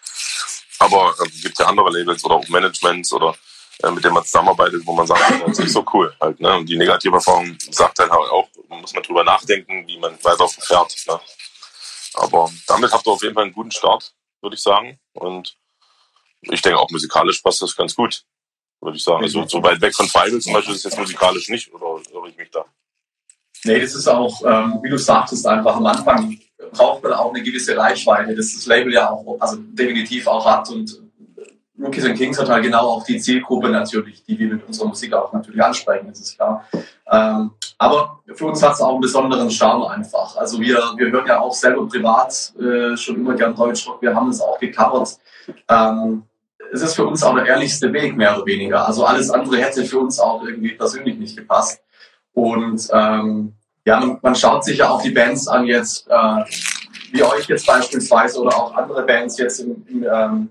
Aber 0.79 1.15
äh, 1.21 1.29
gibt 1.43 1.59
ja 1.59 1.67
andere 1.67 1.91
Labels 1.91 2.25
oder 2.25 2.37
auch 2.37 2.49
Managements 2.49 3.13
oder 3.13 3.35
äh, 3.83 3.91
mit 3.91 4.05
dem 4.05 4.15
man 4.15 4.25
zusammenarbeitet, 4.25 4.83
wo 4.85 4.93
man 4.93 5.07
sagt, 5.07 5.23
das 5.47 5.59
ist 5.59 5.73
so 5.73 5.85
cool 5.93 6.15
halt. 6.21 6.41
Ne? 6.41 6.57
Und 6.57 6.67
die 6.69 6.77
negative 6.77 7.15
Erfahrung 7.15 7.57
sagt 7.71 7.99
dann 7.99 8.11
halt 8.11 8.31
auch, 8.31 8.49
muss 8.69 8.95
man 8.95 9.03
drüber 9.03 9.25
nachdenken, 9.25 9.87
wie 9.87 9.99
man 9.99 10.13
weiter 10.23 10.49
fährt. 10.49 10.95
Ne? 11.09 11.21
Aber 12.15 12.51
damit 12.67 12.93
habt 12.93 13.07
ihr 13.07 13.13
auf 13.13 13.23
jeden 13.23 13.35
Fall 13.35 13.45
einen 13.45 13.53
guten 13.53 13.71
Start, 13.71 14.13
würde 14.43 14.57
ich 14.57 14.63
sagen. 14.63 14.99
Und 15.15 15.57
ich 16.43 16.61
denke 16.61 16.79
auch 16.79 16.91
musikalisch 16.91 17.41
passt 17.41 17.63
das 17.63 17.77
ganz 17.77 17.95
gut, 17.95 18.25
würde 18.81 18.97
ich 18.97 19.05
sagen. 19.05 19.23
Also 19.23 19.47
so 19.47 19.63
weit 19.63 19.81
weg 19.81 19.95
von 19.95 20.09
Feibel 20.09 20.41
zum 20.41 20.53
Beispiel 20.53 20.75
ist 20.75 20.85
jetzt 20.85 20.99
musikalisch 20.99 21.49
nicht, 21.49 21.73
oder 21.73 22.01
irre 22.13 22.29
ich 22.29 22.37
mich 22.37 22.51
da? 22.51 22.65
Nee, 23.65 23.81
das 23.81 23.95
ist 23.95 24.09
auch, 24.09 24.43
ähm, 24.45 24.81
wie 24.83 24.91
du 24.91 24.99
sagtest, 24.99 25.47
einfach 25.47 25.77
am 25.77 25.87
Anfang 25.87 26.39
braucht 26.73 27.03
man 27.03 27.13
auch 27.13 27.33
eine 27.33 27.43
gewisse 27.43 27.77
Reichweite, 27.77 28.35
das 28.35 28.55
das 28.55 28.67
Label 28.67 28.93
ja 28.93 29.11
auch, 29.11 29.37
also 29.39 29.57
definitiv 29.59 30.27
auch 30.27 30.45
hat 30.45 30.69
und 30.71 31.01
Rookies 31.79 32.05
and 32.05 32.17
Kings 32.17 32.39
hat 32.39 32.49
halt 32.49 32.63
genau 32.63 32.89
auch 32.89 33.05
die 33.05 33.19
Zielgruppe 33.19 33.69
natürlich, 33.69 34.25
die 34.25 34.39
wir 34.39 34.49
mit 34.49 34.67
unserer 34.67 34.89
Musik 34.89 35.13
auch 35.15 35.33
natürlich 35.33 35.63
ansprechen, 35.63 36.09
das 36.09 36.21
ist 36.21 36.37
klar. 36.37 36.69
Ähm, 37.11 37.53
aber 37.83 38.21
für 38.35 38.47
uns 38.47 38.63
hat 38.63 38.75
es 38.75 38.81
auch 38.81 38.93
einen 38.93 39.01
besonderen 39.01 39.51
Charme 39.51 39.85
einfach. 39.85 40.37
Also 40.37 40.61
wir, 40.61 40.79
wir 40.97 41.11
hören 41.11 41.27
ja 41.27 41.41
auch 41.41 41.53
selber 41.53 41.87
privat 41.89 42.53
äh, 42.61 42.97
schon 42.97 43.17
immer 43.17 43.35
gern 43.35 43.55
Deutschrock, 43.55 44.01
wir 44.01 44.15
haben 44.15 44.29
es 44.31 44.41
auch 44.41 44.59
gecovert. 44.59 45.19
Ähm, 45.69 46.23
es 46.73 46.81
ist 46.81 46.95
für 46.95 47.05
uns 47.05 47.23
auch 47.23 47.35
der 47.35 47.47
ehrlichste 47.47 47.93
Weg, 47.93 48.17
mehr 48.17 48.37
oder 48.37 48.47
weniger. 48.47 48.87
Also 48.87 49.05
alles 49.05 49.31
andere 49.31 49.59
hätte 49.59 49.85
für 49.85 49.99
uns 49.99 50.19
auch 50.21 50.45
irgendwie 50.45 50.73
persönlich 50.73 51.19
nicht 51.19 51.37
gepasst. 51.37 51.83
Und 52.33 52.89
ähm, 52.93 53.55
ja, 53.85 53.99
man, 53.99 54.19
man 54.23 54.35
schaut 54.35 54.65
sich 54.65 54.79
ja 54.79 54.89
auch 54.89 55.03
die 55.03 55.11
Bands 55.11 55.49
an 55.49 55.67
jetzt, 55.67 56.09
äh, 56.09 56.45
wie 57.11 57.23
euch 57.23 57.47
jetzt 57.49 57.67
beispielsweise 57.67 58.41
oder 58.41 58.57
auch 58.57 58.75
andere 58.75 59.03
Bands 59.03 59.37
jetzt 59.39 59.59
im, 59.59 59.85
im 59.89 60.07
ähm, 60.11 60.51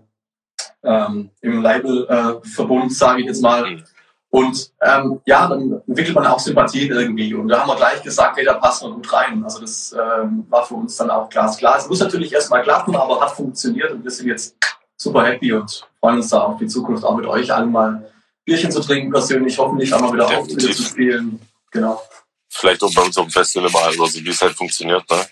ähm, 0.83 1.29
im 1.41 1.61
Labelverbund, 1.61 2.91
äh, 2.91 2.93
sage 2.93 3.21
ich 3.21 3.27
jetzt 3.27 3.41
mal. 3.41 3.83
Und 4.31 4.71
ähm, 4.81 5.19
ja, 5.25 5.45
dann 5.45 5.81
entwickelt 5.85 6.15
man 6.15 6.25
auch 6.25 6.39
Sympathien 6.39 6.91
irgendwie. 6.91 7.33
Und 7.33 7.49
da 7.49 7.59
haben 7.59 7.67
wir 7.67 7.75
gleich 7.75 8.01
gesagt, 8.01 8.37
hey, 8.37 8.45
da 8.45 8.53
passen 8.53 8.87
wir 8.87 8.95
gut 8.95 9.11
rein. 9.11 9.43
Also 9.43 9.59
das 9.59 9.93
ähm, 9.93 10.45
war 10.49 10.65
für 10.65 10.75
uns 10.75 10.95
dann 10.95 11.09
auch 11.09 11.29
glasklar. 11.29 11.77
Es 11.77 11.89
muss 11.89 11.99
natürlich 11.99 12.31
erstmal 12.31 12.63
klappen, 12.63 12.95
aber 12.95 13.19
hat 13.19 13.31
funktioniert 13.31 13.91
und 13.91 14.03
wir 14.05 14.11
sind 14.11 14.27
jetzt 14.27 14.55
super 14.95 15.25
happy 15.25 15.51
und 15.51 15.85
freuen 15.99 16.15
uns 16.17 16.29
da 16.29 16.39
auf 16.43 16.57
die 16.57 16.67
Zukunft 16.67 17.03
auch 17.03 17.17
mit 17.17 17.25
euch 17.25 17.53
allen 17.53 17.73
mal 17.73 18.09
Bierchen 18.45 18.71
zu 18.71 18.79
trinken, 18.79 19.11
persönlich, 19.11 19.57
hoffentlich 19.57 19.93
auch 19.93 19.99
mal 19.99 20.13
wieder 20.13 20.27
Auftritte 20.27 20.71
zu 20.71 20.83
spielen. 20.83 21.41
Genau. 21.69 22.01
Vielleicht 22.49 22.81
auch 22.83 22.93
bei 22.93 23.01
uns 23.01 23.17
auf 23.17 23.25
dem 23.25 23.31
Festival 23.31 23.69
mal, 23.69 23.83
also 23.83 24.05
wie 24.13 24.29
es 24.29 24.41
halt 24.41 24.53
funktioniert. 24.53 25.03
Ne? 25.09 25.25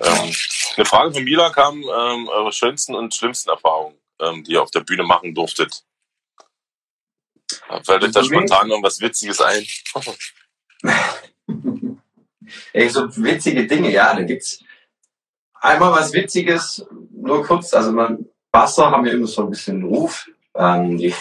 Ähm, 0.00 0.32
eine 0.76 0.84
Frage 0.84 1.14
von 1.14 1.24
Mila 1.24 1.48
kam, 1.48 1.76
ähm, 1.76 2.28
eure 2.28 2.52
schönsten 2.52 2.94
und 2.94 3.14
schlimmsten 3.14 3.48
Erfahrungen 3.48 3.98
ähm, 4.20 4.44
die 4.44 4.52
ihr 4.52 4.62
auf 4.62 4.70
der 4.70 4.80
Bühne 4.80 5.02
machen 5.02 5.34
durftet? 5.34 5.84
Fällt 7.84 8.04
euch 8.04 8.12
da 8.12 8.24
spontan 8.24 8.70
irgendwas 8.70 9.00
Witziges 9.00 9.40
ein? 9.40 9.64
Ey, 12.72 12.88
so 12.88 13.08
witzige 13.16 13.66
Dinge, 13.66 13.90
ja, 13.90 14.14
da 14.14 14.22
gibt's 14.22 14.62
einmal 15.60 15.92
was 15.92 16.12
Witziges, 16.12 16.86
nur 17.12 17.44
kurz, 17.44 17.74
also 17.74 17.92
man, 17.92 18.24
Wasser 18.52 18.90
haben 18.90 19.04
wir 19.04 19.12
immer 19.12 19.26
so 19.26 19.42
ein 19.42 19.50
bisschen 19.50 19.82
Ruf. 19.82 20.28
Ähm, 20.54 20.96
die, 20.96 21.14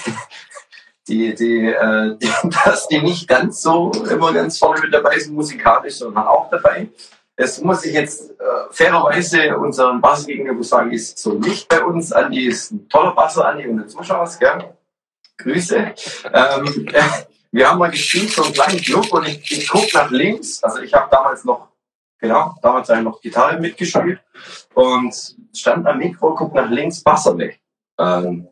die, 1.08 1.36
die, 1.36 1.66
äh, 1.66 2.18
die, 2.18 2.30
dass 2.66 2.88
die 2.88 3.02
nicht 3.02 3.28
ganz 3.28 3.62
so 3.62 3.92
immer 4.10 4.34
ganz 4.34 4.58
vorne 4.58 4.82
mit 4.82 4.94
dabei 4.94 5.20
sind 5.20 5.36
musikalisch, 5.36 5.96
sondern 5.96 6.28
auch 6.28 6.50
dabei. 6.50 6.90
Das 7.36 7.62
muss 7.62 7.86
ich 7.86 7.94
jetzt 7.94 8.32
äh, 8.32 8.44
fairerweise 8.72 9.58
unserem 9.58 10.02
Bass 10.02 10.26
gegenüber 10.26 10.64
sagen, 10.64 10.92
ist 10.92 11.20
so 11.20 11.34
nicht 11.34 11.68
bei 11.70 11.84
uns. 11.84 12.12
Andi 12.12 12.48
ist 12.48 12.72
ein 12.72 12.90
toller 12.90 13.14
Basser, 13.14 13.48
Andi 13.48 13.68
und 13.68 13.78
der 13.78 13.88
Zuschauer, 13.88 14.28
gell? 14.40 14.77
Grüße. 15.38 15.94
Ähm, 16.34 16.88
äh, 16.94 17.02
wir 17.52 17.70
haben 17.70 17.80
mal 17.80 17.92
gespielt, 17.92 18.32
so 18.32 18.44
einen 18.44 18.54
kleinen 18.54 18.82
Club 18.82 19.12
und 19.14 19.28
ich, 19.28 19.52
ich 19.52 19.70
gucke 19.70 19.90
nach 19.94 20.12
links. 20.12 20.64
Also 20.64 20.80
ich 20.80 20.94
habe 20.94 21.08
damals 21.10 21.44
noch, 21.44 21.70
genau, 22.20 22.56
damals 22.62 22.90
habe 22.90 23.00
ich 23.00 23.06
noch 23.06 23.22
Gitarre 23.22 23.60
mitgespielt 23.60 24.20
und 24.74 25.36
stand 25.54 25.88
am 25.88 25.98
Mikro, 25.98 26.36
guck 26.36 26.54
nach 26.54 26.70
links, 26.70 27.02
Basser 27.02 27.38
weg. 27.38 27.60
Ähm, 28.00 28.48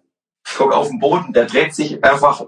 guck 0.57 0.73
auf 0.73 0.87
den 0.87 0.99
Boden, 0.99 1.33
der 1.33 1.45
dreht 1.45 1.75
sich 1.75 2.03
einfach, 2.03 2.45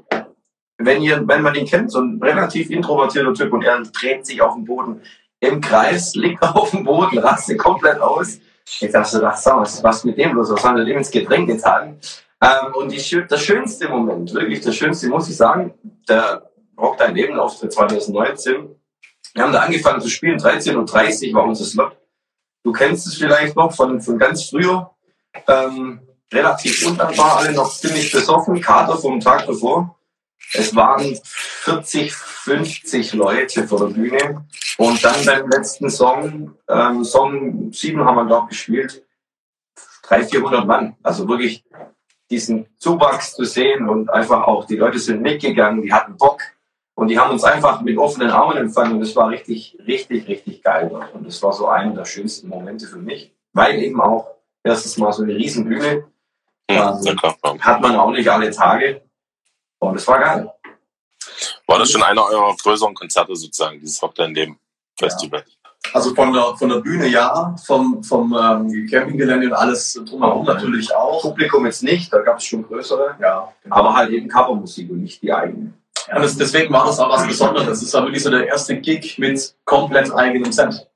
wenn 0.78 1.02
ihr, 1.02 1.28
wenn 1.28 1.41
man 1.41 1.56
ihn 1.56 1.65
kennt, 1.65 1.91
so 1.91 2.00
ein 2.00 2.19
relativ 2.21 2.69
introvertierter 2.69 3.34
Typ 3.34 3.54
und 3.54 3.63
er 3.63 3.82
dreht 3.82 4.26
sich 4.26 4.41
auf 4.41 4.56
den 4.56 4.65
Boden 4.65 5.02
im 5.39 5.62
Kreis, 5.62 6.15
liegt 6.15 6.41
auf 6.41 6.71
dem 6.71 6.84
Boden, 6.84 7.17
rastet 7.19 7.60
komplett 7.60 8.00
aus. 8.00 8.39
Ich 8.80 8.91
dachte 8.91 9.17
so, 9.17 9.26
ach, 9.26 9.45
was, 9.45 9.84
was 9.84 10.04
mit 10.04 10.17
dem 10.17 10.34
los? 10.34 10.52
Was 10.52 10.62
soll 10.62 10.84
der 10.84 10.95
ins 10.95 11.12
Getränk 11.12 11.47
getan? 11.47 12.00
Ähm, 12.41 12.73
und 12.76 12.91
die, 12.91 13.28
der 13.28 13.38
schönste 13.38 13.89
Moment, 13.89 14.34
wirklich 14.34 14.62
der 14.62 14.71
schönste, 14.71 15.08
muss 15.08 15.30
ich 15.30 15.36
sagen, 15.36 15.73
der 16.08 16.50
Rock 16.78 16.97
Dein 16.97 17.15
Leben 17.15 17.39
Auftritt 17.39 17.73
2019. 17.73 18.76
Wir 19.34 19.43
haben 19.43 19.54
da 19.54 19.62
angefangen 19.62 20.02
zu 20.02 20.10
spielen, 20.10 20.39
13.30 20.39 21.30
Uhr 21.30 21.36
war 21.36 21.45
unser 21.45 21.65
Slot. 21.65 21.97
Du 22.63 22.71
kennst 22.71 23.08
es 23.08 23.15
vielleicht 23.15 23.56
noch 23.56 23.73
von, 23.73 24.02
von 24.02 24.17
ganz 24.17 24.50
früher. 24.50 24.91
Ähm, 25.47 26.02
relativ 26.32 26.86
undankbar, 26.86 27.38
alle 27.38 27.54
noch 27.54 27.73
ziemlich 27.73 28.12
besoffen, 28.12 28.60
Kater 28.62 28.97
vom 28.97 29.19
Tag 29.19 29.45
davor. 29.45 29.97
Es 30.54 30.76
waren 30.76 31.17
40, 31.23 32.13
50 32.13 33.13
Leute 33.13 33.67
vor 33.67 33.80
der 33.80 33.93
Bühne. 33.93 34.45
Und 34.78 35.04
dann 35.04 35.26
beim 35.26 35.50
letzten 35.50 35.89
Song, 35.89 36.56
ähm, 36.69 37.04
Song 37.04 37.71
7 37.71 38.04
haben 38.06 38.15
wir 38.15 38.26
dort 38.26 38.50
gespielt, 38.50 39.04
300, 40.04 40.30
400 40.30 40.67
Mann. 40.67 40.95
Also 41.04 41.28
wirklich 41.28 41.63
diesen 42.29 42.67
Zuwachs 42.77 43.35
zu 43.35 43.45
sehen 43.45 43.87
und 43.87 44.09
einfach 44.09 44.43
auch, 44.47 44.65
die 44.65 44.75
Leute 44.75 44.99
sind 44.99 45.21
mitgegangen, 45.21 45.81
die 45.81 45.93
hatten 45.93 46.17
Bock 46.17 46.41
und 46.95 47.07
die 47.07 47.19
haben 47.19 47.31
uns 47.31 47.43
einfach 47.43 47.81
mit 47.81 47.97
offenen 47.97 48.31
Armen 48.31 48.57
empfangen 48.57 48.93
und 48.93 48.99
das 49.01 49.15
war 49.15 49.29
richtig, 49.29 49.77
richtig, 49.85 50.27
richtig 50.27 50.63
geil. 50.63 50.91
Und 51.13 51.27
das 51.27 51.41
war 51.43 51.53
so 51.53 51.67
einer 51.67 51.93
der 51.93 52.05
schönsten 52.05 52.49
Momente 52.49 52.87
für 52.87 52.97
mich, 52.97 53.33
weil 53.53 53.81
eben 53.81 54.01
auch 54.01 54.35
erstes 54.63 54.97
Mal 54.97 55.13
so 55.13 55.23
eine 55.23 55.35
Riesenbühne 55.35 56.05
Ja, 56.69 56.99
ähm, 57.05 57.61
hat 57.61 57.81
man 57.81 57.95
auch 57.95 58.11
nicht 58.11 58.27
alle 58.27 58.51
Tage 58.51 59.01
und 59.79 59.95
es 59.95 60.07
war 60.07 60.19
geil. 60.19 60.51
War 61.67 61.79
das 61.79 61.91
schon 61.91 62.03
einer 62.03 62.23
eurer 62.23 62.55
größeren 62.55 62.93
Konzerte 62.93 63.35
sozusagen, 63.35 63.79
dieses 63.79 64.01
Rock 64.01 64.15
Dein 64.15 64.33
Leben 64.33 64.59
Festival? 64.95 65.43
Also 65.93 66.13
von 66.13 66.34
der, 66.34 66.56
von 66.58 66.69
der 66.69 66.78
Bühne 66.78 67.08
ja, 67.08 67.56
vom, 67.65 68.04
vom 68.04 68.34
ähm, 68.34 68.88
Campinggelände 68.89 69.47
und 69.47 69.54
alles 69.54 70.00
drumherum 70.08 70.45
natürlich 70.45 70.93
auch. 70.95 71.21
Publikum 71.21 71.65
jetzt 71.65 71.84
nicht, 71.84 72.12
da 72.12 72.19
gab 72.19 72.38
es 72.38 72.45
schon 72.45 72.63
größere, 72.63 73.15
Ja, 73.19 73.52
genau. 73.63 73.76
aber 73.76 73.95
halt 73.95 74.12
eben 74.12 74.28
Covermusik 74.28 74.89
und 74.89 75.02
nicht 75.02 75.21
die 75.21 75.34
eigene. 75.34 75.73
Ja, 76.08 76.19
das, 76.19 76.38
deswegen 76.38 76.73
war 76.73 76.86
das 76.86 77.00
auch 77.00 77.10
was 77.10 77.28
Besonderes. 77.28 77.82
Es 77.82 77.93
war 77.93 78.04
wirklich 78.04 78.23
so 78.23 78.30
der 78.30 78.47
erste 78.47 78.78
Gig 78.78 79.17
mit 79.17 79.56
komplett 79.65 80.13
eigenem 80.13 80.52
Set. 80.52 80.88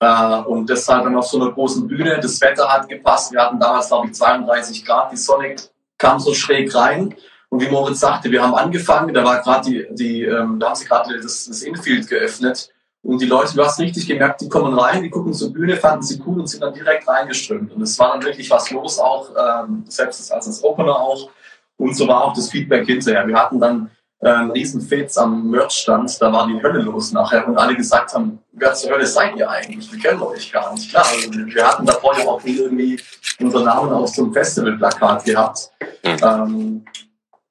Äh, 0.00 0.40
und 0.42 0.68
das 0.68 0.88
halt 0.88 1.06
dann 1.06 1.16
auf 1.16 1.26
so 1.26 1.40
einer 1.40 1.52
großen 1.52 1.86
Bühne. 1.86 2.18
Das 2.20 2.40
Wetter 2.40 2.68
hat 2.68 2.88
gepasst. 2.88 3.32
Wir 3.32 3.40
hatten 3.40 3.58
damals, 3.58 3.88
glaube 3.88 4.08
ich, 4.08 4.14
32 4.14 4.84
Grad. 4.84 5.12
Die 5.12 5.16
Sonne 5.16 5.56
kam 5.96 6.18
so 6.18 6.34
schräg 6.34 6.74
rein. 6.74 7.14
Und 7.48 7.60
wie 7.60 7.68
Moritz 7.68 8.00
sagte, 8.00 8.30
wir 8.30 8.42
haben 8.42 8.54
angefangen, 8.54 9.12
da 9.12 9.24
war 9.24 9.42
gerade 9.42 9.70
die, 9.70 9.86
die 9.90 10.22
ähm, 10.22 10.58
da 10.58 10.68
haben 10.68 10.74
sie 10.74 10.86
gerade 10.86 11.20
das, 11.20 11.46
das 11.46 11.62
Infield 11.62 12.08
geöffnet. 12.08 12.70
Und 13.02 13.20
die 13.20 13.26
Leute, 13.26 13.54
du 13.54 13.64
hast 13.64 13.80
richtig 13.80 14.06
gemerkt, 14.06 14.40
die 14.40 14.48
kommen 14.48 14.78
rein, 14.78 15.02
die 15.02 15.10
gucken 15.10 15.34
zur 15.34 15.52
Bühne, 15.52 15.76
fanden 15.76 16.02
sie 16.02 16.22
cool 16.24 16.38
und 16.38 16.46
sind 16.46 16.62
dann 16.62 16.72
direkt 16.72 17.06
reingeströmt. 17.08 17.72
Und 17.72 17.82
es 17.82 17.98
war 17.98 18.12
dann 18.12 18.22
wirklich 18.22 18.48
was 18.48 18.70
los, 18.70 18.98
auch 19.00 19.30
ähm, 19.36 19.84
selbst 19.88 20.32
als 20.32 20.46
das 20.46 20.62
Opener 20.62 20.94
auch. 20.94 21.30
Und 21.76 21.96
so 21.96 22.06
war 22.06 22.24
auch 22.24 22.32
das 22.32 22.50
Feedback 22.50 22.86
hinterher. 22.86 23.26
Wir 23.26 23.36
hatten 23.36 23.58
dann 23.58 23.90
äh, 24.20 24.28
einen 24.28 24.52
riesen 24.52 24.80
Fetz 24.80 25.18
am 25.18 25.50
Merchstand, 25.50 26.16
da 26.22 26.32
war 26.32 26.46
die 26.46 26.62
Hölle 26.62 26.80
los 26.80 27.10
nachher 27.10 27.46
und 27.48 27.58
alle 27.58 27.74
gesagt 27.74 28.14
haben, 28.14 28.38
wer 28.52 28.72
zur 28.72 28.92
Hölle 28.92 29.04
seid 29.04 29.34
ihr 29.34 29.50
eigentlich? 29.50 29.90
Wir 29.90 29.98
kennen 29.98 30.22
euch 30.22 30.52
gar 30.52 30.72
nicht. 30.72 30.88
Klar, 30.88 31.04
also 31.10 31.32
wir 31.32 31.66
hatten 31.66 31.84
davor 31.84 32.16
ja 32.16 32.24
auch 32.24 32.42
nie 32.44 32.54
irgendwie 32.54 33.00
unseren 33.40 33.64
Namen 33.64 33.92
auf 33.92 34.10
so 34.10 34.22
einem 34.22 34.32
Festivalplakat 34.32 35.24
gehabt. 35.24 35.70
Mhm. 36.04 36.16
Ähm, 36.22 36.84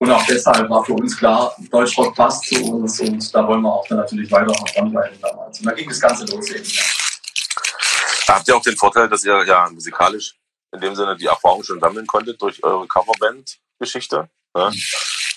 und 0.01 0.09
auch 0.09 0.25
deshalb 0.25 0.67
war 0.67 0.83
für 0.83 0.93
uns 0.93 1.15
klar, 1.15 1.55
Deutschrock 1.69 2.15
passt 2.15 2.43
zu 2.45 2.55
uns 2.73 2.99
und 3.01 3.35
da 3.35 3.47
wollen 3.47 3.61
wir 3.61 3.71
auch 3.71 3.87
dann 3.87 3.99
natürlich 3.99 4.31
weiter 4.31 4.51
dranbleiben 4.73 5.15
damals. 5.21 5.59
Und 5.59 5.67
da 5.67 5.73
ging 5.73 5.87
das 5.87 6.01
Ganze 6.01 6.25
los 6.25 6.49
eben. 6.49 6.65
Ja. 6.65 6.81
Da 8.25 8.35
habt 8.35 8.47
ihr 8.47 8.55
auch 8.55 8.63
den 8.63 8.75
Vorteil, 8.75 9.07
dass 9.07 9.23
ihr 9.23 9.45
ja 9.45 9.69
musikalisch 9.69 10.33
in 10.71 10.81
dem 10.81 10.95
Sinne 10.95 11.15
die 11.17 11.27
Erfahrung 11.27 11.63
schon 11.63 11.79
sammeln 11.79 12.07
konntet 12.07 12.41
durch 12.41 12.63
eure 12.63 12.87
Coverband-Geschichte. 12.87 14.27
Ne? 14.55 14.71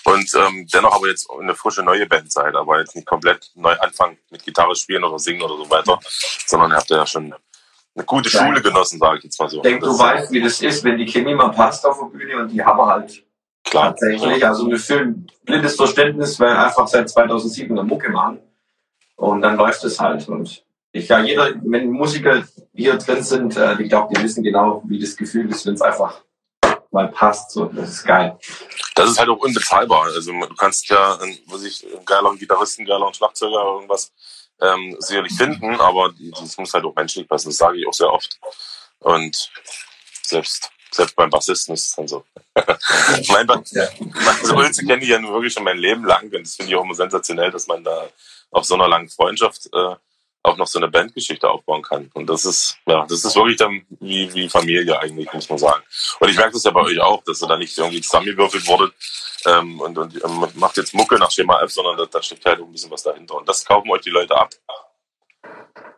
Und 0.05 0.35
ähm, 0.35 0.67
dennoch 0.73 0.95
aber 0.95 1.09
jetzt 1.09 1.29
eine 1.39 1.55
frische 1.55 1.83
neue 1.83 2.07
Band 2.07 2.33
seid, 2.33 2.55
aber 2.55 2.79
jetzt 2.79 2.97
nicht 2.97 3.07
komplett 3.07 3.51
neu 3.57 3.77
anfangen 3.81 4.17
mit 4.31 4.47
Gitarre 4.47 4.75
spielen 4.77 5.05
oder 5.05 5.19
singen 5.19 5.43
oder 5.43 5.59
so 5.59 5.69
weiter, 5.69 6.01
sondern 6.47 6.71
ihr 6.71 6.77
habt 6.77 6.89
ja 6.89 7.07
schon 7.07 7.35
eine 7.95 8.05
gute. 8.07 8.31
Schule 8.31 8.63
genossen, 8.63 8.99
sage 8.99 9.19
ich 9.19 9.25
jetzt 9.25 9.39
mal 9.39 9.51
so. 9.51 9.59
Ich 9.59 9.63
denke, 9.63 9.85
du 9.85 9.99
weißt, 9.99 10.33
wie 10.33 10.41
das 10.41 10.63
ist, 10.63 10.83
wenn 10.85 10.97
die 10.97 11.05
Chemie 11.05 11.35
mal 11.35 11.51
passt 11.51 11.85
auf 11.85 11.99
der 11.99 12.07
Bühne 12.07 12.39
und 12.39 12.49
die 12.49 12.65
haben 12.65 12.79
wir 12.79 12.87
halt 12.87 13.25
klar. 13.65 13.91
tatsächlich. 13.91 14.47
Also 14.47 14.69
wir 14.69 14.79
fühlen 14.79 15.27
blindes 15.45 15.77
Verständnis, 15.77 16.39
weil 16.41 16.51
wir 16.51 16.65
einfach 16.65 16.87
seit 16.87 17.09
2007 17.09 17.77
eine 17.77 17.87
Mucke 17.87 18.11
machen. 18.11 18.41
Und 19.17 19.43
dann 19.43 19.57
läuft 19.57 19.85
es 19.85 20.01
halt. 20.01 20.29
Und 20.29 20.65
ich, 20.93 21.09
ja, 21.09 21.21
jeder, 21.21 21.53
wenn 21.63 21.91
Musiker 21.91 22.45
hier 22.73 22.97
drin 22.97 23.23
sind, 23.23 23.57
äh, 23.57 23.81
ich 23.81 23.89
glaube, 23.89 24.15
die 24.15 24.23
wissen 24.23 24.43
genau, 24.43 24.83
wie 24.87 24.99
das 24.99 25.17
Gefühl 25.17 25.51
ist, 25.51 25.67
wenn 25.67 25.75
es 25.75 25.83
einfach 25.83 26.23
mal 26.91 27.09
passt. 27.09 27.51
So, 27.51 27.67
das 27.67 27.91
ist 27.91 28.05
geil. 28.05 28.39
Das 28.95 29.11
ist 29.11 29.19
halt 29.19 29.29
auch 29.29 29.39
unbezahlbar. 29.39 30.05
Also 30.05 30.33
du 30.33 30.55
kannst 30.55 30.89
ja, 30.89 31.19
was 31.47 31.65
ich, 31.65 31.85
einen 31.85 32.05
geileren 32.05 32.39
Gitarristen, 32.39 32.83
einen 32.83 32.89
geileren 32.89 33.13
Schlagzeuger 33.13 33.63
oder 33.63 33.75
irgendwas 33.75 34.13
ähm, 34.61 34.97
sicherlich 35.01 35.37
finden, 35.37 35.75
aber 35.81 36.13
das 36.41 36.57
muss 36.57 36.73
halt 36.73 36.85
auch 36.85 36.95
menschlich 36.95 37.29
passen. 37.29 37.49
Das 37.49 37.57
sage 37.57 37.79
ich 37.79 37.87
auch 37.87 37.93
sehr 37.93 38.13
oft. 38.13 38.39
Und 39.01 39.51
selbst 40.23 40.71
selbst 40.95 41.17
beim 41.17 41.31
Bassisten 41.31 41.75
ist 41.75 41.89
es 41.89 41.97
dann 41.97 42.09
so. 42.09 42.25
mein 43.29 43.47
ba 43.47 43.63
Ja. 43.73 43.89
meine 43.99 44.45
Sulze 44.47 44.85
kenne 44.85 45.03
ich 45.03 45.09
ja 45.09 45.19
nun 45.19 45.33
wirklich 45.33 45.53
schon 45.53 45.65
mein 45.65 45.79
Leben 45.79 46.05
lang 46.05 46.25
und 46.25 46.33
das 46.41 46.57
finde 46.57 46.73
ich 46.73 46.77
auch 46.77 46.85
immer 46.85 46.95
sensationell, 46.95 47.51
dass 47.51 47.67
man 47.67 47.83
da 47.83 48.09
auf 48.51 48.65
so 48.65 48.75
einer 48.75 48.89
langen 48.89 49.09
Freundschaft 49.09 49.69
äh, 49.73 49.97
auch 50.45 50.57
noch 50.59 50.67
so 50.67 50.79
eine 50.79 50.89
Bandgeschichte 50.89 51.49
aufbauen 51.49 51.83
kann. 51.83 52.11
Und 52.13 52.29
das 52.29 52.45
ist, 52.45 52.77
ja, 52.87 53.07
das 53.09 53.25
ist 53.25 53.35
wirklich 53.35 53.57
dann 53.57 53.85
wie, 54.01 54.33
wie 54.35 54.49
Familie 54.49 54.99
eigentlich, 55.01 55.33
muss 55.33 55.49
man 55.49 55.59
sagen. 55.59 55.83
Und 56.21 56.29
ich 56.29 56.37
merke 56.37 56.53
das 56.53 56.65
ja 56.65 56.71
bei 56.71 56.83
euch 56.83 57.01
auch, 57.01 57.25
dass 57.25 57.43
ihr 57.43 57.49
da 57.49 57.57
nicht 57.57 57.77
irgendwie 57.77 58.03
zusammengewürfelt 58.03 58.67
wurdet 58.67 58.95
ähm, 59.47 59.81
und, 59.81 59.97
und 59.97 60.23
ähm, 60.23 60.47
macht 60.55 60.77
jetzt 60.77 60.95
Mucke 60.95 61.19
nach 61.19 61.31
Schema 61.31 61.63
F, 61.63 61.73
sondern 61.73 61.97
da, 61.97 62.05
da 62.07 62.23
steckt 62.23 62.45
halt 62.45 62.61
auch 62.61 62.67
ein 62.67 62.73
bisschen 62.73 62.91
was 62.91 63.03
dahinter. 63.03 63.37
Und 63.37 63.49
das 63.49 63.65
kaufen 63.65 63.91
euch 63.91 64.03
die 64.03 64.11
Leute 64.11 64.37
ab. 64.37 64.51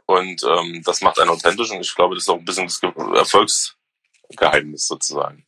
Und 0.06 0.42
ähm, 0.44 0.82
das 0.84 1.00
macht 1.00 1.18
einen 1.18 1.30
authentisch 1.30 1.72
und 1.72 1.80
ich 1.80 1.94
glaube, 1.94 2.14
das 2.14 2.22
ist 2.22 2.28
auch 2.28 2.38
ein 2.38 2.44
bisschen 2.44 2.66
das 2.66 2.80
Ge 2.80 2.92
Erfolgsgeheimnis 4.30 4.86
sozusagen. 4.86 5.44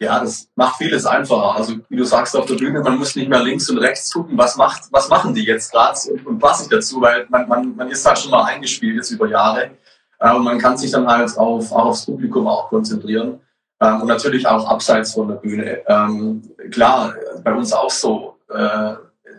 Ja, 0.00 0.20
das 0.20 0.48
macht 0.54 0.76
vieles 0.76 1.04
einfacher. 1.04 1.56
Also 1.56 1.76
wie 1.88 1.96
du 1.96 2.04
sagst 2.04 2.34
auf 2.36 2.46
der 2.46 2.54
Bühne, 2.54 2.80
man 2.80 2.98
muss 2.98 3.16
nicht 3.16 3.28
mehr 3.28 3.42
links 3.42 3.68
und 3.68 3.78
rechts 3.78 4.12
gucken, 4.12 4.38
was 4.38 4.56
macht, 4.56 4.84
was 4.90 5.08
machen 5.08 5.34
die 5.34 5.44
jetzt 5.44 5.72
gerade 5.72 5.98
und, 6.10 6.26
und 6.26 6.38
passe 6.38 6.64
ich 6.64 6.70
dazu, 6.70 7.00
weil 7.00 7.26
man, 7.28 7.48
man, 7.48 7.76
man 7.76 7.90
ist 7.90 8.06
halt 8.06 8.18
schon 8.18 8.30
mal 8.30 8.44
eingespielt 8.44 8.96
jetzt 8.96 9.10
über 9.10 9.28
Jahre 9.28 9.72
äh, 10.18 10.32
und 10.32 10.44
man 10.44 10.58
kann 10.58 10.78
sich 10.78 10.90
dann 10.90 11.06
halt 11.06 11.36
auf, 11.36 11.70
auch 11.72 11.86
aufs 11.86 12.06
Publikum 12.06 12.46
auch 12.46 12.70
konzentrieren 12.70 13.40
ähm, 13.80 14.00
und 14.00 14.08
natürlich 14.08 14.46
auch 14.46 14.66
abseits 14.66 15.12
von 15.12 15.28
der 15.28 15.36
Bühne. 15.36 15.82
Ähm, 15.86 16.42
klar, 16.70 17.14
bei 17.44 17.52
uns 17.52 17.72
auch 17.72 17.90
so. 17.90 18.38
Äh, 18.48 18.94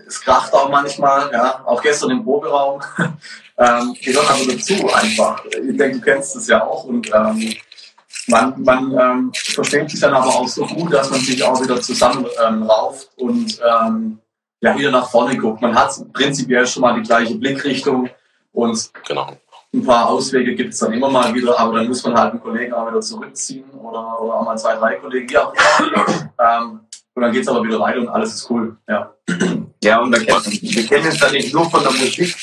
es 0.07 0.21
kracht 0.21 0.53
auch 0.53 0.69
manchmal, 0.69 1.31
ja, 1.31 1.63
auch 1.65 1.81
gestern 1.81 2.11
im 2.11 2.23
Proberaum. 2.23 2.81
ähm, 3.57 3.95
gehört 4.03 4.29
aber 4.29 4.45
dazu 4.51 4.73
einfach. 4.93 5.43
Ich 5.45 5.77
denke, 5.77 5.99
du 5.99 6.01
kennst 6.01 6.35
es 6.35 6.47
ja 6.47 6.65
auch 6.65 6.83
und 6.85 7.11
ähm, 7.13 7.55
man, 8.29 8.61
man 8.63 8.91
ähm, 8.91 9.31
versteht 9.33 9.89
sich 9.89 9.99
dann 9.99 10.13
aber 10.13 10.27
auch 10.27 10.47
so 10.47 10.65
gut, 10.65 10.93
dass 10.93 11.09
man 11.09 11.19
sich 11.19 11.43
auch 11.43 11.61
wieder 11.61 11.81
zusammen 11.81 12.25
ähm, 12.45 12.63
rauft 12.63 13.09
und 13.17 13.59
ähm, 13.59 14.19
ja, 14.61 14.77
wieder 14.77 14.91
nach 14.91 15.09
vorne 15.09 15.37
guckt. 15.37 15.61
Man 15.61 15.75
hat 15.75 15.93
prinzipiell 16.13 16.65
schon 16.67 16.81
mal 16.81 16.93
die 16.95 17.07
gleiche 17.07 17.35
Blickrichtung 17.35 18.09
und 18.51 18.91
Genau. 19.07 19.31
ein 19.73 19.85
paar 19.85 20.09
Auswege 20.09 20.55
gibt 20.55 20.73
es 20.73 20.79
dann 20.79 20.93
immer 20.93 21.09
mal 21.09 21.33
wieder, 21.33 21.57
aber 21.59 21.77
dann 21.77 21.87
muss 21.87 22.03
man 22.03 22.17
halt 22.17 22.31
einen 22.31 22.41
Kollegen 22.41 22.73
auch 22.73 22.87
wieder 22.87 23.01
zurückziehen 23.01 23.69
oder, 23.71 24.21
oder 24.21 24.33
auch 24.35 24.45
mal 24.45 24.57
zwei, 24.57 24.75
drei 24.75 24.95
Kollegen, 24.95 25.29
ja. 25.29 25.51
ähm, 26.39 26.81
und 27.13 27.23
dann 27.23 27.31
geht's 27.31 27.47
aber 27.47 27.63
wieder 27.63 27.79
weiter 27.79 27.99
und 27.99 28.09
alles 28.09 28.35
ist 28.35 28.49
cool. 28.49 28.77
Ja. 28.87 29.13
Ja, 29.83 30.01
und 30.01 30.11
wir 30.11 30.25
kennen, 30.25 30.43
wir 30.45 30.87
kennen 30.87 31.05
uns 31.05 31.19
da 31.19 31.31
nicht 31.31 31.53
nur 31.53 31.69
von 31.69 31.81
der 31.81 31.91
Musik. 31.91 32.35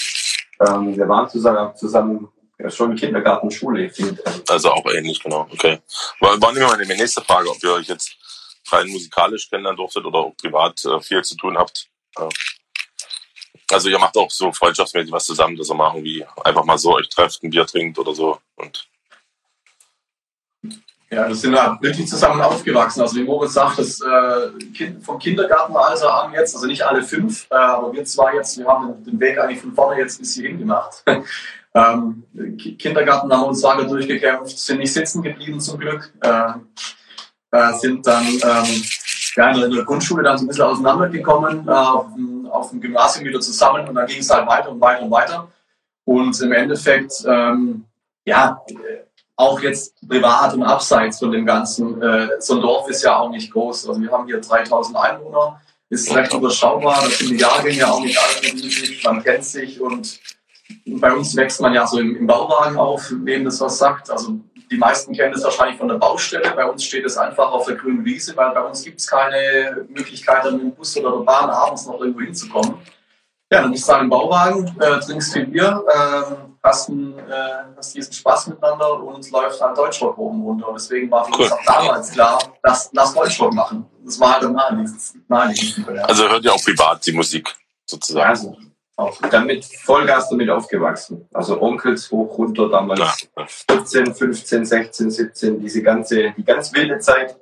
Ähm, 0.61 0.97
wir 0.97 1.09
waren 1.09 1.29
zusammen, 1.29 1.75
zusammen 1.77 2.29
ja, 2.59 2.71
schon 2.71 2.97
Kindergarten, 2.97 3.51
Schule. 3.51 3.91
Finde, 3.91 4.23
Also 4.49 4.71
auch 4.71 4.87
ähnlich, 4.87 5.23
genau. 5.23 5.47
Okay. 5.53 5.79
War, 6.21 6.53
nämlich 6.53 6.71
meine 6.71 6.97
nächste 6.97 7.23
Frage, 7.23 7.51
ob 7.51 7.63
ihr 7.63 7.73
euch 7.73 7.89
jetzt 7.89 8.17
rein 8.71 8.89
musikalisch 8.89 9.49
kennenlernen 9.49 9.77
durftet 9.77 10.05
oder 10.05 10.19
auch 10.19 10.37
privat 10.37 10.85
äh, 10.85 11.01
viel 11.01 11.23
zu 11.23 11.37
tun 11.37 11.59
habt. 11.59 11.89
Ja. 12.19 12.29
Also 13.73 13.89
ihr 13.89 13.99
macht 13.99 14.17
auch 14.17 14.31
so 14.31 14.53
freundschaftsmäßig 14.53 15.13
was 15.13 15.25
zusammen, 15.25 15.57
dass 15.57 15.71
ihr 15.71 15.75
mal 15.75 15.93
irgendwie 15.95 16.25
einfach 16.45 16.65
mal 16.65 16.79
so 16.79 16.95
euch 16.95 17.09
trefft, 17.09 17.43
ein 17.43 17.51
Bier 17.51 17.67
trinkt 17.67 17.99
oder 17.99 18.15
so. 18.15 18.39
Und 18.57 18.89
ja, 21.11 21.29
wir 21.29 21.35
sind 21.37 21.53
da 21.53 21.79
wirklich 21.81 22.09
zusammen 22.09 22.41
aufgewachsen. 22.43 23.01
Also 23.01 23.17
wie 23.17 23.25
Moritz 23.25 23.55
sagt, 23.55 23.79
das 23.79 24.01
äh, 24.01 24.93
vom 25.01 25.19
Kindergartenalter 25.19 26.13
an 26.13 26.33
jetzt, 26.33 26.55
also 26.55 26.67
nicht 26.67 26.83
alle 26.83 27.03
fünf, 27.03 27.47
äh, 27.51 27.55
aber 27.55 27.93
wir 27.93 28.05
zwei 28.05 28.35
jetzt, 28.35 28.59
wir 28.59 28.67
haben 28.67 29.05
den, 29.05 29.21
Weg 29.21 29.39
eigentlich 29.39 29.61
von 29.61 29.73
vorne 29.73 30.01
jetzt 30.01 30.19
bis 30.19 30.35
hierhin 30.35 30.59
gemacht. 30.59 31.05
Ähm, 31.77 32.25
Kindergarten 32.79 33.31
haben 33.31 33.43
wir 33.43 33.49
uns 33.49 33.63
weiter 33.63 33.85
durchgekämpft, 33.85 34.59
sind 34.59 34.79
nicht 34.79 34.95
sitzen 34.95 35.23
geblieben 35.23 35.61
zum 35.61 35.79
Glück, 35.79 36.11
äh, 36.23 36.53
äh, 37.51 37.73
sind 37.75 38.07
dann 38.07 38.25
ähm, 38.27 38.83
ja, 39.37 39.51
in 39.51 39.71
der 39.71 39.85
Grundschule 39.85 40.23
dann 40.23 40.39
so 40.39 40.45
ein 40.45 40.49
bisschen 40.49 40.65
auseinandergekommen, 40.65 41.69
äh, 41.69 41.71
auf, 41.71 42.71
dem, 42.71 42.81
Gymnasium 42.81 43.27
wieder 43.27 43.41
zusammen 43.41 43.87
und 43.87 43.95
dann 43.95 44.07
ging 44.07 44.21
es 44.21 44.31
halt 44.31 44.47
weiter 44.49 44.71
und 44.71 44.81
weiter 44.81 45.03
und 45.03 45.11
weiter. 45.11 45.49
Und 46.05 46.41
im 46.41 46.53
Endeffekt, 46.53 47.13
ähm, 47.29 47.85
ja, 48.25 48.63
auch 49.37 49.61
jetzt 49.61 49.95
privat 50.09 50.55
und 50.55 50.63
abseits 50.63 51.19
von 51.19 51.31
dem 51.31 51.45
Ganzen, 51.45 52.01
äh, 52.01 52.29
so 52.39 52.55
ein 52.55 52.63
Dorf 52.63 52.89
ist 52.89 53.03
ja 53.03 53.19
auch 53.19 53.29
nicht 53.29 53.53
groß. 53.53 53.87
Also 53.87 54.01
wir 54.01 54.11
haben 54.11 54.25
hier 54.25 54.41
3000 54.41 54.97
Einwohner, 54.97 55.61
ist 55.91 56.15
recht 56.15 56.33
überschaubar, 56.33 57.03
da 57.03 57.11
sind 57.11 57.31
die 57.31 57.37
Jahrgänge 57.37 57.87
auch 57.87 58.01
nicht 58.01 58.19
riesig, 58.43 59.05
man 59.05 59.23
kennt 59.23 59.45
sich 59.45 59.79
und 59.79 60.19
bei 60.87 61.13
uns 61.13 61.35
wächst 61.37 61.61
man 61.61 61.75
ja 61.75 61.87
so 61.87 61.99
im, 61.99 62.17
im 62.17 62.27
Bauwagen 62.27 62.77
auf, 62.77 63.11
wem 63.11 63.45
das 63.45 63.61
was 63.61 63.79
sagt. 63.79 64.11
Also 64.11 64.39
die 64.71 64.77
meisten 64.77 65.15
kennen 65.15 65.33
das 65.33 65.45
wahrscheinlich 65.45 65.79
von 65.79 65.89
der 65.89 65.97
Baustelle. 65.97 66.53
Bei 66.55 66.65
uns 66.65 66.85
steht 66.85 67.05
es 67.05 67.17
einfach 67.17 67.51
auf 67.51 67.67
der 67.67 67.77
grünen 67.77 68.05
Wiese, 68.05 68.37
weil 68.37 68.53
bei 68.53 68.63
uns 68.63 68.83
gibt 68.83 69.01
es 69.01 69.07
keine 69.07 69.87
Möglichkeit, 69.89 70.45
mit 70.45 70.61
dem 70.61 70.75
Bus 70.75 70.97
oder 70.97 71.11
der 71.11 71.25
Bahn 71.25 71.51
abends 71.51 71.87
noch 71.87 72.01
irgendwo 72.01 72.21
hinzukommen. 72.21 72.75
Ja, 73.51 73.63
dann 73.63 73.71
bist 73.71 73.89
du 73.89 73.93
im 73.95 74.09
Bauwagen, 74.09 74.67
äh, 74.81 74.99
trinkst 74.99 75.33
viel 75.33 75.47
Bier, 75.47 75.85
äh, 75.89 76.35
hast, 76.65 76.89
ein, 76.89 77.17
äh, 77.17 77.33
hast 77.77 77.95
diesen 77.95 78.13
Spaß 78.13 78.49
miteinander 78.49 79.01
und 79.01 79.31
läuft 79.31 79.61
halt 79.61 79.79
Deutschrock 79.79 80.19
oben 80.19 80.43
runter. 80.43 80.69
Und 80.69 80.75
deswegen 80.75 81.09
war 81.13 81.25
für 81.25 81.33
cool. 81.35 81.43
uns 81.43 81.53
auch 81.53 81.65
damals 81.65 82.11
klar, 82.11 82.39
dass, 82.63 82.91
lass 82.93 83.15
Deutschrock 83.15 83.55
machen. 83.55 83.87
Das 84.05 84.19
war 84.19 84.35
halt 84.35 84.45
am 84.45 84.55
naheliegendsten. 84.55 85.25
Also 85.29 86.29
hört 86.29 86.45
ihr 86.45 86.53
auch 86.53 86.63
privat 86.63 87.07
die 87.07 87.13
Musik 87.13 87.55
sozusagen? 87.87 88.31
Also, 88.31 88.57
auch 88.97 89.21
damit 89.31 89.65
Vollgas 89.65 90.31
damit 90.31 90.49
aufgewachsen. 90.49 91.29
Also 91.33 91.61
Onkels 91.61 92.11
hoch, 92.11 92.39
runter 92.39 92.69
damals 92.69 93.29
ja. 93.37 93.47
14, 93.47 94.15
15, 94.15 94.65
16, 94.65 95.11
17, 95.11 95.61
diese 95.61 95.83
ganze, 95.83 96.33
die 96.37 96.45
ganz 96.45 96.73
wilde 96.73 96.99
Zeit. 96.99 97.37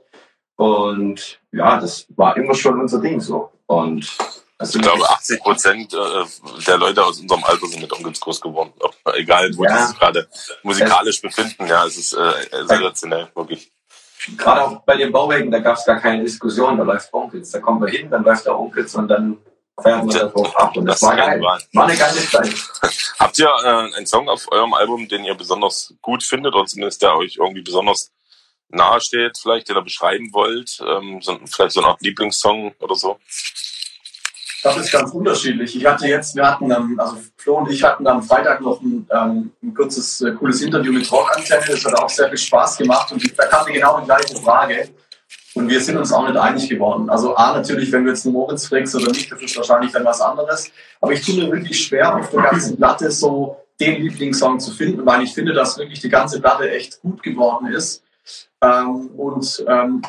Und 0.57 1.41
ja, 1.53 1.81
das 1.81 2.07
war 2.17 2.37
immer 2.37 2.55
schon 2.55 2.81
unser 2.81 3.01
Ding 3.01 3.21
so. 3.21 3.53
Und 3.67 4.17
also 4.59 4.79
ich 4.79 4.85
glaube, 4.85 5.09
80 5.09 5.41
Prozent 5.41 5.95
äh, 5.95 6.25
der 6.67 6.79
Leute 6.79 7.05
aus 7.05 7.21
unserem 7.21 7.45
Alter 7.45 7.67
sind 7.67 7.83
mit 7.83 7.93
Onkels 7.93 8.21
groß 8.21 8.41
geworden. 8.41 8.73
Egal, 9.15 9.51
wo 9.57 9.65
ja. 9.65 9.77
die 9.77 9.87
sich 9.87 9.99
gerade 9.99 10.29
musikalisch 10.63 11.21
befinden. 11.21 11.67
Ja, 11.67 11.87
es 11.87 11.97
ist 11.97 12.13
äh, 12.15 12.67
sensationell, 12.67 13.29
wirklich. 13.35 13.71
Gerade 14.37 14.63
auch 14.63 14.81
bei 14.83 14.97
den 14.97 15.13
Bauwerken, 15.13 15.51
da 15.51 15.59
gab 15.59 15.77
es 15.77 15.85
gar 15.85 16.01
keine 16.01 16.23
Diskussion. 16.23 16.79
Da 16.79 16.85
läuft 16.85 17.13
Onkels. 17.13 17.51
Da 17.51 17.61
kommen 17.61 17.81
wir 17.81 17.89
hin, 17.89 18.11
dann 18.11 18.25
läuft 18.25 18.47
der 18.47 18.59
Onkels 18.59 18.95
und 18.95 19.09
dann 19.09 19.39
feiern 19.83 20.09
wir 20.09 20.21
darauf 20.21 20.57
ab. 20.57 20.77
Und 20.77 20.87
das, 20.87 21.01
das 21.01 21.09
war 21.09 21.17
geil. 21.17 21.41
War. 21.41 21.61
war 21.73 21.85
eine 21.87 21.97
geile 21.97 22.21
Zeit. 22.29 22.55
Habt 23.19 23.39
ihr 23.39 23.49
äh, 23.65 23.97
einen 23.97 24.07
Song 24.07 24.29
auf 24.29 24.51
eurem 24.51 24.75
Album, 24.75 25.09
den 25.09 25.25
ihr 25.25 25.35
besonders 25.35 25.95
gut 26.03 26.23
findet 26.23 26.55
oder 26.55 26.67
zumindest 26.67 27.03
der 27.03 27.17
euch 27.17 27.37
irgendwie 27.37 27.63
besonders 27.63 28.13
nahe 28.69 29.01
steht, 29.01 29.39
vielleicht, 29.39 29.69
den 29.69 29.77
ihr 29.77 29.83
beschreiben 29.83 30.33
wollt? 30.33 30.81
Ähm, 30.87 31.21
so, 31.21 31.39
vielleicht 31.45 31.73
so 31.73 31.81
eine 31.81 31.91
Art 31.91 32.03
Lieblingssong 32.03 32.75
oder 32.81 32.95
so? 32.95 33.19
Das 34.63 34.79
ist 34.79 34.91
ganz 34.91 35.13
unterschiedlich. 35.13 35.77
Ich 35.77 35.85
hatte 35.85 36.07
jetzt, 36.07 36.35
wir 36.35 36.49
hatten, 36.49 36.71
ähm, 36.71 36.99
also 36.99 37.19
Flo 37.37 37.59
und 37.59 37.71
ich 37.71 37.85
hatten 37.85 38.07
am 38.07 38.23
Freitag 38.23 38.63
noch 38.63 38.81
ein, 38.81 39.07
ähm, 39.11 39.53
ein 39.63 39.75
kurzes, 39.75 40.23
äh, 40.23 40.33
cooles 40.33 40.63
Interview 40.63 40.91
mit 40.91 41.11
Rockantenne. 41.13 41.67
Das 41.69 41.85
hat 41.85 41.95
auch 41.99 42.09
sehr 42.09 42.31
viel 42.31 42.39
Spaß 42.39 42.79
gemacht 42.79 43.13
und 43.13 43.39
da 43.39 43.47
kam 43.47 43.67
mir 43.67 43.75
genau 43.75 44.01
die 44.01 44.07
gleiche 44.07 44.37
Frage. 44.37 44.89
Und 45.55 45.69
wir 45.69 45.81
sind 45.81 45.97
uns 45.97 46.13
auch 46.13 46.27
nicht 46.27 46.37
einig 46.37 46.69
geworden. 46.69 47.09
Also 47.09 47.37
A, 47.37 47.55
natürlich, 47.55 47.93
wenn 47.93 48.05
du 48.05 48.11
jetzt 48.11 48.27
einen 48.27 48.35
Moritz 48.35 48.67
fragst 48.67 48.95
oder 48.97 49.11
nicht, 49.13 49.31
das 49.31 49.41
ist 49.41 49.57
wahrscheinlich 49.57 49.93
dann 49.93 50.05
was 50.05 50.21
anderes. 50.21 50.71
Aber 51.01 51.13
ich 51.13 51.25
tue 51.25 51.37
mir 51.37 51.51
wirklich 51.51 51.87
schwer, 51.87 52.17
auf 52.17 52.31
der 52.31 52.43
ganzen 52.43 52.77
Platte 52.77 53.11
so 53.11 53.57
den 53.81 54.03
Lieblingssong 54.03 54.59
zu 54.59 54.73
finden, 54.73 55.07
weil 55.07 55.23
ich 55.23 55.33
finde, 55.33 55.53
dass 55.53 55.79
wirklich 55.79 56.01
die 56.01 56.09
ganze 56.09 56.41
Platte 56.41 56.71
echt 56.71 57.01
gut 57.01 57.23
geworden 57.23 57.69
ist. 57.69 58.03
Ähm, 58.61 59.11
und 59.17 59.65
ähm, 59.69 60.03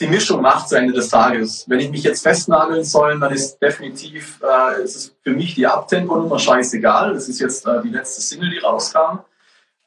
die 0.00 0.06
Mischung 0.06 0.42
macht 0.42 0.68
zu 0.68 0.76
Ende 0.76 0.92
des 0.92 1.08
Tages. 1.08 1.64
Wenn 1.68 1.80
ich 1.80 1.90
mich 1.90 2.02
jetzt 2.02 2.22
festnageln 2.22 2.84
soll, 2.84 3.18
dann 3.18 3.32
ist 3.32 3.58
definitiv, 3.58 4.40
äh, 4.42 4.82
ist 4.82 4.96
es 4.96 5.16
für 5.22 5.30
mich 5.30 5.54
die 5.54 5.66
Abtempo-Nummer 5.66 6.38
scheißegal. 6.38 7.14
Das 7.14 7.28
ist 7.28 7.40
jetzt 7.40 7.66
äh, 7.66 7.82
die 7.82 7.88
letzte 7.88 8.20
Single, 8.20 8.50
die 8.50 8.58
rauskam. 8.58 9.20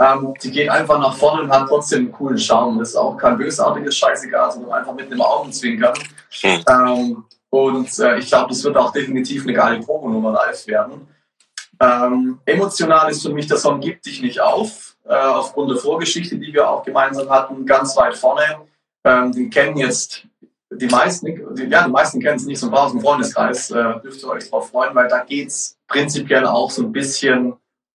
Ähm, 0.02 0.34
die 0.42 0.52
geht 0.52 0.70
einfach 0.70 0.98
nach 1.00 1.16
vorne 1.16 1.44
und 1.44 1.52
hat 1.52 1.68
trotzdem 1.68 2.00
einen 2.00 2.12
coolen 2.12 2.38
Charme. 2.38 2.80
Das 2.80 2.90
ist 2.90 2.96
auch 2.96 3.18
kein 3.18 3.38
bösartiges 3.38 3.98
Scheißegal, 3.98 4.52
sondern 4.52 4.72
einfach 4.72 4.94
mit 4.94 5.08
einem 5.08 5.22
Augenzwinkern. 5.22 5.94
Hm. 6.42 6.64
Ähm, 6.70 7.26
und 7.50 8.00
äh, 8.00 8.20
ich 8.20 8.28
glaube, 8.28 8.50
das 8.50 8.64
wird 8.64 8.78
auch 8.78 8.92
definitiv 8.92 9.44
eine 9.44 9.54
geile 9.54 9.80
Probenummer 9.80 10.32
live 10.32 10.68
werden. 10.68 11.08
Ähm, 11.82 12.40
emotional 12.46 13.10
ist 13.10 13.24
für 13.24 13.34
mich 13.34 13.48
der 13.48 13.58
Song 13.58 13.80
Gib 13.80 14.02
dich 14.02 14.22
nicht 14.22 14.40
auf, 14.40 14.96
äh, 15.06 15.16
aufgrund 15.16 15.72
der 15.72 15.78
Vorgeschichte, 15.78 16.38
die 16.38 16.54
wir 16.54 16.70
auch 16.70 16.84
gemeinsam 16.84 17.30
hatten, 17.30 17.66
ganz 17.66 17.96
weit 17.98 18.16
vorne 18.16 18.70
ähm, 19.04 19.32
den 19.32 19.50
kennen 19.50 19.78
jetzt 19.78 20.26
die 20.72 20.88
meisten, 20.88 21.26
die, 21.56 21.64
ja, 21.64 21.86
die 21.86 21.92
meisten 21.92 22.20
kennen 22.20 22.36
es 22.36 22.46
nicht 22.46 22.60
so 22.60 22.68
ein 22.68 22.72
paar 22.72 22.86
aus 22.86 22.92
dem 22.92 23.02
Freundeskreis, 23.02 23.72
äh, 23.72 24.00
dürft 24.02 24.22
ihr 24.22 24.30
euch 24.30 24.50
drauf 24.50 24.70
freuen, 24.70 24.94
weil 24.94 25.08
da 25.08 25.24
geht 25.24 25.48
es 25.48 25.78
prinzipiell 25.88 26.46
auch 26.46 26.70
so 26.70 26.84
ein 26.84 26.92
bisschen 26.92 27.54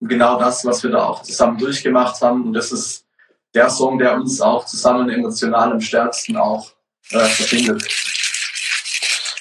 genau 0.09 0.39
das, 0.39 0.65
was 0.65 0.83
wir 0.83 0.91
da 0.91 1.05
auch 1.05 1.23
zusammen 1.23 1.59
durchgemacht 1.59 2.21
haben. 2.21 2.45
Und 2.47 2.53
das 2.53 2.73
ist 2.73 3.07
der 3.55 3.71
Song, 3.71 3.99
der 3.99 4.15
uns 4.15 4.41
auch 4.41 4.67
zusammen 4.67 5.09
emotional 5.09 5.73
am 5.73 5.81
stärksten 5.81 6.37
auch 6.37 6.71
äh, 7.11 7.25
verbindet. 7.25 7.83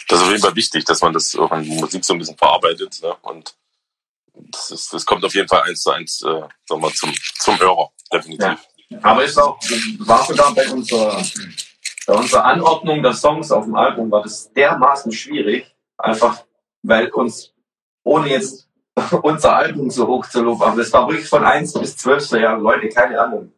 Das 0.07 0.20
ist 0.20 0.26
auf 0.26 0.32
jeden 0.32 0.43
Fall 0.43 0.55
wichtig, 0.55 0.86
dass 0.86 1.01
man 1.01 1.14
das 1.14 1.36
auch 1.36 1.51
in 1.53 1.68
Musik 1.68 2.05
so 2.05 2.14
ein 2.14 2.20
bisschen 2.20 2.38
verarbeitet. 2.38 2.99
Ne? 3.01 3.16
Und 3.22 3.55
das, 4.34 4.72
ist, 4.72 4.93
das 4.93 5.05
kommt 5.05 5.26
auf 5.26 5.34
jeden 5.34 5.47
Fall 5.47 5.64
eins 5.64 5.82
zu 5.82 5.91
eins 5.91 6.22
äh, 6.22 6.41
sagen 6.66 6.82
wir, 6.82 6.93
zum, 6.93 7.14
zum 7.39 7.59
Hörer, 7.59 7.89
definitiv. 8.11 8.59
Ja. 8.89 8.99
Aber 9.01 9.24
ist 9.24 9.39
auch, 9.39 9.59
war 9.99 10.24
sogar 10.24 10.53
bei 10.53 10.70
unserer, 10.70 11.24
bei 12.05 12.14
unserer 12.14 12.45
Anordnung 12.45 13.01
der 13.01 13.14
Songs 13.14 13.51
auf 13.51 13.66
dem 13.66 13.76
Album 13.76 14.11
war 14.11 14.22
das 14.22 14.51
dermaßen 14.53 15.11
schwierig, 15.11 15.66
einfach 15.97 16.43
weil 16.84 17.09
uns, 17.09 17.53
ohne 18.03 18.30
jetzt 18.30 18.68
unser 19.23 19.55
Album 19.55 19.89
so 19.89 20.07
hoch 20.07 20.27
zu 20.27 20.43
loben, 20.43 20.61
aber 20.61 20.79
es 20.79 20.93
war 20.93 21.07
wirklich 21.07 21.27
von 21.27 21.43
1 21.43 21.73
bis 21.73 21.97
12 21.97 22.31
Jahre, 22.31 22.61
Leute, 22.61 22.89
keine 22.89 23.19
Ahnung. 23.19 23.51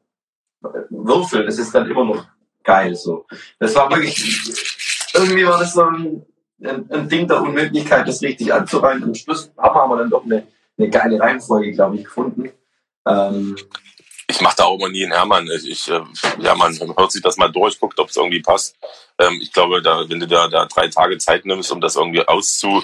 Würfel, 0.89 1.45
das 1.45 1.59
ist 1.59 1.73
dann 1.75 1.89
immer 1.89 2.05
noch 2.05 2.25
geil, 2.63 2.95
so. 2.95 3.25
Das 3.59 3.75
war 3.75 3.89
wirklich, 3.89 5.09
irgendwie 5.13 5.45
war 5.45 5.59
das 5.59 5.73
so 5.73 5.83
ein, 5.83 6.25
ein, 6.63 6.89
ein 6.89 7.09
Ding 7.09 7.27
der 7.27 7.41
Unmöglichkeit, 7.41 8.07
das 8.07 8.21
richtig 8.21 8.53
anzureihen. 8.53 9.03
Am 9.03 9.13
Schluss 9.13 9.51
haben 9.57 9.75
wir 9.75 9.83
aber 9.83 9.97
dann 9.97 10.09
doch 10.09 10.23
eine, 10.23 10.47
eine 10.77 10.89
geile 10.89 11.19
Reihenfolge, 11.19 11.73
glaube 11.73 11.97
ich, 11.97 12.05
gefunden. 12.05 12.49
Ähm, 13.05 13.55
ich 14.27 14.41
mache 14.41 14.55
da 14.57 14.63
auch 14.65 14.77
immer 14.77 14.89
nie 14.89 15.03
einen 15.03 15.13
Hermann. 15.13 15.47
Ich, 15.47 15.69
ich, 15.69 15.89
äh, 15.89 16.01
ja, 16.39 16.55
man 16.55 16.77
hört 16.97 17.11
sich 17.11 17.21
das 17.21 17.37
mal 17.37 17.51
durch, 17.51 17.79
guckt, 17.79 17.99
ob 17.99 18.09
es 18.09 18.15
irgendwie 18.15 18.41
passt. 18.41 18.75
Ähm, 19.19 19.39
ich 19.41 19.51
glaube, 19.51 19.81
da, 19.81 20.07
wenn 20.09 20.19
du 20.19 20.27
da, 20.27 20.47
da 20.47 20.65
drei 20.65 20.87
Tage 20.87 21.17
Zeit 21.17 21.45
nimmst, 21.45 21.71
um 21.71 21.81
das 21.81 21.95
irgendwie 21.95 22.27
auszu, 22.27 22.81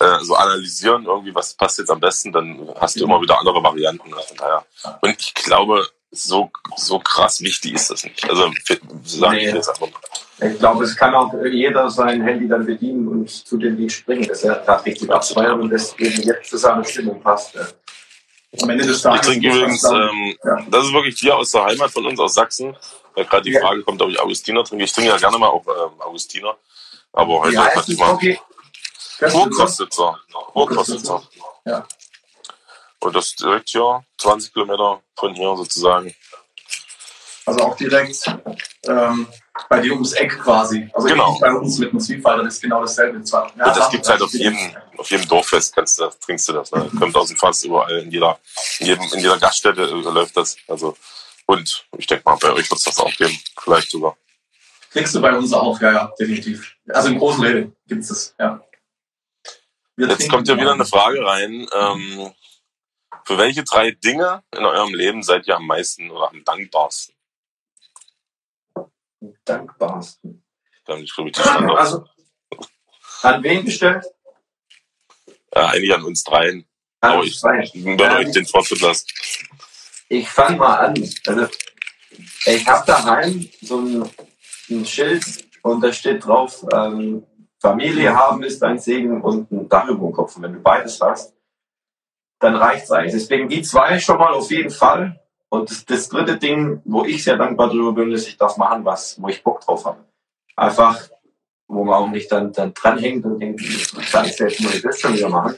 äh, 0.00 0.18
so 0.22 0.34
analysieren, 0.34 1.04
irgendwie, 1.04 1.34
was 1.34 1.54
passt 1.54 1.78
jetzt 1.78 1.90
am 1.90 2.00
besten, 2.00 2.32
dann 2.32 2.68
hast 2.80 2.98
du 2.98 3.04
immer 3.04 3.20
wieder 3.20 3.38
andere 3.38 3.62
Varianten. 3.62 4.10
Daher. 4.36 4.64
Und 5.00 5.16
ich 5.20 5.34
glaube, 5.34 5.86
so, 6.10 6.50
so 6.76 6.98
krass 6.98 7.40
wichtig 7.40 7.74
ist 7.74 7.90
das 7.90 8.04
nicht. 8.04 8.28
Also, 8.28 8.50
sage 9.04 9.36
nee. 9.36 9.48
ich 9.48 9.54
jetzt 9.54 9.68
einfach 9.68 9.88
Ich 10.40 10.58
glaube, 10.58 10.84
es 10.84 10.96
kann 10.96 11.14
auch 11.14 11.32
jeder 11.44 11.88
sein 11.88 12.22
Handy 12.22 12.48
dann 12.48 12.66
bedienen 12.66 13.06
und 13.06 13.30
zu 13.30 13.56
dem 13.56 13.76
Lied 13.76 13.92
springen, 13.92 14.26
dass 14.26 14.42
er 14.42 14.56
gerade 14.56 14.84
richtig 14.86 15.10
abfeiert 15.10 15.60
und 15.60 15.70
das 15.70 15.96
eben 15.98 16.22
jetzt 16.22 16.50
zu 16.50 16.56
seiner 16.56 16.84
Stimmung 16.84 17.22
passt. 17.22 17.54
Am 18.60 18.70
Ende 18.70 18.86
des 18.86 19.02
Tages. 19.02 19.20
Ich 19.20 19.26
trinke 19.26 19.48
übrigens, 19.48 19.84
ähm, 19.84 20.36
ja. 20.42 20.66
das 20.68 20.86
ist 20.86 20.92
wirklich 20.92 21.20
Bier 21.20 21.36
aus 21.36 21.52
der 21.52 21.64
Heimat 21.64 21.90
von 21.90 22.04
uns, 22.06 22.18
aus 22.18 22.34
Sachsen. 22.34 22.76
Weil 23.14 23.24
gerade 23.24 23.42
die 23.42 23.58
Frage 23.58 23.82
kommt, 23.82 24.00
ob 24.02 24.10
ich 24.10 24.18
Augustiner 24.20 24.64
trinke. 24.64 24.84
Ich 24.84 24.92
trinke 24.92 25.10
ja 25.10 25.16
gerne 25.16 25.38
mal 25.38 25.48
auch 25.48 25.64
ähm, 25.66 26.00
Augustiner. 26.00 26.56
Aber 27.12 27.40
heute 27.40 27.54
ja, 27.54 27.74
hatte 27.74 27.92
ich 27.92 27.98
mal. 27.98 28.18
Urkostitzer. 29.32 30.18
Urkostitzer. 30.54 31.22
Ja. 31.64 31.86
Und 33.00 33.16
das 33.16 33.34
direkt 33.34 33.70
hier, 33.70 34.04
20 34.18 34.52
Kilometer 34.52 35.00
von 35.16 35.34
hier 35.34 35.56
sozusagen. 35.56 36.14
Also 37.50 37.64
auch 37.64 37.76
direkt 37.76 38.24
ähm, 38.86 39.26
bei 39.68 39.80
dir 39.80 39.92
ums 39.92 40.12
Eck 40.12 40.38
quasi. 40.38 40.88
Also 40.92 41.08
genau. 41.08 41.36
bei 41.40 41.52
uns 41.52 41.78
mit 41.78 41.90
dem 41.90 41.98
Zwiefalter 41.98 42.46
ist 42.46 42.62
genau 42.62 42.80
dasselbe. 42.82 43.20
Ja, 43.28 43.42
und 43.42 43.58
das 43.58 43.90
gibt 43.90 44.04
es 44.04 44.08
halt 44.08 44.22
auf 44.22 44.32
jedem, 44.32 44.56
auf 44.96 45.10
jedem 45.10 45.26
Dorffest, 45.26 45.74
kannst 45.74 45.98
du, 45.98 46.08
trinkst 46.24 46.48
du 46.48 46.52
das. 46.52 46.70
Ne? 46.70 46.88
Kommt 46.96 47.16
aus 47.16 47.26
dem 47.26 47.36
Fass 47.36 47.64
überall, 47.64 47.98
in 47.98 48.12
jeder, 48.12 48.38
in, 48.78 48.86
jedem, 48.86 49.04
in 49.12 49.18
jeder 49.18 49.36
Gaststätte 49.38 49.84
läuft 49.86 50.36
das. 50.36 50.56
Also, 50.68 50.96
und 51.46 51.86
ich 51.98 52.06
denke 52.06 52.22
mal, 52.24 52.36
bei 52.36 52.52
euch 52.52 52.70
wird 52.70 52.78
es 52.78 52.84
das 52.84 53.00
auch 53.00 53.12
geben. 53.16 53.36
Vielleicht 53.60 53.90
sogar. 53.90 54.16
Kriegst 54.92 55.12
du 55.16 55.20
bei 55.20 55.36
uns 55.36 55.52
auch, 55.52 55.80
ja, 55.80 55.92
ja, 55.92 56.12
definitiv. 56.20 56.76
Also 56.88 57.08
im 57.08 57.18
großen 57.18 57.42
Rede 57.42 57.72
gibt 57.88 58.02
es 58.02 58.08
das, 58.08 58.34
ja. 58.38 58.60
Wir 59.96 60.06
Jetzt 60.06 60.30
kommt 60.30 60.46
ja 60.46 60.56
wieder 60.56 60.72
eine 60.72 60.86
Frage 60.86 61.24
rein. 61.24 61.66
Ähm, 61.74 62.32
für 63.24 63.38
welche 63.38 63.64
drei 63.64 63.90
Dinge 63.90 64.44
in 64.56 64.64
eurem 64.64 64.94
Leben 64.94 65.24
seid 65.24 65.48
ihr 65.48 65.56
am 65.56 65.66
meisten 65.66 66.10
oder 66.12 66.30
am 66.30 66.44
dankbarsten? 66.44 67.14
Dankbarsten. 69.44 70.42
Dann 70.86 71.02
ich 71.02 71.12
die 71.14 71.32
Standard. 71.34 71.78
Also, 71.78 72.04
an 73.22 73.42
wen 73.42 73.64
gestellt? 73.64 74.04
Ja, 75.54 75.66
eigentlich 75.68 75.94
an 75.94 76.04
uns 76.04 76.24
dreien. 76.24 76.66
An 77.00 77.12
Aber 77.12 77.24
ich 77.24 77.42
würde 77.42 78.04
ähm, 78.04 78.16
euch 78.16 78.32
den 78.32 78.46
Vortritt 78.46 78.80
lassen. 78.80 79.06
Ich 80.08 80.28
fange 80.28 80.56
mal 80.56 80.76
an. 80.76 81.10
Also, 81.26 81.48
ich 82.46 82.66
habe 82.66 82.86
daheim 82.86 83.48
so 83.60 83.80
ein, 83.80 84.10
ein, 84.70 84.86
Schild 84.86 85.24
und 85.62 85.80
da 85.82 85.92
steht 85.92 86.24
drauf, 86.24 86.64
ähm, 86.72 87.24
Familie 87.60 88.14
haben 88.14 88.42
ist 88.42 88.62
ein 88.62 88.78
Segen 88.78 89.20
und 89.20 89.50
ein 89.52 89.68
Dach 89.68 89.86
über 89.88 90.06
dem 90.06 90.12
Kopf. 90.12 90.36
Und 90.36 90.42
wenn 90.42 90.54
du 90.54 90.60
beides 90.60 91.00
hast, 91.00 91.34
dann 92.38 92.56
reicht's 92.56 92.90
eigentlich. 92.90 93.12
Deswegen 93.12 93.48
die 93.48 93.62
zwei 93.62 94.00
schon 94.00 94.18
mal 94.18 94.32
auf 94.32 94.50
jeden 94.50 94.70
Fall. 94.70 95.19
Und 95.50 95.68
das, 95.68 95.84
das 95.84 96.08
dritte 96.08 96.38
Ding, 96.38 96.80
wo 96.84 97.04
ich 97.04 97.24
sehr 97.24 97.36
dankbar 97.36 97.68
drüber 97.68 97.92
bin, 97.92 98.12
ist, 98.12 98.28
ich 98.28 98.36
darf 98.36 98.56
machen, 98.56 98.84
was, 98.84 99.20
wo 99.20 99.28
ich 99.28 99.42
Bock 99.42 99.60
drauf 99.60 99.84
habe. 99.84 100.04
Einfach, 100.56 101.08
wo 101.66 101.84
man 101.84 101.94
auch 101.94 102.08
nicht 102.08 102.30
dann, 102.30 102.52
dann 102.52 102.72
dranhängt 102.72 103.24
und 103.24 103.40
denkt, 103.40 103.60
scheiße, 103.60 104.44
jetzt 104.44 104.60
muss 104.60 104.74
ich 104.76 104.82
das 104.82 105.00
schon 105.00 105.14
wieder 105.14 105.28
machen. 105.28 105.56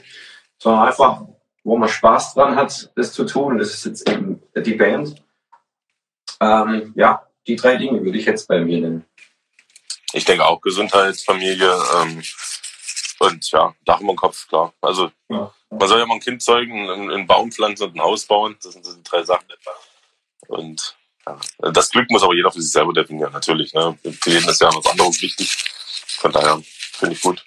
Sondern 0.57 0.87
einfach, 0.87 1.21
wo 1.63 1.77
man 1.77 1.89
Spaß 1.89 2.33
dran 2.33 2.55
hat, 2.55 2.91
das 2.95 3.13
zu 3.13 3.23
tun. 3.25 3.59
Das 3.59 3.73
ist 3.73 3.85
jetzt 3.85 4.09
eben 4.09 4.41
die 4.55 4.73
Band. 4.73 5.23
Ähm, 6.41 6.93
ja, 6.95 7.27
die 7.45 7.55
drei 7.55 7.75
Dinge 7.75 8.03
würde 8.03 8.17
ich 8.17 8.25
jetzt 8.25 8.47
bei 8.47 8.59
mir 8.61 8.81
nennen. 8.81 9.05
Ich 10.13 10.25
denke 10.25 10.45
auch 10.45 10.61
Gesundheit, 10.61 11.17
Familie 11.17 11.71
ähm, 12.01 12.21
und 13.23 13.51
ja, 13.51 13.73
Dach 13.85 13.99
über 13.99 14.13
dem 14.13 14.17
Kopf, 14.17 14.47
klar. 14.47 14.73
Also 14.81 15.11
ja. 15.29 15.53
man 15.69 15.87
soll 15.87 15.99
ja 15.99 16.05
mal 16.05 16.15
ein 16.15 16.19
Kind 16.19 16.41
zeugen, 16.41 16.89
einen 16.89 17.27
Baum 17.27 17.51
pflanzen 17.51 17.83
und 17.83 17.95
ein 17.95 18.01
Haus 18.01 18.25
bauen. 18.25 18.57
Das 18.61 18.73
sind, 18.73 18.85
sind 18.85 19.09
drei 19.09 19.23
Sachen 19.23 19.49
etwa. 19.49 19.71
Und 20.47 20.95
ja, 21.25 21.39
das 21.71 21.89
Glück 21.89 22.09
muss 22.09 22.23
aber 22.23 22.35
jeder 22.35 22.51
für 22.51 22.61
sich 22.61 22.71
selber 22.71 22.93
definieren, 22.93 23.31
natürlich. 23.31 23.73
Ne? 23.73 23.97
Für 24.03 24.29
jeden 24.29 24.47
ist 24.49 24.61
ja 24.61 24.69
was 24.73 24.85
anderes 24.85 25.21
wichtig. 25.21 25.55
Von 26.19 26.31
daher 26.31 26.61
finde 26.93 27.15
ich 27.15 27.21
gut. 27.21 27.43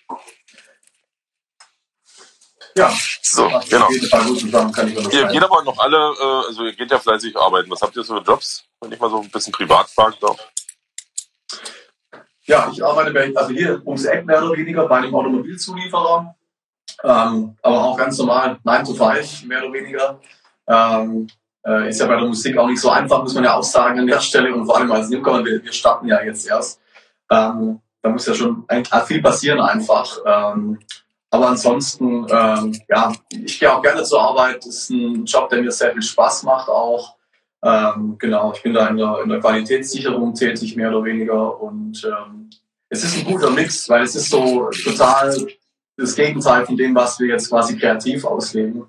Ja, 2.76 2.94
so, 3.22 3.50
genau. 3.70 3.88
ihr 3.90 5.26
geht 5.28 5.42
aber 5.42 5.62
noch 5.62 5.78
alle, 5.78 5.96
äh, 5.96 6.46
also 6.46 6.64
ihr 6.64 6.74
geht 6.74 6.90
ja 6.90 6.98
fleißig 6.98 7.34
arbeiten. 7.34 7.70
Was 7.70 7.80
habt 7.80 7.96
ihr 7.96 8.04
so 8.04 8.14
für 8.16 8.22
Jobs, 8.22 8.64
wenn 8.80 8.92
ich 8.92 9.00
mal 9.00 9.08
so 9.08 9.22
ein 9.22 9.30
bisschen 9.30 9.52
privat 9.52 9.88
fragen 9.88 10.16
darf? 10.20 10.36
Ja, 12.46 12.70
ich 12.72 12.84
arbeite 12.84 13.12
bei, 13.12 13.32
also 13.34 13.52
hier 13.52 13.82
ums 13.84 14.04
Eck 14.04 14.24
mehr 14.24 14.42
oder 14.42 14.56
weniger 14.56 14.86
bei 14.86 14.98
einem 14.98 15.14
Automobilzulieferer, 15.14 16.36
ähm, 17.02 17.56
aber 17.60 17.84
auch 17.84 17.96
ganz 17.96 18.16
normal 18.18 18.58
9 18.62 18.84
to 18.84 18.94
5 18.94 19.44
mehr 19.44 19.64
oder 19.64 19.72
weniger. 19.72 20.20
Ähm, 20.68 21.26
äh, 21.66 21.88
ist 21.88 22.00
ja 22.00 22.06
bei 22.06 22.16
der 22.16 22.26
Musik 22.26 22.56
auch 22.56 22.68
nicht 22.68 22.80
so 22.80 22.90
einfach, 22.90 23.22
muss 23.22 23.34
man 23.34 23.44
ja 23.44 23.54
auch 23.54 23.62
sagen 23.62 23.98
an 23.98 24.06
der 24.06 24.20
Stelle 24.20 24.54
und 24.54 24.66
vor 24.66 24.76
allem 24.78 24.92
als 24.92 25.08
Newcomer, 25.08 25.44
wir, 25.44 25.62
wir 25.62 25.72
starten 25.72 26.06
ja 26.06 26.22
jetzt 26.22 26.46
erst. 26.46 26.80
Ähm, 27.30 27.80
da 28.00 28.10
muss 28.10 28.26
ja 28.26 28.34
schon 28.34 28.64
viel 29.06 29.20
passieren 29.20 29.60
einfach. 29.60 30.18
Ähm, 30.24 30.78
aber 31.30 31.48
ansonsten, 31.48 32.24
ähm, 32.30 32.80
ja, 32.88 33.12
ich 33.30 33.58
gehe 33.58 33.72
auch 33.72 33.82
gerne 33.82 34.04
zur 34.04 34.22
Arbeit. 34.22 34.64
Ist 34.64 34.90
ein 34.90 35.24
Job, 35.24 35.50
der 35.50 35.60
mir 35.60 35.72
sehr 35.72 35.92
viel 35.92 36.02
Spaß 36.02 36.44
macht 36.44 36.68
auch. 36.68 37.15
Ähm, 37.62 38.16
genau, 38.18 38.52
ich 38.54 38.62
bin 38.62 38.74
da 38.74 38.88
in 38.88 38.96
der, 38.96 39.20
in 39.22 39.28
der 39.28 39.40
Qualitätssicherung 39.40 40.34
tätig, 40.34 40.76
mehr 40.76 40.90
oder 40.90 41.04
weniger. 41.04 41.60
Und 41.60 42.04
ähm, 42.04 42.50
es 42.88 43.04
ist 43.04 43.18
ein 43.18 43.24
guter 43.24 43.50
Mix, 43.50 43.88
weil 43.88 44.02
es 44.02 44.14
ist 44.14 44.30
so 44.30 44.70
total 44.84 45.34
das 45.96 46.14
Gegenteil 46.14 46.66
von 46.66 46.76
dem, 46.76 46.94
was 46.94 47.18
wir 47.18 47.28
jetzt 47.28 47.48
quasi 47.48 47.76
kreativ 47.78 48.24
ausleben, 48.24 48.86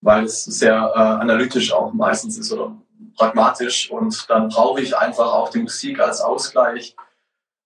weil 0.00 0.24
es 0.24 0.44
sehr 0.44 0.74
äh, 0.94 0.98
analytisch 0.98 1.72
auch 1.72 1.92
meistens 1.92 2.38
ist 2.38 2.52
oder 2.52 2.76
pragmatisch. 3.16 3.90
Und 3.90 4.28
dann 4.28 4.48
brauche 4.48 4.80
ich 4.80 4.96
einfach 4.96 5.32
auch 5.32 5.50
die 5.50 5.60
Musik 5.60 5.98
als 6.00 6.20
Ausgleich. 6.20 6.94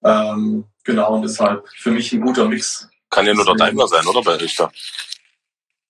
Ähm, 0.05 0.64
genau, 0.84 1.14
und 1.14 1.22
deshalb 1.22 1.68
für 1.76 1.90
mich 1.90 2.12
ein 2.12 2.20
guter 2.20 2.47
Mix. 2.47 2.88
Kann 3.11 3.26
ja 3.26 3.34
nur 3.34 3.44
der 3.44 3.55
Daimler 3.55 3.88
sein, 3.88 4.07
oder 4.07 4.22
bei 4.22 4.36
Richter? 4.36 4.70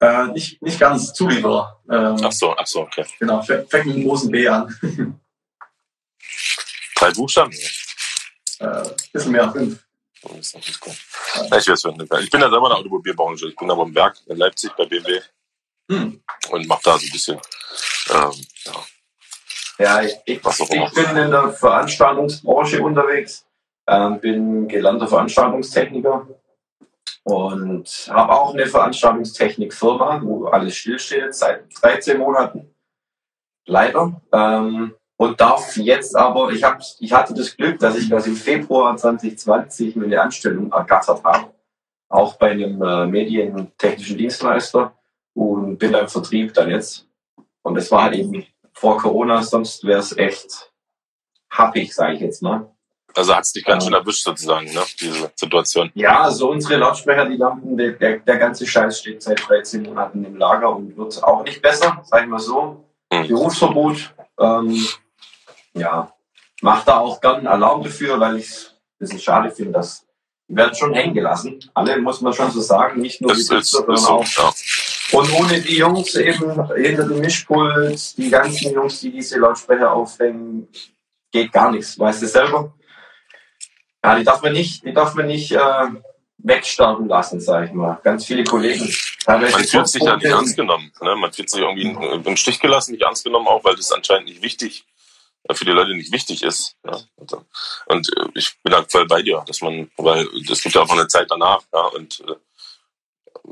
Äh, 0.01 0.27
nicht, 0.29 0.61
nicht 0.63 0.79
ganz 0.79 1.15
Zulieferer. 1.15 1.81
Ähm, 1.91 2.17
ach 2.23 2.33
so, 2.33 2.55
ach 2.57 2.67
so, 2.67 2.81
okay. 2.83 3.07
Genau, 3.19 3.41
fängt 3.43 3.73
mit 3.73 3.97
einem 3.97 4.05
großen 4.05 4.31
B 4.31 4.47
an. 4.47 4.75
Drei 6.97 7.11
Buchstaben? 7.13 7.53
Äh, 8.59 8.83
bisschen 9.13 9.33
mehr, 9.33 9.51
fünf. 9.53 9.83
Oh. 10.23 10.31
Ich, 10.39 10.55
weiß, 11.51 11.69
ich 11.69 12.31
bin 12.31 12.41
ja 12.41 12.51
selber 12.51 12.67
in 12.67 12.71
der 12.71 12.79
Automobilbranche. 12.79 13.49
Ich 13.49 13.57
bin 13.57 13.71
aber 13.71 13.85
im 13.85 13.95
Werk 13.95 14.17
in 14.27 14.37
Leipzig 14.37 14.73
bei 14.77 14.87
BMW 14.87 15.21
hm. 15.91 16.23
und 16.51 16.67
mache 16.67 16.81
da 16.85 16.99
so 16.99 17.07
ein 17.07 17.13
bisschen. 17.13 17.41
Ähm, 18.11 18.47
ja, 18.65 18.73
ja 19.79 20.03
ich, 20.03 20.17
ich, 20.25 20.41
ich 20.45 20.95
bin 20.95 21.17
in 21.17 21.31
der 21.31 21.53
Veranstaltungsbranche 21.53 22.83
unterwegs, 22.83 23.47
ähm, 23.87 24.21
bin 24.21 24.69
gelernter 24.69 25.07
Veranstaltungstechniker 25.07 26.27
und 27.27 28.09
habe 28.09 28.33
auch 28.33 28.55
eine 28.55 28.67
Veranstaltungstechnikfirma, 28.67 30.21
wo 30.23 30.47
alles 30.47 30.77
stillsteht 30.77 31.35
seit 31.35 31.65
13 31.83 32.19
Monaten. 32.19 32.73
Leider. 33.67 34.23
Ähm, 34.33 34.95
und 35.17 35.41
darf 35.41 35.77
jetzt 35.77 36.15
aber, 36.15 36.53
ich, 36.53 36.63
hab, 36.63 36.81
ich 37.01 37.13
hatte 37.13 37.35
das 37.35 37.57
Glück, 37.57 37.81
dass 37.81 37.97
ich 37.97 38.09
quasi 38.09 38.31
im 38.31 38.37
Februar 38.37 38.97
2020 38.97 39.97
mir 39.97 40.05
eine 40.05 40.23
Anstellung 40.23 40.71
ergattert 40.71 41.25
habe, 41.25 41.53
auch 42.09 42.37
bei 42.37 42.53
einem 42.53 42.81
äh, 42.81 43.07
medientechnischen 43.07 44.19
Dienstleister 44.19 44.97
und 45.35 45.79
bin 45.79 45.95
im 45.95 46.07
Vertrieb 46.07 46.55
dann 46.55 46.71
jetzt. 46.71 47.09
Und 47.63 47.75
das 47.75 47.91
war 47.91 48.05
halt 48.05 48.15
eben 48.15 48.47
vor 48.73 48.99
Corona, 48.99 49.43
sonst 49.43 49.83
wäre 49.83 49.99
es 49.99 50.17
echt 50.17 50.73
happig, 51.51 51.93
sage 51.93 52.15
ich 52.15 52.21
jetzt 52.21 52.41
mal. 52.41 52.71
Also 53.17 53.35
hat 53.35 53.45
es 53.45 53.53
dich 53.53 53.65
ganz 53.65 53.85
schön 53.85 53.95
erwischt 53.95 54.23
sozusagen, 54.23 54.67
ne? 54.73 54.83
diese 55.01 55.31
Situation. 55.35 55.91
Ja, 55.95 56.21
also 56.21 56.51
unsere 56.51 56.77
Lautsprecher, 56.77 57.27
die 57.27 57.37
Lampen, 57.37 57.77
der, 57.77 57.93
der, 57.93 58.19
der 58.19 58.37
ganze 58.37 58.67
Scheiß 58.67 59.01
steht 59.01 59.23
seit 59.23 59.41
13 59.49 59.85
Monaten 59.85 60.23
im 60.23 60.37
Lager 60.37 60.77
und 60.77 60.95
wird 60.97 61.25
auch 61.25 61.43
nicht 61.43 61.63
besser, 61.63 62.03
sagen 62.05 62.31
wir 62.31 62.39
so. 62.39 62.85
Hm. 63.13 63.27
Berufsverbot, 63.27 64.13
ähm, 64.39 64.87
ja, 65.73 66.13
macht 66.61 66.89
da 66.89 66.99
auch 66.99 67.21
gern 67.21 67.47
Alarm 67.47 67.83
dafür, 67.83 68.21
weil 68.21 68.37
ich 68.37 68.49
es 68.49 68.67
ein 68.67 68.99
bisschen 68.99 69.21
schade 69.21 69.51
finde, 69.51 69.73
dass 69.73 70.05
die 70.49 70.55
werden 70.55 70.75
schon 70.75 70.95
hängen 70.95 71.15
gelassen. 71.15 71.59
Alle 71.75 71.99
muss 71.99 72.21
man 72.21 72.33
schon 72.33 72.51
so 72.51 72.61
sagen, 72.61 73.01
nicht 73.01 73.21
nur 73.21 73.31
das 73.31 73.47
die 73.47 73.55
Besitzer, 73.55 73.79
sondern 73.79 73.97
so, 73.97 74.09
auch. 74.11 74.27
Ja. 74.27 75.19
Und 75.19 75.33
ohne 75.33 75.61
die 75.61 75.77
Jungs 75.77 76.15
eben 76.15 76.53
hinter 76.75 77.05
dem 77.05 77.21
Mischpult, 77.21 78.17
die 78.17 78.31
ganzen 78.31 78.73
Jungs, 78.73 79.01
die 79.01 79.11
diese 79.11 79.39
Lautsprecher 79.39 79.93
aufhängen, 79.93 80.69
geht 81.33 81.53
gar 81.53 81.71
nichts. 81.71 81.99
Weißt 81.99 82.23
du 82.23 82.27
selber? 82.27 82.73
Ja, 84.07 84.17
die 84.17 84.25
darf 84.25 84.43
man 84.43 84.53
nicht, 84.53 84.85
die 84.85 84.93
darf 84.93 85.15
man 85.15 85.27
nicht 85.27 85.51
äh, 85.51 85.89
wegsterben 86.39 87.09
lassen, 87.09 87.41
sage 87.41 87.67
ich 87.67 87.73
mal. 87.73 87.99
Ganz 88.05 88.25
viele 88.25 88.45
Kollegen. 88.45 88.89
Man 89.27 89.45
fühlt 89.47 89.89
sich 89.89 90.03
ja 90.03 90.17
nicht 90.17 90.27
ernst 90.27 90.57
genommen. 90.57 90.93
Ne? 91.01 91.17
Man 91.17 91.33
fühlt 91.33 91.51
sich 91.51 91.61
irgendwie 91.61 91.89
im 92.25 92.37
Stich 92.37 92.61
gelassen, 92.61 92.93
nicht 92.93 93.03
ernst 93.03 93.25
genommen, 93.25 93.49
auch 93.49 93.65
weil 93.65 93.75
das 93.75 93.91
anscheinend 93.91 94.29
nicht 94.29 94.43
wichtig 94.43 94.87
äh, 95.49 95.55
für 95.55 95.65
die 95.65 95.73
Leute 95.73 95.95
nicht 95.97 96.13
wichtig 96.13 96.45
ist. 96.45 96.77
Ja? 96.85 97.01
Und 97.87 98.17
äh, 98.17 98.29
ich 98.35 98.57
bin 98.63 98.75
halt 98.75 98.93
voll 98.93 99.07
bei 99.07 99.23
dir, 99.23 99.43
dass 99.45 99.61
man, 99.61 99.91
weil 99.97 100.29
es 100.51 100.63
gibt 100.63 100.77
ja 100.77 100.83
auch 100.83 100.91
eine 100.91 101.09
Zeit 101.09 101.29
danach, 101.29 101.63
ja, 101.73 101.81
und 101.81 102.21
äh, 102.29 102.35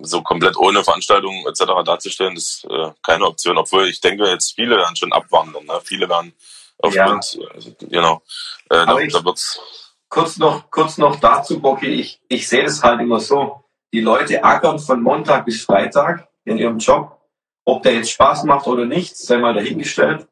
so 0.03 0.23
komplett 0.23 0.57
ohne 0.57 0.85
Veranstaltung 0.85 1.47
etc. 1.49 1.65
darzustellen, 1.85 2.37
ist 2.37 2.65
äh, 2.71 2.93
keine 3.03 3.27
Option. 3.27 3.59
Obwohl 3.59 3.89
ich 3.89 4.01
denke, 4.01 4.29
jetzt 4.29 4.55
viele 4.55 4.77
werden 4.77 4.95
schon 4.95 5.13
abwandern. 5.13 5.65
Ne? 5.65 5.81
Viele 5.83 6.09
werden 6.09 6.33
aufgrund, 6.79 7.35
ja. 7.35 7.49
also, 7.55 7.75
genau, 7.81 8.23
äh, 8.71 8.87
da, 8.87 8.95
da 8.95 9.25
wird's 9.25 9.61
kurz 10.15 10.39
noch, 10.39 10.71
kurz 10.71 10.97
noch 10.97 11.17
dazu, 11.17 11.61
Bocky, 11.61 11.89
ich, 11.89 12.21
ich 12.29 12.49
sehe 12.49 12.63
das 12.63 12.83
halt 12.85 13.01
immer 13.01 13.19
so. 13.19 13.65
Die 13.93 14.01
Leute 14.01 14.45
ackern 14.45 14.79
von 14.79 15.03
Montag 15.03 15.45
bis 15.45 15.65
Freitag 15.65 16.29
in 16.45 16.57
ihrem 16.57 16.79
Job. 16.79 17.21
Ob 17.65 17.83
der 17.83 17.95
jetzt 17.95 18.13
Spaß 18.13 18.45
macht 18.45 18.69
oder 18.69 18.87
nicht, 18.87 19.17
sei 19.17 19.39
mal 19.39 19.55
dahingestellt. 19.55 20.29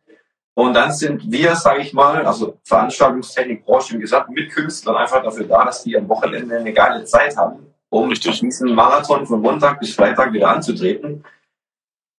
Und 0.55 0.74
dann 0.74 0.93
sind 0.93 1.33
wir, 1.33 1.57
sage 1.57 1.80
ich 1.80 1.93
mal, 1.93 2.24
also 2.26 2.59
Veranstaltungstechnik, 2.62 3.64
Branche 3.64 3.95
im 3.95 4.01
Gesamten 4.01 4.35
mit 4.35 4.51
Künstlern 4.53 4.97
einfach 4.97 5.22
dafür 5.22 5.45
da, 5.45 5.64
dass 5.64 5.83
die 5.83 5.97
am 5.97 6.09
Wochenende 6.09 6.59
eine 6.59 6.72
geile 6.72 7.05
Zeit 7.05 7.37
haben, 7.37 7.74
um 7.89 8.11
Richtig. 8.11 8.39
diesen 8.39 8.74
Marathon 8.74 9.26
von 9.26 9.41
Montag 9.41 9.80
bis 9.80 9.95
Freitag 9.95 10.33
wieder 10.33 10.51
anzutreten. 10.51 11.24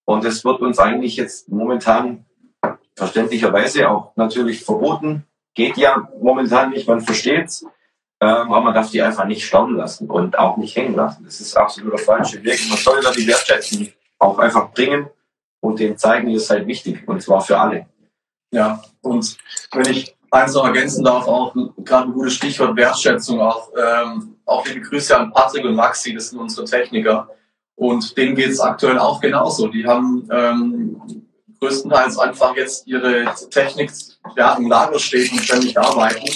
Und 0.05 0.25
es 0.25 0.43
wird 0.43 0.59
uns 0.59 0.79
eigentlich 0.79 1.15
jetzt 1.15 1.47
momentan 1.47 2.25
verständlicherweise 2.95 3.89
auch 3.89 4.15
natürlich 4.17 4.65
verboten, 4.65 5.25
Geht 5.55 5.77
ja 5.77 6.09
momentan 6.19 6.71
nicht, 6.71 6.87
man 6.87 7.01
versteht's. 7.01 7.65
Ähm, 8.23 8.53
aber 8.53 8.61
man 8.61 8.73
darf 8.73 8.89
die 8.89 9.01
einfach 9.01 9.25
nicht 9.25 9.45
staunen 9.45 9.75
lassen 9.75 10.09
und 10.09 10.39
auch 10.39 10.55
nicht 10.55 10.75
hängen 10.77 10.95
lassen. 10.95 11.25
Das 11.25 11.41
ist 11.41 11.57
absolut 11.57 11.91
der 11.91 11.99
falsche 11.99 12.41
Weg. 12.43 12.59
Man 12.69 12.77
soll 12.77 13.01
da 13.01 13.11
die 13.11 13.27
Wertschätzung 13.27 13.89
auch 14.17 14.39
einfach 14.39 14.71
bringen 14.71 15.09
und 15.59 15.79
denen 15.79 15.97
zeigen, 15.97 16.29
ist 16.29 16.49
halt 16.49 16.65
wichtig 16.65 17.05
und 17.05 17.21
zwar 17.21 17.41
für 17.41 17.59
alle. 17.59 17.87
Ja, 18.51 18.81
und 19.01 19.37
wenn 19.73 19.91
ich 19.91 20.15
eins 20.31 20.53
noch 20.53 20.65
ergänzen 20.65 21.03
darf, 21.03 21.27
auch 21.27 21.53
gerade 21.77 22.07
ein 22.07 22.13
gutes 22.13 22.35
Stichwort 22.35 22.77
Wertschätzung, 22.77 23.41
auch, 23.41 23.69
ähm, 23.75 24.37
auch 24.45 24.65
liebe 24.67 24.81
Grüße 24.81 25.17
an 25.17 25.31
Patrick 25.31 25.65
und 25.65 25.75
Maxi, 25.75 26.13
das 26.13 26.29
sind 26.29 26.39
unsere 26.39 26.65
Techniker. 26.65 27.29
Und 27.75 28.15
denen 28.15 28.35
geht 28.35 28.49
es 28.49 28.59
aktuell 28.59 28.99
auch 28.99 29.19
genauso. 29.19 29.67
Die 29.67 29.85
haben 29.85 30.27
ähm, 30.31 31.22
größtenteils 31.63 32.17
einfach 32.17 32.55
jetzt 32.55 32.85
ihre 32.87 33.25
Technik 33.49 33.91
ja, 34.35 34.53
im 34.55 34.67
Lager 34.67 34.99
steht 34.99 35.31
und 35.31 35.41
ständig 35.41 35.77
arbeiten. 35.77 36.29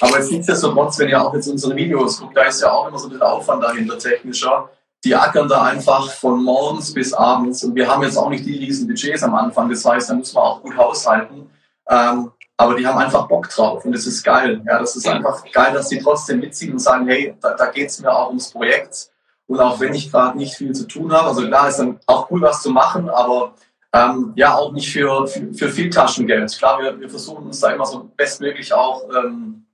Aber 0.00 0.18
jetzt 0.18 0.30
nichtsdestotrotz, 0.30 0.98
wenn 0.98 1.08
ihr 1.08 1.22
auch 1.22 1.34
jetzt 1.34 1.48
unsere 1.48 1.76
Videos 1.76 2.20
guckt, 2.20 2.36
da 2.36 2.42
ist 2.42 2.62
ja 2.62 2.72
auch 2.72 2.88
immer 2.88 2.98
so 2.98 3.08
ein 3.08 3.20
Aufwand 3.20 3.62
dahinter 3.62 3.98
technischer. 3.98 4.70
Die 5.04 5.14
ackern 5.14 5.48
da 5.48 5.62
einfach 5.62 6.10
von 6.10 6.42
morgens 6.42 6.92
bis 6.92 7.12
abends 7.12 7.64
und 7.64 7.74
wir 7.74 7.88
haben 7.88 8.02
jetzt 8.02 8.16
auch 8.16 8.28
nicht 8.28 8.44
die 8.44 8.58
riesen 8.58 8.86
Budgets 8.86 9.22
am 9.22 9.34
Anfang. 9.34 9.68
Das 9.70 9.84
heißt, 9.84 10.10
da 10.10 10.14
muss 10.14 10.34
man 10.34 10.44
auch 10.44 10.62
gut 10.62 10.76
haushalten. 10.76 11.50
Ähm, 11.88 12.32
aber 12.56 12.74
die 12.74 12.86
haben 12.86 12.98
einfach 12.98 13.26
Bock 13.26 13.48
drauf 13.48 13.84
und 13.84 13.92
das 13.92 14.06
ist 14.06 14.22
geil. 14.22 14.60
Ja, 14.66 14.78
das 14.78 14.94
ist 14.94 15.08
einfach 15.08 15.42
geil, 15.52 15.72
dass 15.72 15.88
die 15.88 15.98
trotzdem 15.98 16.40
mitziehen 16.40 16.72
und 16.72 16.78
sagen, 16.78 17.06
hey, 17.08 17.34
da, 17.40 17.54
da 17.54 17.66
geht 17.66 17.88
es 17.88 18.00
mir 18.00 18.14
auch 18.14 18.28
ums 18.28 18.50
Projekt. 18.50 19.10
Und 19.46 19.60
auch 19.60 19.80
wenn 19.80 19.94
ich 19.94 20.12
gerade 20.12 20.36
nicht 20.36 20.54
viel 20.54 20.72
zu 20.72 20.86
tun 20.86 21.10
habe, 21.12 21.28
also 21.28 21.46
klar 21.46 21.68
ist 21.68 21.78
dann 21.78 21.98
auch 22.06 22.30
cool, 22.30 22.42
was 22.42 22.62
zu 22.62 22.70
machen, 22.70 23.08
aber 23.08 23.54
ähm, 23.92 24.32
ja, 24.36 24.54
auch 24.54 24.72
nicht 24.72 24.92
für, 24.92 25.26
für, 25.26 25.52
für 25.52 25.68
viel 25.68 25.90
Taschengeld. 25.90 26.56
Klar, 26.56 26.80
wir, 26.80 27.00
wir 27.00 27.10
versuchen 27.10 27.46
uns 27.46 27.60
da 27.60 27.70
immer 27.70 27.86
so 27.86 28.10
bestmöglich 28.16 28.72
auch 28.72 29.02
ähm, 29.10 29.66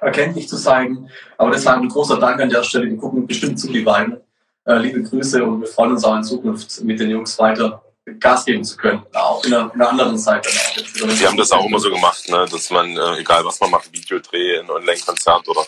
erkenntlich 0.00 0.48
zu 0.48 0.56
zeigen. 0.56 1.08
Aber 1.38 1.52
deshalb 1.52 1.80
ein 1.80 1.88
großer 1.88 2.18
Dank 2.18 2.40
an 2.40 2.50
der 2.50 2.64
Stelle. 2.64 2.88
Die 2.88 2.96
gucken 2.96 3.26
bestimmt 3.26 3.60
zu, 3.60 3.68
die 3.68 3.82
beiden. 3.82 4.20
Äh, 4.64 4.78
liebe 4.78 5.02
Grüße 5.02 5.44
und 5.44 5.60
wir 5.60 5.68
freuen 5.68 5.92
uns 5.92 6.04
auch 6.04 6.16
in 6.16 6.24
Zukunft 6.24 6.82
mit 6.82 7.00
den 7.00 7.10
Jungs 7.10 7.38
weiter 7.38 7.82
Gas 8.18 8.44
geben 8.44 8.64
zu 8.64 8.76
können, 8.76 9.02
auch 9.14 9.44
in 9.44 9.54
einer, 9.54 9.72
in 9.72 9.80
einer 9.80 9.90
anderen 9.90 10.18
Zeit. 10.18 10.44
Die 10.44 11.26
haben 11.26 11.36
das 11.36 11.52
auch 11.52 11.64
immer 11.64 11.78
so 11.78 11.88
gemacht, 11.88 12.28
ne? 12.28 12.46
dass 12.50 12.68
man, 12.70 12.96
äh, 12.96 13.18
egal 13.18 13.44
was 13.44 13.60
man 13.60 13.70
macht, 13.70 13.92
Videodreh, 13.92 14.58
ein 14.58 14.68
Online-Konzert 14.68 15.48
oder 15.48 15.64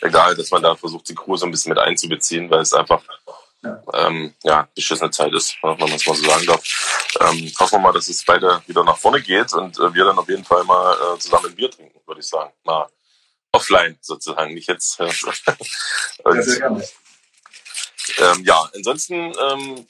egal, 0.00 0.34
dass 0.34 0.50
man 0.50 0.62
da 0.62 0.74
versucht, 0.74 1.08
die 1.08 1.14
Crew 1.14 1.36
so 1.36 1.46
ein 1.46 1.52
bisschen 1.52 1.70
mit 1.70 1.78
einzubeziehen, 1.78 2.50
weil 2.50 2.60
es 2.60 2.72
einfach 2.72 3.00
ähm, 3.94 4.34
ja 4.42 4.68
beschissene 4.74 5.10
Zeit 5.10 5.32
ist, 5.32 5.56
wenn 5.62 5.78
man 5.78 5.90
das 5.90 6.06
mal 6.06 6.14
so 6.14 6.24
sagen 6.24 6.46
darf. 6.46 6.62
Ähm, 7.20 7.52
hoffen 7.58 7.78
wir 7.78 7.78
mal, 7.78 7.92
dass 7.92 8.08
es 8.08 8.24
beide 8.24 8.62
wieder 8.66 8.84
nach 8.84 8.98
vorne 8.98 9.20
geht 9.20 9.52
und 9.52 9.78
äh, 9.78 9.94
wir 9.94 10.04
dann 10.04 10.18
auf 10.18 10.28
jeden 10.28 10.44
Fall 10.44 10.64
mal 10.64 10.94
äh, 10.94 11.18
zusammen 11.18 11.46
ein 11.46 11.54
Bier 11.54 11.70
trinken, 11.70 12.00
würde 12.06 12.20
ich 12.20 12.28
sagen. 12.28 12.52
Mal 12.64 12.86
offline 13.52 13.98
sozusagen, 14.00 14.54
nicht 14.54 14.68
jetzt. 14.68 15.00
und, 15.00 15.08
ja, 16.24 16.42
sehr 16.42 16.58
gerne. 16.58 16.84
Ähm, 18.18 18.44
ja, 18.44 18.70
ansonsten 18.74 19.14
ähm, 19.14 19.86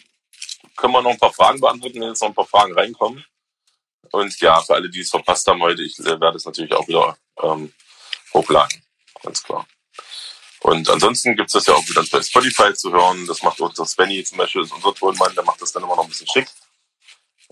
können 0.76 0.92
wir 0.92 1.02
noch 1.02 1.10
ein 1.10 1.18
paar 1.18 1.32
Fragen 1.32 1.60
beantworten, 1.60 2.00
wenn 2.00 2.08
jetzt 2.08 2.22
noch 2.22 2.28
ein 2.28 2.34
paar 2.34 2.46
Fragen 2.46 2.74
reinkommen. 2.74 3.24
Und 4.12 4.38
ja, 4.40 4.60
für 4.62 4.74
alle, 4.74 4.88
die 4.88 5.00
es 5.00 5.10
verpasst 5.10 5.46
haben 5.46 5.62
heute, 5.62 5.82
ich 5.82 5.98
äh, 5.98 6.20
werde 6.20 6.36
es 6.36 6.44
natürlich 6.44 6.72
auch 6.72 6.86
wieder 6.86 7.16
ähm, 7.42 7.72
hochladen. 8.32 8.82
Ganz 9.22 9.42
klar. 9.42 9.66
Und 10.66 10.90
ansonsten 10.90 11.36
gibt 11.36 11.48
es 11.48 11.52
das 11.52 11.66
ja 11.66 11.74
auch 11.74 11.88
wieder 11.88 12.02
bei 12.10 12.20
Spotify 12.20 12.74
zu 12.74 12.90
hören. 12.90 13.24
Das 13.28 13.40
macht 13.44 13.60
unser 13.60 13.86
Svenny 13.86 14.24
zum 14.24 14.38
Beispiel, 14.38 14.62
ist 14.62 14.72
unser 14.72 14.92
Tonmann, 14.92 15.32
der 15.36 15.44
macht 15.44 15.62
das 15.62 15.70
dann 15.70 15.84
immer 15.84 15.94
noch 15.94 16.02
ein 16.02 16.08
bisschen 16.08 16.26
schick. 16.26 16.48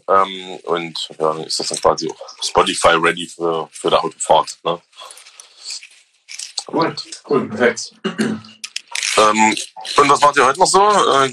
Ähm, 0.08 0.56
und 0.64 1.10
ja, 1.10 1.32
dann 1.32 1.44
ist 1.44 1.60
das 1.60 1.68
dann 1.68 1.78
quasi 1.80 2.10
auch 2.10 2.42
Spotify 2.42 2.96
ready 2.96 3.28
für, 3.28 3.68
für 3.70 3.90
die 3.90 3.96
Autofahrt. 3.96 4.58
Ne? 4.64 4.82
Cool, 6.66 6.96
cool, 7.30 7.48
perfekt. 7.50 7.94
Ähm, 8.04 9.56
und 9.96 10.08
was 10.08 10.20
macht 10.20 10.36
ihr 10.36 10.46
heute 10.46 10.58
noch 10.58 10.66
so? 10.66 10.82
Äh, 10.82 11.32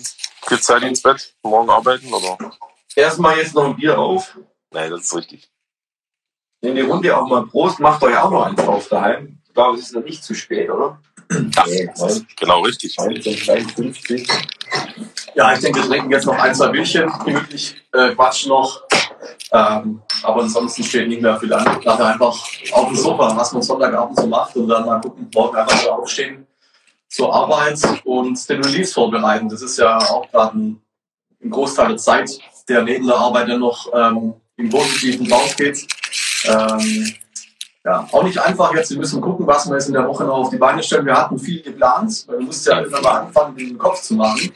Geht 0.49 0.63
Zeit 0.63 0.83
ins 0.83 1.01
Bett? 1.01 1.33
Morgen 1.41 1.71
arbeiten 1.71 2.13
oder? 2.13 2.37
Erstmal 2.95 3.37
jetzt 3.37 3.55
noch 3.55 3.65
ein 3.65 3.75
Bier 3.75 3.97
auf. 3.97 4.37
Nein, 4.69 4.91
das 4.91 5.01
ist 5.01 5.15
richtig. 5.15 5.49
In 6.61 6.75
die 6.75 6.81
Runde 6.81 7.17
auch 7.17 7.27
mal 7.27 7.47
Prost. 7.47 7.79
Macht 7.79 8.03
euch 8.03 8.15
auch 8.15 8.29
noch 8.29 8.45
eins 8.45 8.59
auf 8.59 8.87
daheim. 8.87 9.40
Ich 9.51 9.55
glaube, 9.55 9.77
es 9.77 9.87
ist 9.87 9.93
noch 9.93 10.03
nicht 10.05 10.23
zu 10.23 10.33
spät, 10.33 10.69
oder? 10.69 10.97
Ja, 11.29 11.65
genau 12.39 12.61
richtig. 12.61 12.97
1953. 12.97 14.29
Ja, 15.35 15.53
ich 15.53 15.59
denke, 15.59 15.81
wir 15.81 15.89
trinken 15.89 16.09
jetzt 16.09 16.25
noch 16.25 16.39
ein, 16.39 16.55
zwei 16.55 16.69
Bierchen, 16.69 17.11
gemütlich 17.25 17.75
äh, 17.91 18.15
quatschen 18.15 18.47
noch. 18.47 18.81
Ähm, 19.51 20.01
aber 20.23 20.43
ansonsten 20.43 20.85
steht 20.85 21.09
nicht 21.09 21.21
mehr 21.21 21.37
viel 21.37 21.53
an. 21.53 21.65
Nachher 21.83 22.05
einfach 22.05 22.41
auf 22.71 22.87
dem 22.87 22.95
Sofa, 22.95 23.35
was 23.35 23.51
man 23.51 23.61
Sonntagabend 23.61 24.17
so 24.17 24.25
macht 24.25 24.55
und 24.55 24.69
dann 24.69 24.85
mal 24.85 25.01
gucken, 25.01 25.29
morgen 25.33 25.57
einfach 25.57 25.81
so 25.81 25.91
aufstehen 25.91 26.47
zur 27.09 27.35
Arbeit 27.35 27.77
und 28.05 28.49
den 28.49 28.63
Release 28.63 28.93
vorbereiten. 28.93 29.49
Das 29.49 29.61
ist 29.61 29.77
ja 29.77 29.97
auch 29.97 30.31
gerade 30.31 30.57
ein, 30.57 30.81
ein, 31.43 31.49
Großteil 31.49 31.89
der 31.89 31.97
Zeit, 31.97 32.39
der 32.69 32.83
neben 32.83 33.05
der 33.05 33.17
Arbeit 33.17 33.49
dann 33.49 33.59
noch 33.59 33.91
ähm, 33.93 34.35
im 34.55 34.69
Positiven 34.69 35.29
rausgeht. 35.29 35.85
Ähm, 36.45 37.15
ja, 37.83 38.07
auch 38.11 38.23
nicht 38.23 38.37
einfach 38.37 38.73
jetzt. 38.75 38.91
Wir 38.91 38.97
müssen 38.97 39.21
gucken, 39.21 39.47
was 39.47 39.67
wir 39.67 39.73
jetzt 39.73 39.87
in 39.87 39.93
der 39.93 40.07
Woche 40.07 40.23
noch 40.23 40.37
auf 40.37 40.49
die 40.49 40.57
Beine 40.57 40.83
stellen. 40.83 41.05
Wir 41.05 41.17
hatten 41.17 41.39
viel 41.39 41.61
geplant, 41.61 42.25
weil 42.27 42.39
wir 42.39 42.45
mussten 42.45 42.69
ja 42.69 42.79
immer 42.79 43.01
mal 43.01 43.21
anfangen, 43.21 43.55
den 43.55 43.77
Kopf 43.77 44.01
zu 44.01 44.15
machen. 44.15 44.51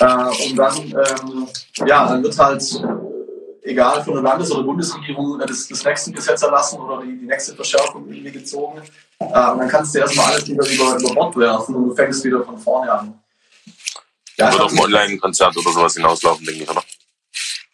Äh, 0.00 0.48
und 0.48 0.56
dann, 0.56 0.76
ähm, 0.76 1.48
ja, 1.86 2.08
dann 2.08 2.22
wird 2.22 2.38
halt 2.38 2.62
egal 3.64 4.04
von 4.04 4.14
der 4.14 4.22
Landes- 4.22 4.50
oder 4.52 4.62
Bundesregierung, 4.62 5.40
äh, 5.40 5.46
das, 5.46 5.68
das 5.68 5.84
nächste 5.84 6.12
Gesetz 6.12 6.42
erlassen 6.42 6.78
oder 6.80 7.02
die, 7.02 7.18
die 7.18 7.26
nächste 7.26 7.54
Verschärfung 7.54 8.06
irgendwie 8.08 8.32
gezogen. 8.32 8.82
Äh, 9.18 9.24
und 9.24 9.58
dann 9.58 9.68
kannst 9.68 9.94
du 9.94 9.98
erstmal 9.98 10.32
alles 10.32 10.46
wieder 10.46 10.66
über, 10.66 10.98
über 10.98 11.14
Bord 11.14 11.36
werfen 11.36 11.74
und 11.74 11.88
du 11.88 11.94
fängst 11.94 12.24
wieder 12.24 12.42
von 12.42 12.58
vorne 12.58 12.92
an. 12.92 13.18
Ja, 14.36 14.50
wird 14.50 14.62
auf 14.62 14.72
ein 14.72 14.80
Online-Konzert 14.80 15.56
oder 15.56 15.70
sowas 15.70 15.94
hinauslaufen, 15.94 16.44
denke 16.44 16.64
ich, 16.64 16.70
oder? 16.70 16.82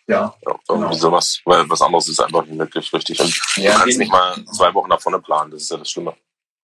Ja. 0.06 0.34
ja 0.46 0.54
irgendwie 0.68 0.88
genau. 0.88 0.92
sowas, 0.92 1.40
weil 1.44 1.68
was 1.68 1.82
anderes 1.82 2.08
ist 2.08 2.20
einfach 2.20 2.44
nicht 2.44 2.56
möglich, 2.56 2.92
richtig. 2.92 3.20
Und 3.20 3.40
ja, 3.56 3.72
du 3.72 3.78
kannst 3.78 3.98
nicht 3.98 4.12
mal 4.12 4.44
zwei 4.46 4.72
Wochen 4.74 4.88
nach 4.88 5.00
vorne 5.00 5.20
planen, 5.20 5.50
das 5.50 5.62
ist 5.62 5.70
ja 5.70 5.76
das 5.76 5.90
Schlimme. 5.90 6.14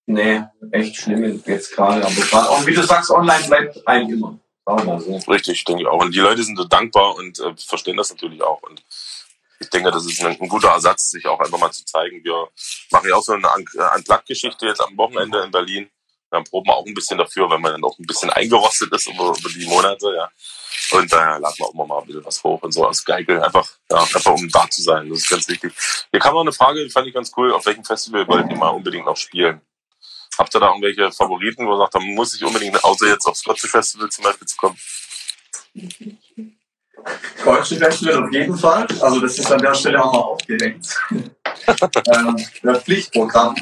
Nee, 0.07 0.43
echt 0.71 0.97
schlimm 0.97 1.43
jetzt 1.47 1.75
gerade. 1.75 2.07
Und 2.07 2.67
wie 2.67 2.75
du 2.75 2.83
sagst, 2.83 3.11
online 3.11 3.45
bleibt 3.47 3.87
eigentlich 3.89 4.19
immer. 4.19 4.39
So. 4.67 5.17
Richtig, 5.29 5.65
denke 5.65 5.83
ich 5.83 5.89
auch. 5.89 6.01
Und 6.01 6.15
die 6.15 6.21
Leute 6.21 6.43
sind 6.43 6.57
so 6.57 6.65
dankbar 6.65 7.15
und 7.15 7.39
äh, 7.39 7.55
verstehen 7.57 7.97
das 7.97 8.11
natürlich 8.11 8.43
auch. 8.43 8.61
Und 8.63 8.85
ich 9.61 9.71
denke, 9.71 9.91
das 9.91 10.05
ist 10.07 10.21
ein, 10.25 10.37
ein, 10.41 10.49
guter 10.49 10.71
Ersatz, 10.71 11.11
sich 11.11 11.25
auch 11.27 11.39
einfach 11.39 11.59
mal 11.59 11.71
zu 11.71 11.85
zeigen. 11.85 12.23
Wir 12.25 12.49
machen 12.91 13.09
ja 13.09 13.15
auch 13.15 13.23
so 13.23 13.33
eine 13.33 13.49
Unplugged-Geschichte 13.97 14.67
jetzt 14.67 14.81
am 14.81 14.97
Wochenende 14.97 15.43
in 15.43 15.51
Berlin. 15.51 15.89
Dann 16.31 16.45
proben 16.45 16.69
wir 16.69 16.75
auch 16.75 16.87
ein 16.87 16.95
bisschen 16.95 17.19
dafür, 17.19 17.49
wenn 17.51 17.61
man 17.61 17.73
dann 17.73 17.85
auch 17.85 17.99
ein 17.99 18.07
bisschen 18.07 18.31
eingerostet 18.31 18.93
ist 18.93 19.09
über, 19.09 19.35
über 19.39 19.49
die 19.49 19.67
Monate, 19.67 20.13
ja. 20.15 20.29
Und 20.93 21.13
äh, 21.13 21.17
laden 21.17 21.55
wir 21.57 21.67
auch 21.67 21.75
immer 21.75 21.87
mal 21.87 21.99
ein 22.01 22.07
bisschen 22.07 22.25
was 22.25 22.43
hoch 22.43 22.63
und 22.63 22.73
so 22.73 22.87
aus 22.87 23.05
Geigel. 23.05 23.43
Einfach, 23.43 23.69
ja, 23.91 23.99
einfach 23.99 24.27
um 24.33 24.49
da 24.49 24.69
zu 24.69 24.83
sein. 24.83 25.09
Das 25.09 25.19
ist 25.19 25.31
ganz 25.31 25.49
wichtig. 25.49 25.73
Hier 26.11 26.21
kam 26.21 26.35
noch 26.35 26.43
eine 26.43 26.53
Frage, 26.53 26.83
die 26.85 26.91
fand 26.91 27.07
ich 27.07 27.15
ganz 27.15 27.33
cool. 27.37 27.53
Auf 27.53 27.67
welchem 27.67 27.85
Festival 27.85 28.27
wollt 28.29 28.51
ihr 28.51 28.57
mal 28.57 28.69
unbedingt 28.69 29.07
noch 29.07 29.17
spielen? 29.17 29.61
Habt 30.39 30.55
ihr 30.55 30.61
da 30.61 30.69
irgendwelche 30.69 31.11
Favoriten, 31.13 31.67
wo 31.67 31.75
ihr 31.75 31.79
sagt, 31.79 31.95
da 31.95 32.01
muss 32.01 32.35
ich 32.35 32.45
unbedingt, 32.45 32.83
außer 32.85 33.07
jetzt 33.07 33.27
aufs 33.27 33.41
Scottish 33.41 33.71
Festival 33.71 34.09
zum 34.11 34.25
Beispiel 34.25 34.47
zu 34.47 34.57
kommen? 34.57 34.79
Deutsche 37.45 37.77
Festival 37.77 38.25
auf 38.25 38.33
jeden 38.33 38.57
Fall. 38.57 38.87
Also 39.01 39.21
das 39.21 39.39
ist 39.39 39.51
an 39.51 39.63
der 39.63 39.75
Stelle 39.75 40.05
auch 40.05 40.13
mal 40.13 40.19
aufgedeckt. 40.21 40.87
ähm, 41.11 42.37
das 42.63 42.83
Pflichtprogramm. 42.83 43.55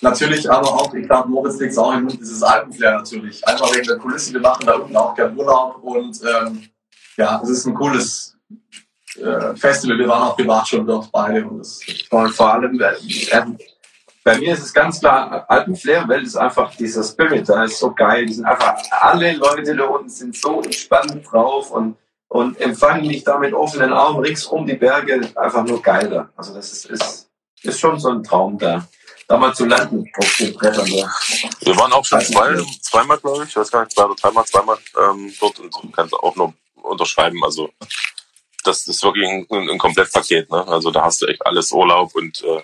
Natürlich 0.00 0.50
aber 0.50 0.68
auch, 0.68 0.94
ich 0.94 1.06
glaube, 1.06 1.28
Moritz 1.28 1.58
legt 1.58 1.72
es 1.72 1.78
auch 1.78 1.92
im 1.92 2.04
Mund, 2.04 2.20
dieses 2.20 2.42
Alpenflair 2.42 2.98
natürlich. 2.98 3.46
Einfach 3.46 3.74
wegen 3.74 3.86
der 3.86 3.96
Kulisse, 3.96 4.32
wir 4.32 4.40
machen 4.40 4.64
da 4.66 4.74
unten 4.74 4.96
auch 4.96 5.14
gerne 5.14 5.34
Urlaub 5.34 5.82
und 5.82 6.20
ähm, 6.22 6.68
ja, 7.16 7.40
es 7.42 7.48
ist 7.48 7.66
ein 7.66 7.74
cooles 7.74 8.36
äh, 9.16 9.56
Festival. 9.56 9.98
Wir 9.98 10.08
waren 10.08 10.22
auch 10.22 10.36
privat 10.36 10.68
schon 10.68 10.86
dort 10.86 11.10
beide. 11.10 11.44
Und, 11.44 11.58
das 11.58 11.80
und 12.10 12.30
vor 12.30 12.54
allem, 12.54 12.80
äh, 12.80 13.42
bei 14.22 14.38
mir 14.38 14.52
ist 14.52 14.62
es 14.62 14.72
ganz 14.72 15.00
klar 15.00 15.44
Alpenflair, 15.48 16.06
weil 16.06 16.22
es 16.22 16.36
einfach 16.36 16.74
dieser 16.76 17.02
Spirit 17.02 17.48
da 17.48 17.64
ist 17.64 17.80
so 17.80 17.92
geil. 17.92 18.26
Die 18.26 18.34
sind 18.34 18.44
einfach, 18.44 18.76
alle 18.90 19.32
Leute 19.32 19.74
da 19.74 19.84
unten 19.84 20.08
sind 20.08 20.36
so 20.36 20.62
entspannt 20.62 21.26
drauf 21.30 21.72
und 21.72 21.96
und 22.28 22.60
empfangen 22.60 23.06
mich 23.06 23.24
da 23.24 23.38
mit 23.38 23.54
offenen 23.54 23.92
Armen 23.92 24.20
ringsum 24.20 24.66
die 24.66 24.74
Berge, 24.74 25.20
einfach 25.34 25.64
nur 25.64 25.82
geil 25.82 26.08
da. 26.10 26.28
Also 26.36 26.54
das 26.54 26.72
ist, 26.72 26.84
ist, 26.86 27.30
ist 27.62 27.80
schon 27.80 27.98
so 27.98 28.10
ein 28.10 28.22
Traum 28.22 28.58
da, 28.58 28.86
da 29.28 29.36
mal 29.36 29.54
zu 29.54 29.66
landen 29.66 30.10
auf 30.16 30.36
den 30.36 30.54
Brettern 30.54 30.90
da. 30.90 31.10
Wir 31.60 31.76
waren 31.76 31.92
auch 31.92 32.04
schon 32.04 32.20
zwei, 32.22 32.56
zweimal, 32.80 33.18
glaube 33.18 33.44
ich, 33.44 33.50
ich 33.50 33.56
weiß 33.56 33.70
gar 33.70 33.84
nicht, 33.84 33.94
zwei 33.94 34.04
oder 34.04 34.14
dreimal, 34.14 34.46
zweimal 34.46 34.78
ähm, 34.98 35.32
dort 35.38 35.60
und 35.60 35.74
du 35.74 35.90
kannst 35.90 36.14
auch 36.14 36.34
nur 36.34 36.54
unterschreiben. 36.74 37.44
Also 37.44 37.70
das 38.64 38.86
ist 38.86 39.02
wirklich 39.02 39.28
ein, 39.28 39.46
ein 39.50 39.78
Komplettpaket. 39.78 40.50
Ne? 40.50 40.66
Also 40.66 40.90
da 40.90 41.04
hast 41.04 41.20
du 41.20 41.26
echt 41.26 41.44
alles 41.46 41.70
Urlaub 41.70 42.14
und 42.14 42.42
äh, 42.42 42.62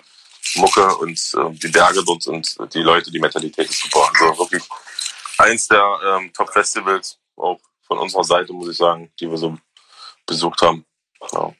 Mucke 0.55 0.95
und 0.97 1.19
äh, 1.37 1.51
die 1.51 1.67
Berge 1.67 2.03
dort 2.03 2.25
und 2.27 2.55
die 2.73 2.81
Leute, 2.81 3.11
die 3.11 3.19
Mentalität 3.19 3.69
ist 3.69 3.83
super. 3.83 4.09
Also 4.19 4.39
wirklich 4.39 4.63
eins 5.37 5.67
der 5.67 5.99
ähm, 6.03 6.31
Top-Festivals, 6.33 7.19
auch 7.35 7.59
von 7.85 7.99
unserer 7.99 8.23
Seite, 8.23 8.53
muss 8.53 8.69
ich 8.69 8.77
sagen, 8.77 9.11
die 9.19 9.29
wir 9.29 9.37
so 9.37 9.55
besucht 10.25 10.61
haben. 10.63 10.83
Ja. 11.31 11.53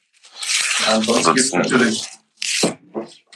ansonsten 0.88 1.36
gibt 1.36 1.46
es 1.46 1.54
natürlich, 1.54 2.06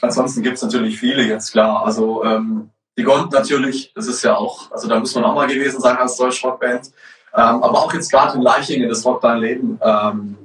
ansonsten 0.00 0.42
gibt's 0.42 0.62
natürlich 0.62 0.98
viele 0.98 1.22
jetzt, 1.22 1.52
klar. 1.52 1.84
Also 1.84 2.24
ähm, 2.24 2.70
die 2.96 3.02
Gond 3.02 3.32
natürlich, 3.32 3.92
das 3.94 4.06
ist 4.06 4.22
ja 4.22 4.36
auch, 4.36 4.70
also 4.70 4.88
da 4.88 4.98
muss 4.98 5.14
man 5.14 5.24
auch 5.24 5.34
mal 5.34 5.46
gewesen 5.46 5.80
sein 5.80 5.96
als 5.96 6.16
deutsche 6.16 6.46
Rockband. 6.46 6.86
Ähm, 7.32 7.62
aber 7.62 7.78
auch 7.78 7.94
jetzt 7.94 8.10
gerade 8.10 8.36
in 8.36 8.42
Leichingen, 8.42 8.88
das 8.88 9.04
Rock 9.04 9.20
Dein 9.20 9.38
Leben. 9.38 9.78
Ähm, 9.82 10.36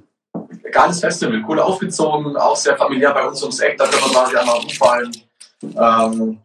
geiles 0.72 1.00
Festival, 1.00 1.44
cool 1.48 1.60
aufgezogen, 1.60 2.36
auch 2.38 2.56
sehr 2.56 2.78
familiär 2.78 3.14
bei 3.14 3.28
uns 3.28 3.42
ums 3.42 3.60
Eck, 3.60 3.78
da 3.78 3.88
können 3.88 4.04
wir 4.04 4.12
quasi 4.12 4.36
einmal 4.36 4.60
umfallen. 4.60 5.12
Ähm, 5.64 6.40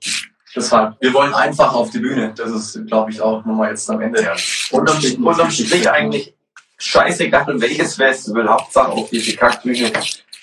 deshalb, 0.54 0.96
wir 1.00 1.12
wollen 1.12 1.34
einfach 1.34 1.74
auf 1.74 1.90
die 1.90 1.98
Bühne. 1.98 2.32
Das 2.36 2.50
ist, 2.50 2.86
glaube 2.86 3.11
ich, 3.11 3.20
auch 3.20 3.44
nochmal 3.44 3.70
jetzt 3.70 3.90
am 3.90 4.00
Ende. 4.00 4.22
Ja. 4.22 4.34
Unterm, 4.70 5.24
unterm 5.24 5.50
Strich 5.50 5.90
eigentlich 5.90 6.34
scheißegal, 6.78 7.61
welches 7.61 7.96
Festival, 7.96 8.48
Hauptsache 8.48 8.92
auf 8.92 9.11
diese 9.11 9.36
Kackbühne 9.36 9.92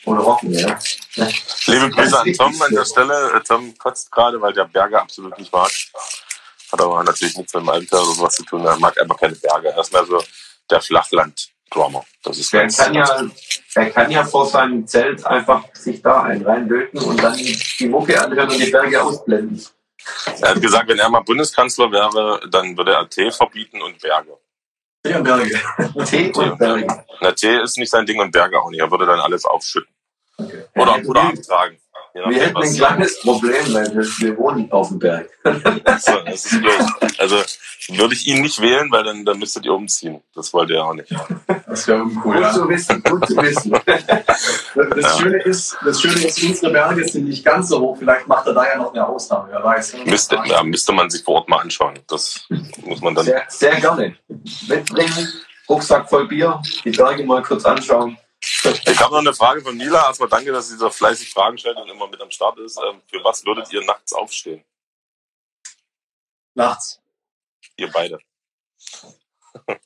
und 0.08 0.20
rocken, 0.20 0.54
ja. 0.54 0.80
Liebe 1.66 1.90
Grüße 1.90 2.20
an 2.20 2.34
Tom 2.34 2.62
an 2.62 2.74
der 2.74 2.86
Stelle. 2.86 3.34
Äh, 3.34 3.42
Tom 3.42 3.78
kotzt 3.78 4.12
gerade, 4.12 4.42
weil 4.42 4.54
der 4.54 4.66
Berge 4.66 5.00
absolut 5.00 5.38
nicht 5.38 5.52
mag. 5.52 5.70
Hat 6.72 6.82
aber 6.82 7.04
natürlich 7.04 7.36
nichts 7.38 7.54
mit 7.54 7.64
dem 7.64 7.70
Alter 7.70 8.02
oder 8.02 8.14
sowas 8.14 8.36
zu 8.36 8.44
tun. 8.46 8.66
Er 8.66 8.78
mag 8.78 9.00
einfach 9.00 9.20
keine 9.20 9.36
Berge. 9.36 9.70
Er 9.70 9.80
ist 9.80 9.92
mehr 9.92 10.06
so 10.06 10.24
der 10.70 10.82
Flachland-Drummer. 10.82 12.06
Das 12.24 12.38
ist 12.38 12.54
Er 12.54 12.62
ganz, 12.62 12.78
kann 12.78 12.94
ja, 12.94 13.22
er 13.76 13.90
kann 13.90 14.12
ja 14.12 14.24
vor 14.24 14.46
seinem 14.46 14.88
Zelt 14.88 15.26
einfach 15.26 15.64
sich 15.74 16.02
da 16.02 16.24
einen 16.24 16.46
reinlöten 16.46 17.02
und 17.02 17.22
dann 17.22 17.38
die 17.38 17.88
Mucke 17.88 18.22
anhören 18.22 18.50
und 18.50 18.60
die 18.60 18.72
Berge 18.72 19.04
ausblenden. 19.04 19.66
er 20.42 20.50
hat 20.50 20.62
gesagt, 20.62 20.88
wenn 20.88 21.00
er 21.00 21.10
mal 21.10 21.22
Bundeskanzler 21.22 21.92
wäre, 21.92 22.48
dann 22.50 22.78
würde 22.78 22.94
er 22.94 23.10
Tee 23.10 23.32
verbieten 23.32 23.82
und 23.82 24.00
Berge. 24.00 24.38
Vier 25.06 25.20
Berge. 25.20 25.60
Tee 26.06 26.32
und 26.34 26.58
Berge. 26.58 26.88
Na, 27.22 27.32
Tee 27.34 27.62
ist 27.62 27.78
nicht 27.78 27.90
sein 27.90 28.06
Ding 28.06 28.20
und 28.20 28.32
Berge 28.32 28.60
auch 28.60 28.70
nicht. 28.70 28.80
Er 28.80 28.92
würde 28.92 29.06
dann 29.06 29.20
alles 29.20 29.46
aufschütten. 29.46 29.97
Okay. 30.38 30.64
Oder, 30.76 31.00
oder 31.08 31.24
wir- 31.24 31.30
abtragen. 31.40 31.78
Je 32.14 32.22
Wir 32.22 32.26
nachdem, 32.30 32.42
hätten 32.42 32.58
ein 32.64 32.76
kleines 32.76 33.20
Problem, 33.22 33.74
weil 33.74 33.94
wir, 33.96 34.04
wir 34.04 34.38
wohnen 34.38 34.72
auf 34.72 34.88
dem 34.88 34.98
Berg. 35.00 35.30
So, 36.00 36.20
das 36.26 36.46
ist 36.46 36.60
blöd. 36.62 36.74
Also 37.20 37.38
würde 37.90 38.14
ich 38.16 38.26
ihn 38.28 38.42
nicht 38.42 38.60
wählen, 38.60 38.90
weil 38.92 39.04
dann, 39.04 39.24
dann 39.24 39.38
müsstet 39.38 39.66
ihr 39.66 39.74
umziehen. 39.74 40.22
Das 40.34 40.52
wollte 40.54 40.74
er 40.76 40.86
auch 40.86 40.94
nicht. 40.96 41.14
Das 41.68 41.88
wäre 41.88 42.02
uncool. 42.02 42.34
Gut 42.34 42.42
Ja. 42.42 42.54
zu 42.54 42.70
wissen, 42.70 43.04
gut 43.04 43.28
zu 43.28 43.38
wissen. 43.38 43.72
Das, 43.88 45.04
Ja. 45.04 45.18
Schöne 45.20 45.42
ist, 45.44 45.78
das 45.84 46.02
Schöne 46.02 46.24
ist, 46.28 46.44
unsere 46.44 46.72
Berge 46.72 47.08
sind 47.08 47.28
nicht 47.28 47.44
ganz 47.44 47.70
so 47.70 47.80
hoch. 47.80 47.98
Vielleicht 47.98 48.28
macht 48.28 48.46
er 48.48 48.54
da 48.54 48.68
ja 48.68 48.78
noch 48.78 48.94
eine 48.94 49.08
Ausnahme, 49.08 49.50
wer 49.52 49.64
weiß. 49.64 49.96
Müsste, 50.06 50.40
ja, 50.46 50.64
müsste 50.64 50.92
man 50.94 51.10
sich 51.10 51.24
vor 51.24 51.36
Ort 51.36 51.50
mal 51.50 51.58
anschauen. 51.60 52.00
Das 52.08 52.46
muss 52.86 53.02
man 53.02 53.14
dann. 53.16 53.26
Sehr, 53.26 53.44
sehr 53.48 53.76
gerne. 53.80 54.16
Mitbringen, 54.68 55.28
Rucksack 55.70 56.10
voll 56.10 56.28
Bier, 56.28 56.62
die 56.84 56.92
Berge 56.92 57.24
mal 57.26 57.42
kurz 57.44 57.66
anschauen. 57.66 58.18
Ich 58.42 59.00
habe 59.00 59.14
noch 59.14 59.20
eine 59.20 59.34
Frage 59.34 59.62
von 59.62 59.76
Mila. 59.76 60.08
Erstmal 60.08 60.30
danke, 60.30 60.52
dass 60.52 60.70
sie 60.70 60.78
so 60.78 60.90
fleißig 60.90 61.32
Fragen 61.32 61.58
stellt 61.58 61.78
und 61.78 61.90
immer 61.90 62.08
mit 62.08 62.22
am 62.22 62.32
Start 62.32 62.58
ist. 62.60 62.78
Ähm, 62.78 63.02
Für 63.08 63.24
was 63.24 63.46
würdet 63.46 63.72
ihr 63.74 63.84
nachts 63.84 64.14
aufstehen? 64.14 64.64
Nachts. 66.54 67.00
Ihr 67.78 67.92
beide. 67.92 68.20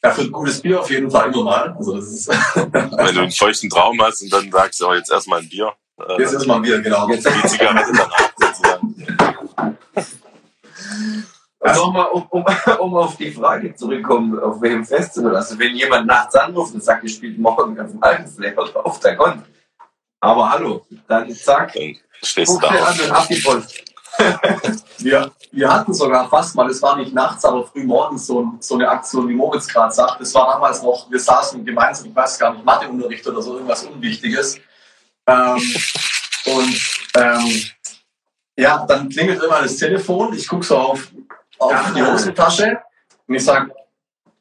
Ja, 0.00 0.12
für 0.12 0.20
ein 0.20 0.30
gutes 0.30 0.62
Bier 0.62 0.80
auf 0.80 0.88
jeden 0.90 1.10
Fall 1.10 1.26
immer 1.32 1.42
mal. 1.42 1.74
Also 1.76 1.96
das 1.96 2.06
ist 2.06 2.28
Wenn 2.54 3.14
du 3.16 3.20
einen 3.22 3.32
feuchten 3.32 3.68
Traum 3.68 4.00
hast 4.00 4.22
und 4.22 4.32
dann 4.32 4.48
sagst, 4.52 4.80
oh, 4.80 4.94
jetzt 4.94 5.10
erstmal 5.10 5.40
ein 5.40 5.48
Bier. 5.48 5.72
Äh, 5.98 6.22
jetzt 6.22 6.34
ist 6.34 6.46
mal 6.46 6.54
ein 6.56 6.62
Bier, 6.62 6.80
genau. 6.80 7.08
Jetzt 7.08 7.26
die 7.26 7.48
Zigarette 7.48 7.90
danach 7.92 8.32
sozusagen. 8.38 8.94
Also 11.60 11.86
nochmal, 11.86 12.06
um, 12.12 12.26
um, 12.30 12.44
um 12.78 12.94
auf 12.96 13.16
die 13.16 13.32
Frage 13.32 13.74
zurückkommen, 13.74 14.38
auf 14.38 14.60
welchem 14.60 14.84
Festival. 14.84 15.36
Also 15.36 15.58
wenn 15.58 15.74
jemand 15.74 16.06
nachts 16.06 16.34
anruft 16.36 16.74
und 16.74 16.84
sagt, 16.84 17.02
ihr 17.02 17.10
spielt 17.10 17.38
morgen 17.38 17.78
auf 17.80 17.90
dem 17.90 18.02
Altenflecker 18.02 18.64
drauf, 18.66 19.00
dann 19.00 19.16
kommt. 19.16 19.44
Aber 20.20 20.50
hallo, 20.50 20.86
dann 21.06 21.30
zack, 21.32 21.74
Dann 21.74 21.96
stehst 22.22 22.60
du 22.60 22.66
an. 22.66 23.64
Wir, 24.98 25.30
wir 25.52 25.72
hatten 25.72 25.94
sogar 25.94 26.28
fast 26.28 26.56
mal, 26.56 26.68
es 26.68 26.82
war 26.82 26.96
nicht 26.96 27.14
nachts, 27.14 27.44
aber 27.44 27.64
früh 27.64 27.84
morgens 27.84 28.26
so, 28.26 28.54
so 28.58 28.74
eine 28.74 28.88
Aktion, 28.88 29.28
wie 29.28 29.34
Moritz 29.34 29.68
gerade 29.68 29.94
sagt. 29.94 30.20
Das 30.20 30.34
war 30.34 30.48
damals 30.48 30.82
noch, 30.82 31.08
wir 31.08 31.20
saßen 31.20 31.64
gemeinsam, 31.64 32.08
ich 32.08 32.16
weiß 32.16 32.36
gar 32.38 32.52
nicht, 32.52 32.64
Matheunterricht 32.64 33.24
oder 33.28 33.40
so, 33.40 33.54
irgendwas 33.54 33.84
Unwichtiges. 33.84 34.58
Ähm, 35.28 35.62
und 36.46 37.00
ähm, 37.14 37.62
ja, 38.56 38.84
dann 38.86 39.08
klingelt 39.08 39.40
immer 39.40 39.62
das 39.62 39.76
Telefon. 39.76 40.34
Ich 40.34 40.48
gucke 40.48 40.64
so 40.64 40.76
auf, 40.76 41.12
auf 41.58 41.72
Ja. 41.72 41.92
die 41.94 42.02
Hosentasche 42.02 42.78
und 43.26 43.34
ich 43.34 43.44
sage, 43.44 43.70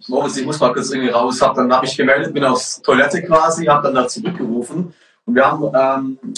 Moritz, 0.08 0.38
ich 0.38 0.46
muss 0.46 0.60
mal 0.60 0.72
kurz 0.74 0.92
irgendwie 0.92 1.10
raus. 1.10 1.42
Hab, 1.42 1.56
dann 1.56 1.74
habe 1.74 1.86
ich 1.86 1.98
gemeldet, 1.98 2.34
bin 2.34 2.44
aufs 2.44 2.82
Toilette 2.82 3.24
quasi, 3.24 3.66
habe 3.66 3.84
dann 3.84 3.96
da 3.96 4.08
zurückgerufen. 4.08 4.94
Und 5.26 5.36
wir 5.36 5.46
haben 5.46 5.64
ähm, 6.22 6.34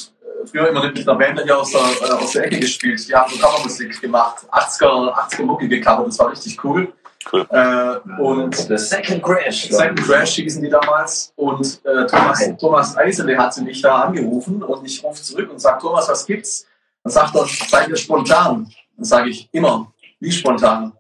früher 0.50 0.70
immer 0.70 0.86
mit 0.86 0.98
einer 1.08 1.18
Band 1.18 1.42
hier 1.44 1.58
aus 1.60 1.72
der, 1.72 1.82
äh, 1.82 2.12
aus 2.14 2.32
der 2.32 2.46
Ecke 2.46 2.60
gespielt. 2.60 3.06
Die 3.08 3.14
haben 3.14 3.30
so 3.32 3.38
Covermusik 3.38 4.00
gemacht, 4.02 4.46
80er, 4.50 5.14
80er 5.14 5.44
Mucke 5.44 5.68
gecovert, 5.68 6.08
das 6.08 6.20
war 6.20 6.32
richtig 6.32 6.64
cool. 6.64 6.92
Cool. 7.32 7.46
Äh, 7.52 8.22
und 8.22 8.56
The 8.56 8.78
Second 8.78 9.22
Crash. 9.22 9.70
Second 9.70 10.02
Crash 10.04 10.36
hießen 10.36 10.64
die 10.64 10.70
damals 10.70 11.34
und 11.36 11.82
äh, 11.84 12.08
Thomas, 12.08 12.50
Thomas 12.58 12.98
Eisele 12.98 13.38
hatte 13.38 13.62
mich 13.62 13.82
da 13.82 14.04
angerufen 14.04 14.64
und 14.64 14.86
ich 14.86 15.04
rufe 15.04 15.22
zurück 15.22 15.52
und 15.52 15.60
sage, 15.60 15.80
Thomas, 15.82 16.08
was 16.08 16.26
gibt's? 16.26 16.66
Dann 17.04 17.12
sagt 17.12 17.36
er, 17.36 17.46
seid 17.46 17.90
ihr 17.90 17.98
spontan? 17.98 18.72
Dann 18.96 19.06
sage 19.06 19.30
ich, 19.30 19.50
immer. 19.52 19.92
Wie 20.20 20.32
spontan? 20.32 20.94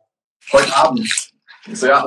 Heute 0.51 0.76
Abend. 0.76 1.32
Ich 1.67 1.80
so, 1.80 1.88
ja, 1.88 2.05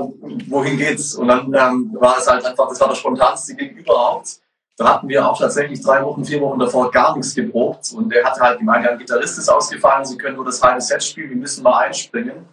wohin 0.48 0.78
geht's? 0.78 1.14
Und 1.14 1.28
dann 1.28 1.46
ähm, 1.54 1.96
war 2.00 2.18
es 2.18 2.26
halt 2.26 2.44
einfach, 2.44 2.68
das 2.68 2.80
war 2.80 2.88
der 2.88 2.94
spontanste 2.94 3.54
Gig 3.54 3.72
überhaupt. 3.76 4.40
Da 4.76 4.94
hatten 4.94 5.08
wir 5.08 5.28
auch 5.28 5.38
tatsächlich 5.38 5.82
drei 5.82 6.02
Wochen, 6.02 6.24
vier 6.24 6.40
Wochen 6.40 6.58
davor 6.58 6.90
gar 6.90 7.14
nichts 7.14 7.34
geprobt. 7.34 7.92
Und 7.92 8.10
der 8.10 8.24
hatte 8.24 8.40
halt 8.40 8.58
gemeint, 8.58 8.84
ja, 8.84 8.92
ein 8.92 8.98
Gitarrist 8.98 9.38
ist 9.38 9.48
ausgefallen, 9.48 10.04
sie 10.06 10.16
können 10.16 10.36
nur 10.36 10.46
das 10.46 10.62
halbe 10.62 10.80
Set 10.80 11.04
spielen, 11.04 11.30
wir 11.30 11.36
müssen 11.36 11.62
mal 11.62 11.78
einspringen. 11.84 12.48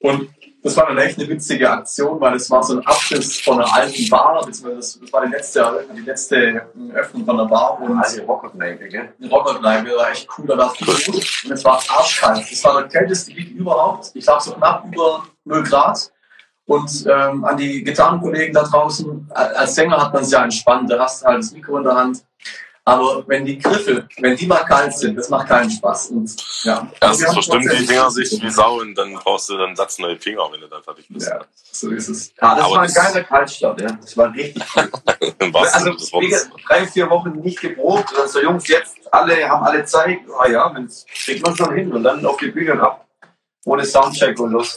Und 0.00 0.28
das 0.62 0.76
war 0.76 0.86
dann 0.86 0.98
echt 0.98 1.18
eine 1.18 1.28
witzige 1.28 1.70
Aktion, 1.70 2.20
weil 2.20 2.34
es 2.34 2.50
war 2.50 2.62
so 2.62 2.76
ein 2.76 2.86
Abriss 2.86 3.40
von 3.40 3.60
einer 3.60 3.74
alten 3.74 4.08
Bar, 4.10 4.44
beziehungsweise 4.44 5.00
das, 5.00 5.12
war 5.12 5.26
die 5.26 5.32
letzte, 5.32 5.86
die 5.96 6.00
letzte 6.02 6.66
Öffnung 6.94 7.24
von 7.24 7.36
der 7.38 7.44
Bar 7.44 7.80
und 7.80 7.98
Also 7.98 8.22
Rockerkneipe, 8.22 8.88
gell? 8.88 9.12
eine 9.18 9.30
Rockerkneipe, 9.30 9.90
war 9.96 10.10
echt 10.10 10.28
cool, 10.36 10.46
da 10.46 10.58
war 10.58 10.70
viel 10.70 10.86
los 10.86 11.42
und 11.44 11.52
es 11.52 11.64
war 11.64 11.82
arschkalt. 11.88 12.46
Das 12.50 12.64
war 12.64 12.82
der 12.82 12.88
kälteste 12.88 13.32
Gig 13.32 13.52
überhaupt, 13.52 14.10
ich 14.14 14.24
glaube 14.24 14.42
so 14.42 14.52
knapp 14.52 14.84
über 14.92 15.24
0 15.44 15.62
Grad. 15.62 16.12
Und 16.66 17.04
ähm, 17.08 17.44
an 17.44 17.56
die 17.56 17.82
Gitarrenkollegen 17.82 18.54
da 18.54 18.62
draußen, 18.62 19.28
als 19.34 19.74
Sänger 19.74 19.96
hat 19.96 20.12
man 20.12 20.22
es 20.22 20.30
ja 20.30 20.44
entspannt, 20.44 20.88
da 20.88 21.00
hast 21.00 21.22
du 21.22 21.26
halt 21.26 21.38
das 21.38 21.50
Mikro 21.52 21.78
in 21.78 21.84
der 21.84 21.96
Hand. 21.96 22.22
Aber 22.84 23.22
wenn 23.28 23.44
die 23.44 23.58
Griffe, 23.58 24.08
wenn 24.18 24.36
die 24.36 24.46
mal 24.46 24.64
kalt 24.64 24.96
sind, 24.96 25.16
das 25.16 25.28
macht 25.28 25.48
keinen 25.48 25.70
Spaß. 25.70 26.08
Und, 26.10 26.34
ja. 26.64 26.90
Erstens 27.00 27.32
verstimmen 27.34 27.68
die 27.78 27.86
Dinger 27.86 28.10
sich 28.10 28.42
wie 28.42 28.50
Sau 28.50 28.80
und 28.80 28.94
dann 28.94 29.14
brauchst 29.14 29.48
du 29.50 29.56
dann 29.58 29.76
Satz 29.76 29.98
neue 29.98 30.18
Finger, 30.18 30.48
wenn 30.50 30.60
du 30.62 30.66
dann 30.66 30.82
fertig 30.82 31.06
bist. 31.08 31.28
Ja, 31.28 31.40
so 31.70 31.90
ist 31.90 32.08
es. 32.08 32.32
Ja, 32.40 32.54
das 32.54 32.64
Aber 32.64 32.74
war 32.76 32.80
ein 32.82 32.92
das- 32.92 32.94
geiler 32.94 33.24
Kaltstart, 33.24 33.80
ja. 33.80 33.92
Das 33.92 34.16
war 34.16 34.32
richtig 34.34 34.62
cool. 34.76 34.90
Also 35.72 35.96
drei, 36.66 36.86
vier 36.86 37.08
Wochen 37.10 37.30
nicht 37.40 37.60
geprobt. 37.60 38.12
Und 38.12 38.28
so 38.28 38.40
Jungs, 38.40 38.66
jetzt 38.68 38.96
alle 39.10 39.48
haben 39.48 39.64
alle 39.64 39.84
Zeit. 39.84 40.18
Ah 40.38 40.48
ja, 40.48 40.72
wenn's 40.74 41.04
kriegt 41.24 41.44
man 41.44 41.56
schon 41.56 41.74
hin. 41.74 41.92
Und 41.92 42.02
dann 42.04 42.24
auf 42.24 42.36
die 42.38 42.48
Bühne 42.50 42.80
ab. 42.80 43.06
Ohne 43.64 43.84
Soundcheck 43.84 44.38
und 44.40 44.52
los. 44.52 44.76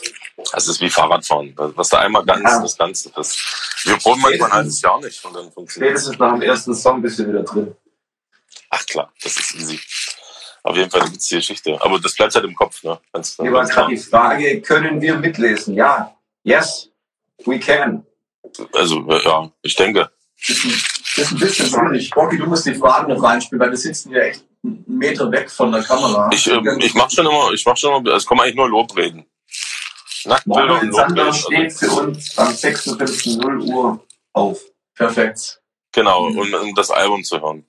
Das 0.52 0.68
ist 0.68 0.80
wie 0.80 0.90
Fahrradfahren. 0.90 1.54
Was 1.56 1.88
da 1.88 2.00
einmal 2.00 2.24
ganz, 2.24 2.42
Ja. 2.42 2.60
das 2.60 2.76
Ganze 2.76 3.10
ist. 3.18 3.80
Wir 3.84 3.96
proben 3.96 4.20
manchmal 4.20 4.50
ein 4.50 4.56
halbes 4.56 4.80
Jahr 4.82 5.00
nicht 5.00 5.24
und 5.24 5.34
dann 5.34 5.50
funktioniert 5.52 5.94
es. 5.96 6.02
Spätestens 6.02 6.18
nach 6.18 6.32
dem 6.34 6.42
ersten 6.42 6.74
Song 6.74 7.00
bist 7.02 7.18
du 7.18 7.28
wieder 7.28 7.42
drin. 7.42 7.74
Ach 8.74 8.86
klar, 8.86 9.12
das 9.22 9.36
ist 9.36 9.54
easy. 9.54 9.78
Auf 10.64 10.76
jeden 10.76 10.90
Fall 10.90 11.02
eine 11.02 11.12
witzige 11.12 11.38
Geschichte. 11.38 11.78
Aber 11.80 12.00
das 12.00 12.14
bleibt 12.14 12.34
halt 12.34 12.44
im 12.44 12.54
Kopf, 12.54 12.82
ne? 12.82 12.98
Ganz, 13.12 13.36
Hier 13.40 13.52
war 13.52 13.64
gerade 13.66 13.90
die 13.90 13.98
Frage, 13.98 14.60
können 14.62 15.00
wir 15.00 15.16
mitlesen? 15.16 15.74
Ja. 15.74 16.16
Yes, 16.42 16.90
we 17.44 17.60
can. 17.60 18.04
Also, 18.72 19.06
ja, 19.24 19.50
ich 19.62 19.76
denke. 19.76 20.10
ein, 20.48 20.82
ist 21.16 21.32
ein 21.32 21.38
bisschen 21.38 21.66
schwierig. 21.66 22.16
Rocky, 22.16 22.38
du 22.38 22.46
musst 22.46 22.66
die 22.66 22.74
Fragen 22.74 23.12
noch 23.12 23.22
reinspielen, 23.22 23.60
weil 23.60 23.70
wir 23.70 23.76
sitzen 23.76 24.10
ja 24.10 24.22
echt 24.22 24.44
einen 24.64 24.84
Meter 24.86 25.30
weg 25.30 25.50
von 25.50 25.70
der 25.70 25.82
Kamera. 25.82 26.30
Ich, 26.32 26.46
ähm, 26.48 26.66
ich 26.80 26.94
mach 26.94 27.10
schon 27.10 27.26
immer, 27.26 27.52
ich 27.52 27.64
mach 27.64 27.76
schon 27.76 28.02
immer, 28.02 28.12
es 28.12 28.26
kommen 28.26 28.40
eigentlich 28.40 28.56
nur 28.56 28.68
Lobreden. 28.68 29.24
Nacktbilder 30.24 30.80
und 30.80 30.90
Lobreden. 30.90 31.34
steht 31.34 31.72
Also, 31.72 31.86
für 31.86 32.02
uns 32.02 32.38
am 32.38 32.48
56.0 32.48 33.72
Uhr 33.72 34.04
auf. 34.32 34.60
Perfekt. 34.94 35.60
genau, 35.92 36.26
um, 36.26 36.54
um 36.54 36.74
das 36.74 36.90
Album 36.90 37.22
zu 37.22 37.40
hören. 37.40 37.66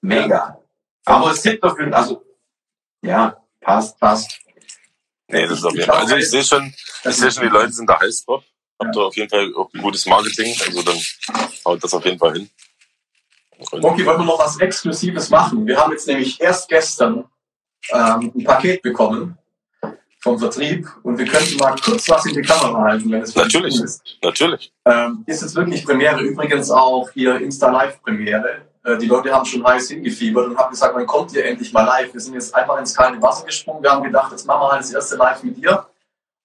Mega. 0.00 0.58
Aber 1.04 1.30
es 1.32 1.42
sind 1.42 1.62
dafür, 1.62 1.94
also, 1.94 2.24
ja, 3.02 3.42
passt, 3.60 3.98
passt. 3.98 4.40
Nee, 5.28 5.46
das 5.46 5.58
ist 5.58 5.64
auf 5.64 5.74
jeden 5.74 5.86
Fall. 5.86 5.98
Also 5.98 6.16
ich 6.16 6.30
sehe 6.30 6.44
schon, 6.44 6.72
ich 7.04 7.16
sehe 7.16 7.30
schon, 7.30 7.42
die 7.44 7.48
Leute 7.48 7.72
sind 7.72 7.88
da 7.88 7.98
heiß 8.00 8.24
drauf. 8.24 8.44
Habt 8.80 8.96
ihr 8.96 9.02
auf 9.02 9.16
jeden 9.16 9.28
Fall 9.28 9.52
auch 9.56 9.70
gutes 9.72 10.06
Marketing, 10.06 10.54
also 10.66 10.82
dann 10.82 10.98
haut 11.64 11.82
das 11.82 11.92
auf 11.92 12.04
jeden 12.04 12.18
Fall 12.18 12.34
hin. 12.34 12.50
Und 13.58 13.84
Rocky, 13.84 14.06
wollen 14.06 14.20
wir 14.20 14.24
noch 14.24 14.38
was 14.38 14.58
Exklusives 14.60 15.30
machen? 15.30 15.66
Wir 15.66 15.76
haben 15.76 15.90
jetzt 15.90 16.06
nämlich 16.06 16.40
erst 16.40 16.68
gestern 16.68 17.24
ähm, 17.92 18.32
ein 18.34 18.44
Paket 18.44 18.82
bekommen 18.82 19.36
vom 20.20 20.38
Vertrieb 20.38 20.88
und 21.02 21.18
wir 21.18 21.26
könnten 21.26 21.56
mal 21.56 21.74
kurz 21.76 22.08
was 22.08 22.26
in 22.26 22.34
die 22.34 22.42
Kamera 22.42 22.82
halten, 22.82 23.10
wenn 23.10 23.22
es 23.22 23.34
Natürlich. 23.34 23.80
ist. 23.80 24.02
natürlich. 24.22 24.72
Ähm, 24.84 25.24
ist 25.26 25.42
jetzt 25.42 25.54
wirklich 25.56 25.84
Premiere, 25.84 26.20
übrigens 26.20 26.70
auch 26.70 27.10
hier 27.10 27.40
Insta-Live-Premiere. 27.40 28.67
Äh, 28.88 28.96
die 28.98 29.06
Leute 29.06 29.32
haben 29.32 29.44
schon 29.44 29.64
heiß 29.66 29.88
hingefiebert 29.88 30.46
und 30.46 30.56
haben 30.56 30.70
gesagt, 30.70 30.94
wann 30.94 31.06
kommt 31.06 31.32
ihr 31.34 31.44
endlich 31.44 31.72
mal 31.72 31.84
live? 31.84 32.12
Wir 32.14 32.20
sind 32.20 32.34
jetzt 32.34 32.54
einfach 32.54 32.78
ins 32.78 32.94
kalte 32.94 33.20
Wasser 33.20 33.44
gesprungen. 33.44 33.82
Wir 33.82 33.90
haben 33.90 34.02
gedacht, 34.02 34.32
jetzt 34.32 34.46
machen 34.46 34.62
wir 34.62 34.72
halt 34.72 34.80
das 34.80 34.92
erste 34.92 35.16
Live 35.16 35.42
mit 35.42 35.56
dir. 35.58 35.86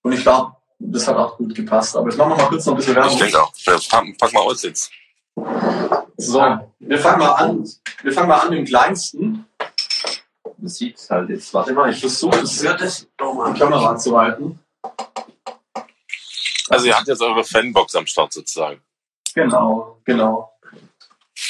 Und 0.01 0.11
ich 0.11 0.21
glaube, 0.21 0.53
das 0.79 1.07
hat 1.07 1.15
auch 1.15 1.37
gut 1.37 1.55
gepasst. 1.55 1.95
Aber 1.95 2.09
jetzt 2.09 2.17
machen 2.17 2.31
wir 2.31 2.37
mal 2.37 2.47
kurz 2.47 2.65
noch 2.65 2.73
ein 2.73 2.77
bisschen 2.77 2.93
Ich 2.93 2.97
Werbung. 2.97 3.17
denke 3.17 3.41
auch. 3.41 3.53
Pack, 3.89 4.17
pack 4.19 4.33
mal 4.33 4.41
aus 4.41 4.63
jetzt. 4.63 4.91
So, 6.17 6.59
wir 6.79 6.99
fangen 6.99 7.19
mal 7.19 7.31
an. 7.31 7.69
Wir 8.01 8.11
fangen 8.11 8.27
mal 8.27 8.39
an 8.41 8.49
mit 8.49 8.59
dem 8.59 8.65
kleinsten. 8.65 9.45
Man 10.57 10.67
sieht 10.67 10.97
es 10.97 11.09
halt 11.09 11.29
jetzt. 11.29 11.53
Warte 11.53 11.73
mal, 11.73 11.89
ich 11.89 11.99
versuche 11.99 12.39
es. 12.39 12.61
Ja, 12.61 12.73
das 12.73 13.07
die 13.19 13.59
Kamera 13.59 13.95
zu 13.97 14.17
halten. 14.17 14.59
Also 16.69 16.87
ihr 16.87 16.97
habt 16.97 17.07
jetzt 17.07 17.21
eure 17.21 17.43
Fanbox 17.43 17.95
am 17.95 18.05
Start 18.05 18.33
sozusagen. 18.33 18.81
Genau, 19.33 19.99
genau. 20.03 20.52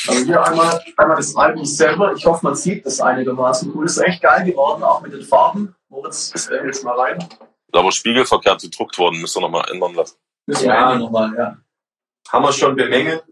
Also 0.08 0.26
hier 0.26 0.44
einmal, 0.44 0.84
einmal 0.98 1.18
das 1.18 1.36
Album 1.36 1.66
selber. 1.66 2.14
Ich 2.14 2.26
hoffe, 2.26 2.46
man 2.46 2.56
sieht 2.56 2.86
das 2.86 3.00
einigermaßen 3.00 3.72
cool. 3.74 3.86
Ist 3.86 3.98
echt 3.98 4.22
geil 4.22 4.46
geworden, 4.46 4.84
auch 4.84 5.02
mit 5.02 5.14
den 5.14 5.24
Farben. 5.24 5.76
Moritz, 5.90 6.50
äh, 6.50 6.66
jetzt 6.66 6.84
mal 6.84 7.00
rein. 7.00 7.20
Ist 7.20 7.40
aber 7.72 7.92
spiegelverkehrt 7.92 8.62
gedruckt 8.62 8.98
worden, 8.98 9.22
müsst 9.22 9.38
ihr 9.38 9.42
nochmal 9.42 9.70
ändern 9.72 9.94
lassen. 9.94 10.18
Müssen 10.46 10.64
wir 10.64 10.74
Ja. 10.74 10.92
ja. 10.92 10.98
nochmal, 10.98 11.34
ja. 11.38 11.58
Haben 12.30 12.44
wir 12.46 12.54
schon 12.54 12.76
bemängelt. 12.76 13.24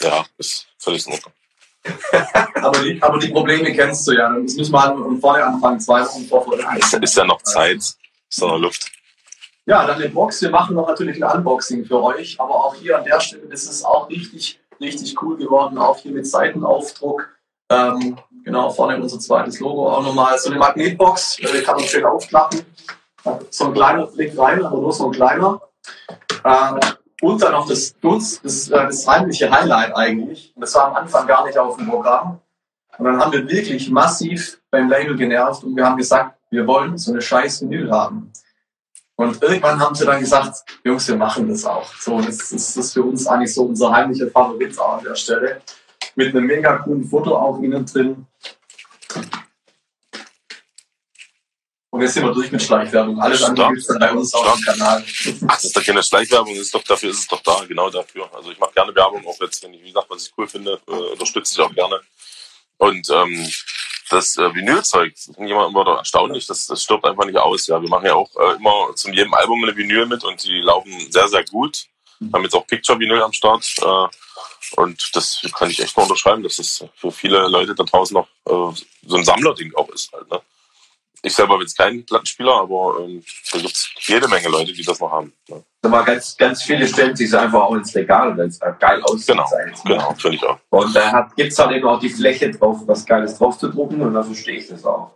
Ja, 0.00 0.24
ist 0.38 0.66
völlig 0.78 1.06
in 1.06 1.12
Ordnung. 1.12 1.32
Aber 2.62 2.78
die, 2.80 3.02
aber 3.02 3.18
die 3.18 3.28
Probleme 3.28 3.72
kennst 3.72 4.06
du 4.06 4.12
ja. 4.12 4.28
Das 4.28 4.54
müssen 4.54 4.72
wir 4.72 4.82
halt 4.82 5.20
vorne 5.20 5.44
anfangen, 5.44 5.80
zwei 5.80 6.02
Wochen 6.02 6.26
vor 6.26 6.46
Ist, 6.76 6.92
ist 6.92 7.16
ja 7.16 7.24
noch 7.24 7.40
Zeit, 7.42 7.78
ist 7.78 7.98
ja 8.32 8.46
noch 8.48 8.58
Luft. 8.58 8.90
Ja, 9.64 9.86
dann 9.86 9.96
eine 9.96 10.10
Box. 10.10 10.42
Wir 10.42 10.50
machen 10.50 10.76
noch 10.76 10.88
natürlich 10.88 11.24
ein 11.24 11.38
Unboxing 11.38 11.86
für 11.86 12.02
euch. 12.02 12.38
Aber 12.38 12.54
auch 12.66 12.74
hier 12.74 12.98
an 12.98 13.04
der 13.04 13.18
Stelle, 13.20 13.46
das 13.48 13.64
ist 13.64 13.82
auch 13.84 14.10
richtig, 14.10 14.60
richtig 14.80 15.20
cool 15.22 15.36
geworden. 15.36 15.78
Auch 15.78 15.98
hier 15.98 16.12
mit 16.12 16.26
Seitenaufdruck. 16.26 17.28
Ähm, 17.70 18.18
genau, 18.44 18.70
vorne 18.70 19.00
unser 19.00 19.18
zweites 19.18 19.60
Logo 19.60 19.90
auch 19.90 20.02
nochmal. 20.02 20.38
So 20.38 20.50
eine 20.50 20.58
Magnetbox, 20.58 21.38
äh, 21.40 21.62
kann 21.62 21.76
man 21.76 21.84
schön 21.84 22.04
aufklappen. 22.04 22.62
So 23.50 23.66
ein 23.66 23.74
kleiner 23.74 24.06
Blick 24.06 24.36
rein, 24.36 24.64
aber 24.64 24.78
nur 24.78 24.92
so 24.92 25.06
ein 25.06 25.12
kleiner. 25.12 25.60
Äh, 26.42 26.80
und 27.22 27.42
dann 27.42 27.52
noch 27.52 27.68
das, 27.68 27.94
das, 28.00 28.40
das, 28.42 28.70
äh, 28.70 28.86
das 28.86 29.06
heimliche 29.06 29.50
Highlight 29.50 29.94
eigentlich. 29.94 30.52
Und 30.54 30.62
das 30.62 30.74
war 30.74 30.86
am 30.86 30.94
Anfang 30.94 31.26
gar 31.26 31.44
nicht 31.46 31.58
auf 31.58 31.76
dem 31.76 31.88
Programm. 31.88 32.40
Und 32.98 33.04
dann 33.04 33.20
haben 33.20 33.32
wir 33.32 33.48
wirklich 33.48 33.90
massiv 33.90 34.60
beim 34.70 34.88
Label 34.88 35.16
genervt 35.16 35.64
und 35.64 35.76
wir 35.76 35.86
haben 35.86 35.96
gesagt, 35.96 36.36
wir 36.50 36.66
wollen 36.66 36.98
so 36.98 37.12
eine 37.12 37.22
scheiß 37.22 37.62
Vinyl 37.62 37.90
haben. 37.90 38.32
Und 39.20 39.42
irgendwann 39.42 39.78
haben 39.78 39.94
sie 39.94 40.06
dann 40.06 40.18
gesagt, 40.18 40.64
Jungs, 40.82 41.06
wir 41.06 41.16
machen 41.16 41.46
das 41.46 41.66
auch. 41.66 41.92
So, 42.00 42.22
das 42.22 42.52
ist, 42.52 42.74
das 42.74 42.94
für 42.94 43.02
uns 43.02 43.26
eigentlich 43.26 43.52
so 43.52 43.64
unser 43.64 43.92
heimlicher 43.92 44.30
Favorit 44.30 44.78
auch 44.78 44.96
an 44.96 45.04
der 45.04 45.14
Stelle. 45.14 45.60
Mit 46.14 46.34
einem 46.34 46.46
mega 46.46 46.78
coolen 46.78 47.04
Foto 47.06 47.36
auch 47.36 47.58
innen 47.58 47.84
drin. 47.84 48.26
Und 51.90 52.00
jetzt 52.00 52.14
sind 52.14 52.24
wir 52.24 52.32
durch 52.32 52.50
mit 52.50 52.62
Schleichwerbung. 52.62 53.20
Alles 53.20 53.42
andere 53.42 53.56
Stark. 53.56 53.74
gibt 53.74 53.80
es 53.80 53.86
dann 53.88 53.98
bei 53.98 54.12
uns 54.12 54.32
auf 54.32 54.54
dem 54.54 54.64
Kanal. 54.64 55.04
Ach, 55.48 55.54
das 55.54 55.64
ist 55.64 55.76
doch 55.76 55.84
keine 55.84 56.02
Schleichwerbung, 56.02 56.54
ist 56.54 56.74
doch, 56.74 56.84
dafür 56.84 57.10
ist 57.10 57.18
es 57.18 57.28
doch 57.28 57.42
da, 57.42 57.62
genau 57.68 57.90
dafür. 57.90 58.26
Also 58.34 58.50
ich 58.52 58.58
mache 58.58 58.72
gerne 58.72 58.94
Werbung, 58.94 59.26
auch 59.26 59.38
jetzt, 59.42 59.62
wenn 59.62 59.74
ich, 59.74 59.82
wie 59.82 59.88
gesagt, 59.88 60.08
was 60.08 60.28
ich 60.28 60.32
cool 60.38 60.48
finde, 60.48 60.80
äh, 60.88 60.92
unterstütze 60.92 61.56
ich 61.56 61.60
auch 61.60 61.74
gerne. 61.74 62.00
Und 62.78 63.06
ähm, 63.10 63.46
das 64.10 64.36
äh, 64.36 64.54
Vinylzeug, 64.54 65.14
ich 65.14 65.28
immer, 65.36 65.68
immer 65.68 65.98
erstaunlich, 65.98 66.46
das, 66.46 66.66
das 66.66 66.82
stirbt 66.82 67.04
einfach 67.04 67.24
nicht 67.24 67.38
aus. 67.38 67.66
Ja, 67.66 67.80
wir 67.80 67.88
machen 67.88 68.06
ja 68.06 68.14
auch 68.14 68.30
äh, 68.36 68.56
immer 68.56 68.94
zu 68.94 69.10
jedem 69.10 69.32
Album 69.34 69.62
eine 69.62 69.76
Vinyl 69.76 70.06
mit 70.06 70.24
und 70.24 70.42
die 70.44 70.60
laufen 70.60 70.92
sehr, 71.10 71.28
sehr 71.28 71.44
gut. 71.44 71.86
Wir 72.18 72.32
haben 72.32 72.42
jetzt 72.42 72.54
auch 72.54 72.66
Picture-Vinyl 72.66 73.22
am 73.22 73.32
Start. 73.32 73.66
Äh, 73.80 74.08
und 74.76 75.16
das 75.16 75.40
kann 75.56 75.70
ich 75.70 75.80
echt 75.80 75.96
mal 75.96 76.02
unterschreiben, 76.02 76.42
dass 76.42 76.56
das 76.56 76.84
für 76.94 77.10
viele 77.10 77.48
Leute 77.48 77.74
da 77.74 77.84
draußen 77.84 78.14
noch 78.14 78.28
äh, 78.46 78.80
so 79.06 79.16
ein 79.16 79.24
Sammlerding 79.24 79.74
auch 79.74 79.88
ist 79.88 80.12
halt, 80.12 80.30
ne? 80.30 80.40
Ich 81.22 81.34
selber 81.34 81.58
bin 81.58 81.66
jetzt 81.66 81.76
kein 81.76 82.04
Plattenspieler, 82.06 82.62
aber 82.62 83.00
ähm, 83.00 83.22
da 83.52 83.58
gibt's 83.58 83.90
jede 84.06 84.26
Menge 84.26 84.48
Leute, 84.48 84.72
die 84.72 84.82
das 84.82 85.00
noch 85.00 85.10
haben. 85.10 85.34
Ne? 85.48 85.62
Aber 85.82 86.04
ganz, 86.04 86.36
ganz 86.36 86.62
viele 86.62 86.86
stellen 86.86 87.16
sich 87.16 87.34
einfach 87.34 87.62
auch 87.62 87.74
ins 87.74 87.94
Regal, 87.94 88.36
weil 88.36 88.48
es 88.48 88.60
geil 88.78 89.02
aussieht. 89.02 89.28
Genau. 89.28 89.48
Genau, 89.84 90.14
finde 90.14 90.36
ich 90.36 90.44
auch. 90.44 90.58
Und 90.68 90.94
da 90.94 91.30
gibt 91.34 91.52
es 91.52 91.58
halt 91.58 91.72
eben 91.72 91.88
auch 91.88 91.98
die 91.98 92.10
Fläche 92.10 92.50
drauf, 92.50 92.80
was 92.86 93.06
Geiles 93.06 93.38
drauf 93.38 93.58
zu 93.58 93.68
drucken 93.68 94.00
und 94.02 94.12
da 94.12 94.22
verstehe 94.22 94.58
ich 94.58 94.68
das 94.68 94.84
auch. 94.84 95.12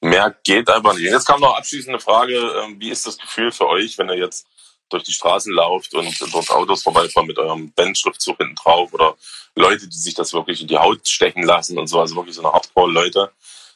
Mehr 0.00 0.34
geht 0.42 0.68
einfach 0.70 0.94
nicht. 0.94 1.06
Und 1.06 1.12
jetzt 1.12 1.26
kam 1.26 1.40
noch 1.40 1.56
abschließende 1.56 2.00
Frage, 2.00 2.34
ähm, 2.34 2.76
wie 2.80 2.90
ist 2.90 3.06
das 3.06 3.18
Gefühl 3.18 3.52
für 3.52 3.68
euch, 3.68 3.98
wenn 3.98 4.08
ihr 4.08 4.16
jetzt 4.16 4.46
durch 4.88 5.04
die 5.04 5.12
Straßen 5.12 5.52
lauft 5.52 5.94
und 5.94 6.20
dort 6.32 6.50
Autos 6.50 6.82
vorbeifahren 6.82 7.26
mit 7.26 7.38
eurem 7.38 7.72
Band-Schriftzug 7.72 8.36
hinten 8.38 8.56
drauf 8.56 8.92
oder 8.92 9.16
Leute, 9.54 9.86
die 9.88 9.96
sich 9.96 10.14
das 10.14 10.32
wirklich 10.32 10.60
in 10.60 10.68
die 10.68 10.78
Haut 10.78 11.06
stechen 11.06 11.44
lassen 11.44 11.78
und 11.78 11.86
so, 11.86 12.00
also 12.00 12.16
wirklich 12.16 12.34
so 12.34 12.42
eine 12.42 12.52
Hardcore-Leute. 12.52 13.30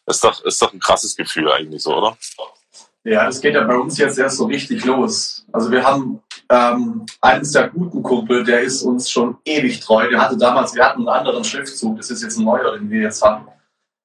Ist 0.07 0.25
doch, 0.25 0.43
ist 0.45 0.61
doch 0.63 0.73
ein 0.73 0.81
krasses 0.81 1.17
Gefühl 1.17 1.51
eigentlich 1.51 1.83
so, 1.83 1.97
oder? 1.97 2.17
Ja, 3.07 3.25
das 3.25 3.41
geht 3.41 3.55
ja 3.55 3.63
bei 3.63 3.77
uns 3.77 3.97
jetzt 3.99 4.19
erst 4.19 4.37
so 4.37 4.47
richtig 4.47 4.85
los. 4.85 5.47
Also 5.53 5.71
wir 5.71 5.85
haben 5.85 6.21
ähm, 6.51 7.07
eines 7.21 7.53
der 7.53 7.69
guten 7.69 8.03
Kumpel, 8.03 8.43
der 8.43 8.63
ist 8.63 8.83
uns 8.83 9.09
schon 9.09 9.37
ewig 9.45 9.79
treu. 9.79 10.11
Der 10.11 10.21
hatte 10.21 10.37
damals, 10.37 10.75
wir 10.75 10.85
hatten 10.85 11.07
einen 11.07 11.21
anderen 11.21 11.45
Schriftzug, 11.45 11.99
das 11.99 12.11
ist 12.11 12.25
jetzt 12.25 12.37
ein 12.37 12.45
neuer, 12.45 12.77
den 12.77 12.91
wir 12.91 13.03
jetzt 13.03 13.23
haben. 13.23 13.47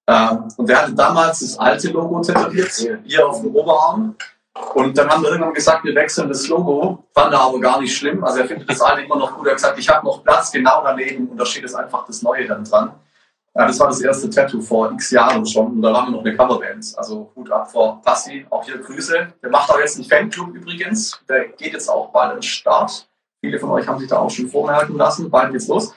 Ähm, 0.08 0.48
und 0.56 0.70
der 0.70 0.84
hatte 0.84 0.94
damals 0.94 1.40
das 1.40 1.58
alte 1.58 1.90
Logo 1.90 2.22
tätowiert, 2.22 2.72
hier 3.04 3.28
auf 3.28 3.42
dem 3.42 3.56
Oberarm. 3.56 4.16
Und 4.76 4.96
dann 4.96 5.10
haben 5.10 5.24
wir 5.24 5.32
irgendwann 5.32 5.56
gesagt, 5.56 5.84
wir 5.84 5.96
wechseln 5.96 6.30
das 6.30 6.48
Logo. 6.48 7.04
Fand 7.16 7.34
er 7.34 7.42
aber 7.42 7.60
gar 7.60 7.82
nicht 7.82 7.98
schlimm. 7.98 8.24
Also 8.24 8.42
er 8.42 8.46
findet 8.46 8.70
das 8.70 8.82
alte 8.82 9.02
immer 9.02 9.16
noch 9.16 9.36
gut. 9.36 9.48
Er 9.48 9.54
hat 9.54 9.58
gesagt, 9.58 9.80
ich 9.80 9.90
habe 9.90 10.06
noch 10.06 10.24
Platz 10.24 10.52
genau 10.52 10.84
daneben 10.84 11.28
und 11.28 11.38
da 11.38 11.46
steht 11.48 11.64
jetzt 11.64 11.76
einfach 11.76 12.06
das 12.06 12.22
Neue 12.22 12.46
dann 12.46 12.64
dran. 12.64 12.92
Ja, 13.54 13.68
das 13.68 13.80
war 13.80 13.88
das 13.88 14.00
erste 14.00 14.30
Tattoo 14.30 14.62
vor 14.62 14.92
x 14.94 15.12
Jahren 15.12 15.46
schon 15.46 15.74
und 15.74 15.82
da 15.82 15.92
waren 15.92 16.08
wir 16.08 16.18
noch 16.18 16.26
eine 16.26 16.36
Coverband. 16.36 16.94
Also 16.96 17.32
Hut 17.36 17.52
ab 17.52 17.70
vor 17.70 18.02
Passi, 18.02 18.46
auch 18.50 18.64
hier 18.64 18.78
Grüße. 18.78 19.34
Der 19.44 19.50
macht 19.50 19.70
auch 19.70 19.80
jetzt 19.80 19.98
einen 19.98 20.06
Fanclub 20.08 20.56
übrigens. 20.56 21.22
Der 21.28 21.50
geht 21.50 21.74
jetzt 21.74 21.90
auch 21.90 22.12
bald 22.12 22.36
den 22.36 22.42
Start. 22.42 23.10
Viele 23.44 23.60
von 23.60 23.72
euch 23.72 23.88
haben 23.88 24.00
sich 24.00 24.08
da 24.08 24.20
auch 24.20 24.30
schon 24.30 24.48
vormerken 24.48 24.96
lassen. 24.96 25.30
Bald 25.30 25.52
geht's 25.52 25.68
los. 25.68 25.94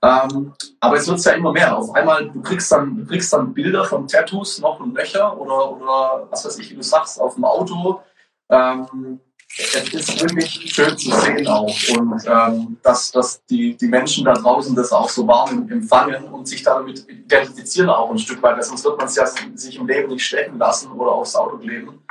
Ähm, 0.00 0.54
aber 0.80 0.96
es 0.96 1.06
wird 1.06 1.22
ja 1.24 1.32
immer 1.32 1.52
mehr. 1.52 1.76
Auf 1.76 1.94
einmal, 1.94 2.30
du 2.30 2.40
kriegst 2.40 2.72
dann, 2.72 2.96
du 2.96 3.06
kriegst 3.06 3.32
dann 3.32 3.52
Bilder 3.52 3.84
von 3.84 4.06
Tattoos 4.06 4.60
noch 4.60 4.80
und 4.80 4.94
Löcher 4.94 5.38
oder, 5.38 5.72
oder 5.72 6.26
was 6.30 6.44
weiß 6.46 6.58
ich, 6.58 6.70
wie 6.70 6.76
du 6.76 6.82
sagst, 6.82 7.20
auf 7.20 7.34
dem 7.34 7.44
Auto. 7.44 8.00
Ähm, 8.48 9.20
es 9.56 9.94
ist 9.94 10.20
wirklich 10.20 10.72
schön 10.74 10.96
zu 10.98 11.10
sehen 11.10 11.46
auch 11.46 11.74
und 11.96 12.24
ähm, 12.26 12.76
dass, 12.82 13.12
dass 13.12 13.44
die, 13.46 13.76
die 13.76 13.86
Menschen 13.86 14.24
da 14.24 14.32
draußen 14.32 14.74
das 14.74 14.92
auch 14.92 15.08
so 15.08 15.26
warm 15.26 15.68
empfangen 15.70 16.24
und 16.24 16.48
sich 16.48 16.62
damit 16.62 17.08
identifizieren 17.08 17.88
auch 17.88 18.10
ein 18.10 18.18
Stück 18.18 18.42
weit, 18.42 18.62
sonst 18.64 18.84
wird 18.84 18.98
man 18.98 19.06
es 19.06 19.16
ja 19.16 19.26
sich 19.26 19.76
im 19.76 19.86
Leben 19.86 20.08
nicht 20.08 20.24
stecken 20.24 20.58
lassen 20.58 20.90
oder 20.92 21.12
aufs 21.12 21.36
Auto 21.36 21.58
kleben. 21.58 22.02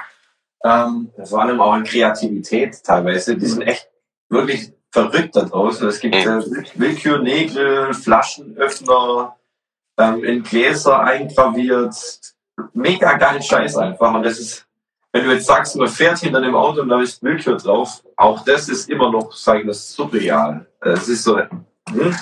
Ähm, 0.64 1.12
Vor 1.26 1.42
allem 1.42 1.60
auch 1.60 1.74
an 1.74 1.84
Kreativität 1.84 2.82
teilweise. 2.84 3.36
Die 3.36 3.46
sind 3.46 3.64
echt 3.64 3.90
wirklich 4.30 4.72
verrückt 4.92 5.36
da 5.36 5.44
draußen. 5.44 5.88
Es 5.88 6.00
gibt 6.00 6.16
äh, 6.16 6.42
Willkürnägel, 6.76 7.94
Flaschenöffner, 7.94 9.36
ähm, 9.98 10.24
in 10.24 10.44
Gläser 10.44 11.02
eingraviert. 11.02 11.96
Mega 12.74 13.18
geil 13.18 13.42
Scheiß 13.42 13.76
einfach. 13.78 14.14
Und 14.14 14.24
das 14.24 14.40
ist, 14.40 14.66
wenn 15.14 15.26
du 15.26 15.32
jetzt 15.32 15.46
sagst, 15.46 15.76
man 15.76 15.88
fährt 15.88 16.20
hinter 16.20 16.42
dem 16.42 16.56
Auto 16.56 16.82
und 16.82 16.90
da 16.90 17.00
ist 17.00 17.22
Willkür 17.22 17.56
drauf, 17.58 18.04
auch 18.18 18.44
das 18.44 18.68
ist 18.68 18.90
immer 18.90 19.12
noch, 19.12 19.32
sagen 19.32 19.68
wir, 19.68 19.74
surreal. 19.74 20.66
Es 20.82 21.08
ist 21.08 21.24
so, 21.24 21.38
hm? 21.38 22.18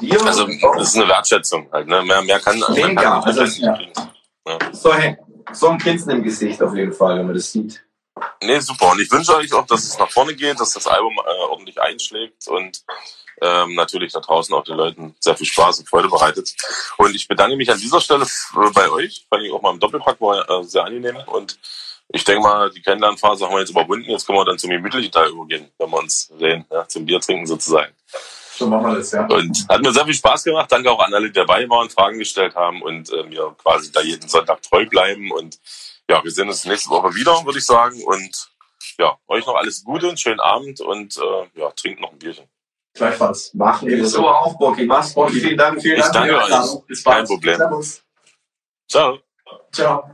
Wir, 0.00 0.26
Also 0.26 0.46
das 0.46 0.88
ist 0.88 0.96
eine 0.96 1.08
Wertschätzung 1.08 1.68
halt, 1.72 1.88
ne? 1.88 2.02
Mehr, 2.02 2.22
mehr 2.22 2.38
kann 2.38 2.58
man 2.58 2.74
Mega, 2.74 3.20
kann 3.20 3.24
also, 3.24 3.42
ja. 3.62 3.74
kriegen. 3.74 3.92
so, 4.72 4.92
hey, 4.92 5.16
so 5.52 5.68
ein 5.68 5.78
Grinsen 5.78 6.10
im 6.10 6.22
Gesicht 6.22 6.62
auf 6.62 6.76
jeden 6.76 6.92
Fall, 6.92 7.18
wenn 7.18 7.26
man 7.26 7.34
das 7.34 7.50
sieht. 7.50 7.82
Nee, 8.42 8.60
super. 8.60 8.90
Und 8.90 9.00
ich 9.00 9.10
wünsche 9.10 9.34
euch 9.34 9.52
auch, 9.54 9.66
dass 9.66 9.84
es 9.84 9.98
nach 9.98 10.10
vorne 10.10 10.34
geht, 10.34 10.60
dass 10.60 10.74
das 10.74 10.86
Album 10.86 11.18
äh, 11.18 11.44
ordentlich 11.48 11.80
einschlägt 11.80 12.46
und 12.48 12.84
ähm, 13.40 13.74
natürlich 13.74 14.12
da 14.12 14.20
draußen 14.20 14.54
auch 14.54 14.64
den 14.64 14.76
Leuten 14.76 15.14
sehr 15.20 15.34
viel 15.36 15.46
Spaß 15.46 15.80
und 15.80 15.88
Freude 15.88 16.08
bereitet. 16.08 16.54
Und 16.98 17.14
ich 17.14 17.26
bedanke 17.26 17.56
mich 17.56 17.70
an 17.70 17.78
dieser 17.78 18.02
Stelle 18.02 18.24
äh, 18.24 18.70
bei 18.74 18.90
euch, 18.90 19.24
vor 19.26 19.38
allem 19.38 19.54
auch 19.54 19.62
mal 19.62 19.72
im 19.72 19.80
Doppelpack, 19.80 20.20
war 20.20 20.48
äh, 20.50 20.64
sehr 20.64 20.84
angenehm. 20.84 21.16
Und 21.26 21.58
ich 22.12 22.24
denke 22.24 22.42
mal, 22.42 22.70
die 22.70 22.82
Kennenlernphase 22.82 23.44
haben 23.44 23.52
wir 23.54 23.60
jetzt 23.60 23.70
überwunden. 23.70 24.10
Jetzt 24.10 24.26
können 24.26 24.38
wir 24.38 24.44
dann 24.44 24.58
zum 24.58 24.70
gemütlichen 24.70 25.12
Teil 25.12 25.30
übergehen, 25.30 25.70
wenn 25.78 25.90
wir 25.90 25.98
uns 25.98 26.30
sehen, 26.38 26.64
ja, 26.70 26.86
zum 26.88 27.06
Bier 27.06 27.20
trinken 27.20 27.46
sozusagen. 27.46 27.92
so 28.56 28.66
machen 28.66 28.86
wir 28.86 28.96
das, 28.96 29.12
ja. 29.12 29.26
Und 29.26 29.66
hat 29.68 29.80
mir 29.80 29.92
sehr 29.92 30.04
viel 30.04 30.14
Spaß 30.14 30.44
gemacht. 30.44 30.70
Danke 30.70 30.90
auch 30.90 31.00
an 31.00 31.14
alle, 31.14 31.28
die 31.28 31.32
dabei 31.38 31.68
waren, 31.68 31.88
Fragen 31.88 32.18
gestellt 32.18 32.54
haben 32.56 32.82
und 32.82 33.12
äh, 33.12 33.22
mir 33.24 33.54
quasi 33.62 33.92
da 33.92 34.00
jeden 34.00 34.28
Sonntag 34.28 34.60
treu 34.62 34.86
bleiben. 34.86 35.30
Und 35.30 35.58
ja, 36.08 36.22
wir 36.22 36.30
sehen 36.30 36.48
uns 36.48 36.64
nächste 36.64 36.90
Woche 36.90 37.14
wieder, 37.14 37.44
würde 37.44 37.58
ich 37.58 37.66
sagen. 37.66 38.02
Und 38.04 38.50
ja, 38.98 39.16
euch 39.28 39.46
noch 39.46 39.54
alles 39.54 39.84
Gute, 39.84 40.08
einen 40.08 40.16
schönen 40.16 40.40
Abend 40.40 40.80
und 40.80 41.16
äh, 41.16 41.60
ja, 41.60 41.70
trinkt 41.70 42.00
noch 42.00 42.10
ein 42.10 42.18
Bierchen. 42.18 42.46
Gleichfalls. 42.94 43.54
Machen 43.54 43.88
wir 43.88 44.04
so 44.06 44.28
auch, 44.28 44.58
Bocky. 44.58 44.84
Mach's 44.84 45.14
gut. 45.14 45.30
Vielen 45.30 45.56
Dank. 45.56 45.80
Vielen 45.80 45.98
Ich 45.98 46.02
Dank 46.06 46.28
danke 46.28 46.40
für 46.40 46.46
die 46.48 46.54
euch. 46.54 46.86
Bis 46.86 47.02
bald. 47.04 47.16
Kein 47.18 47.26
Problem. 47.26 47.56
Servus. 47.56 48.02
Ciao. 48.88 49.18
Ciao. 49.72 50.10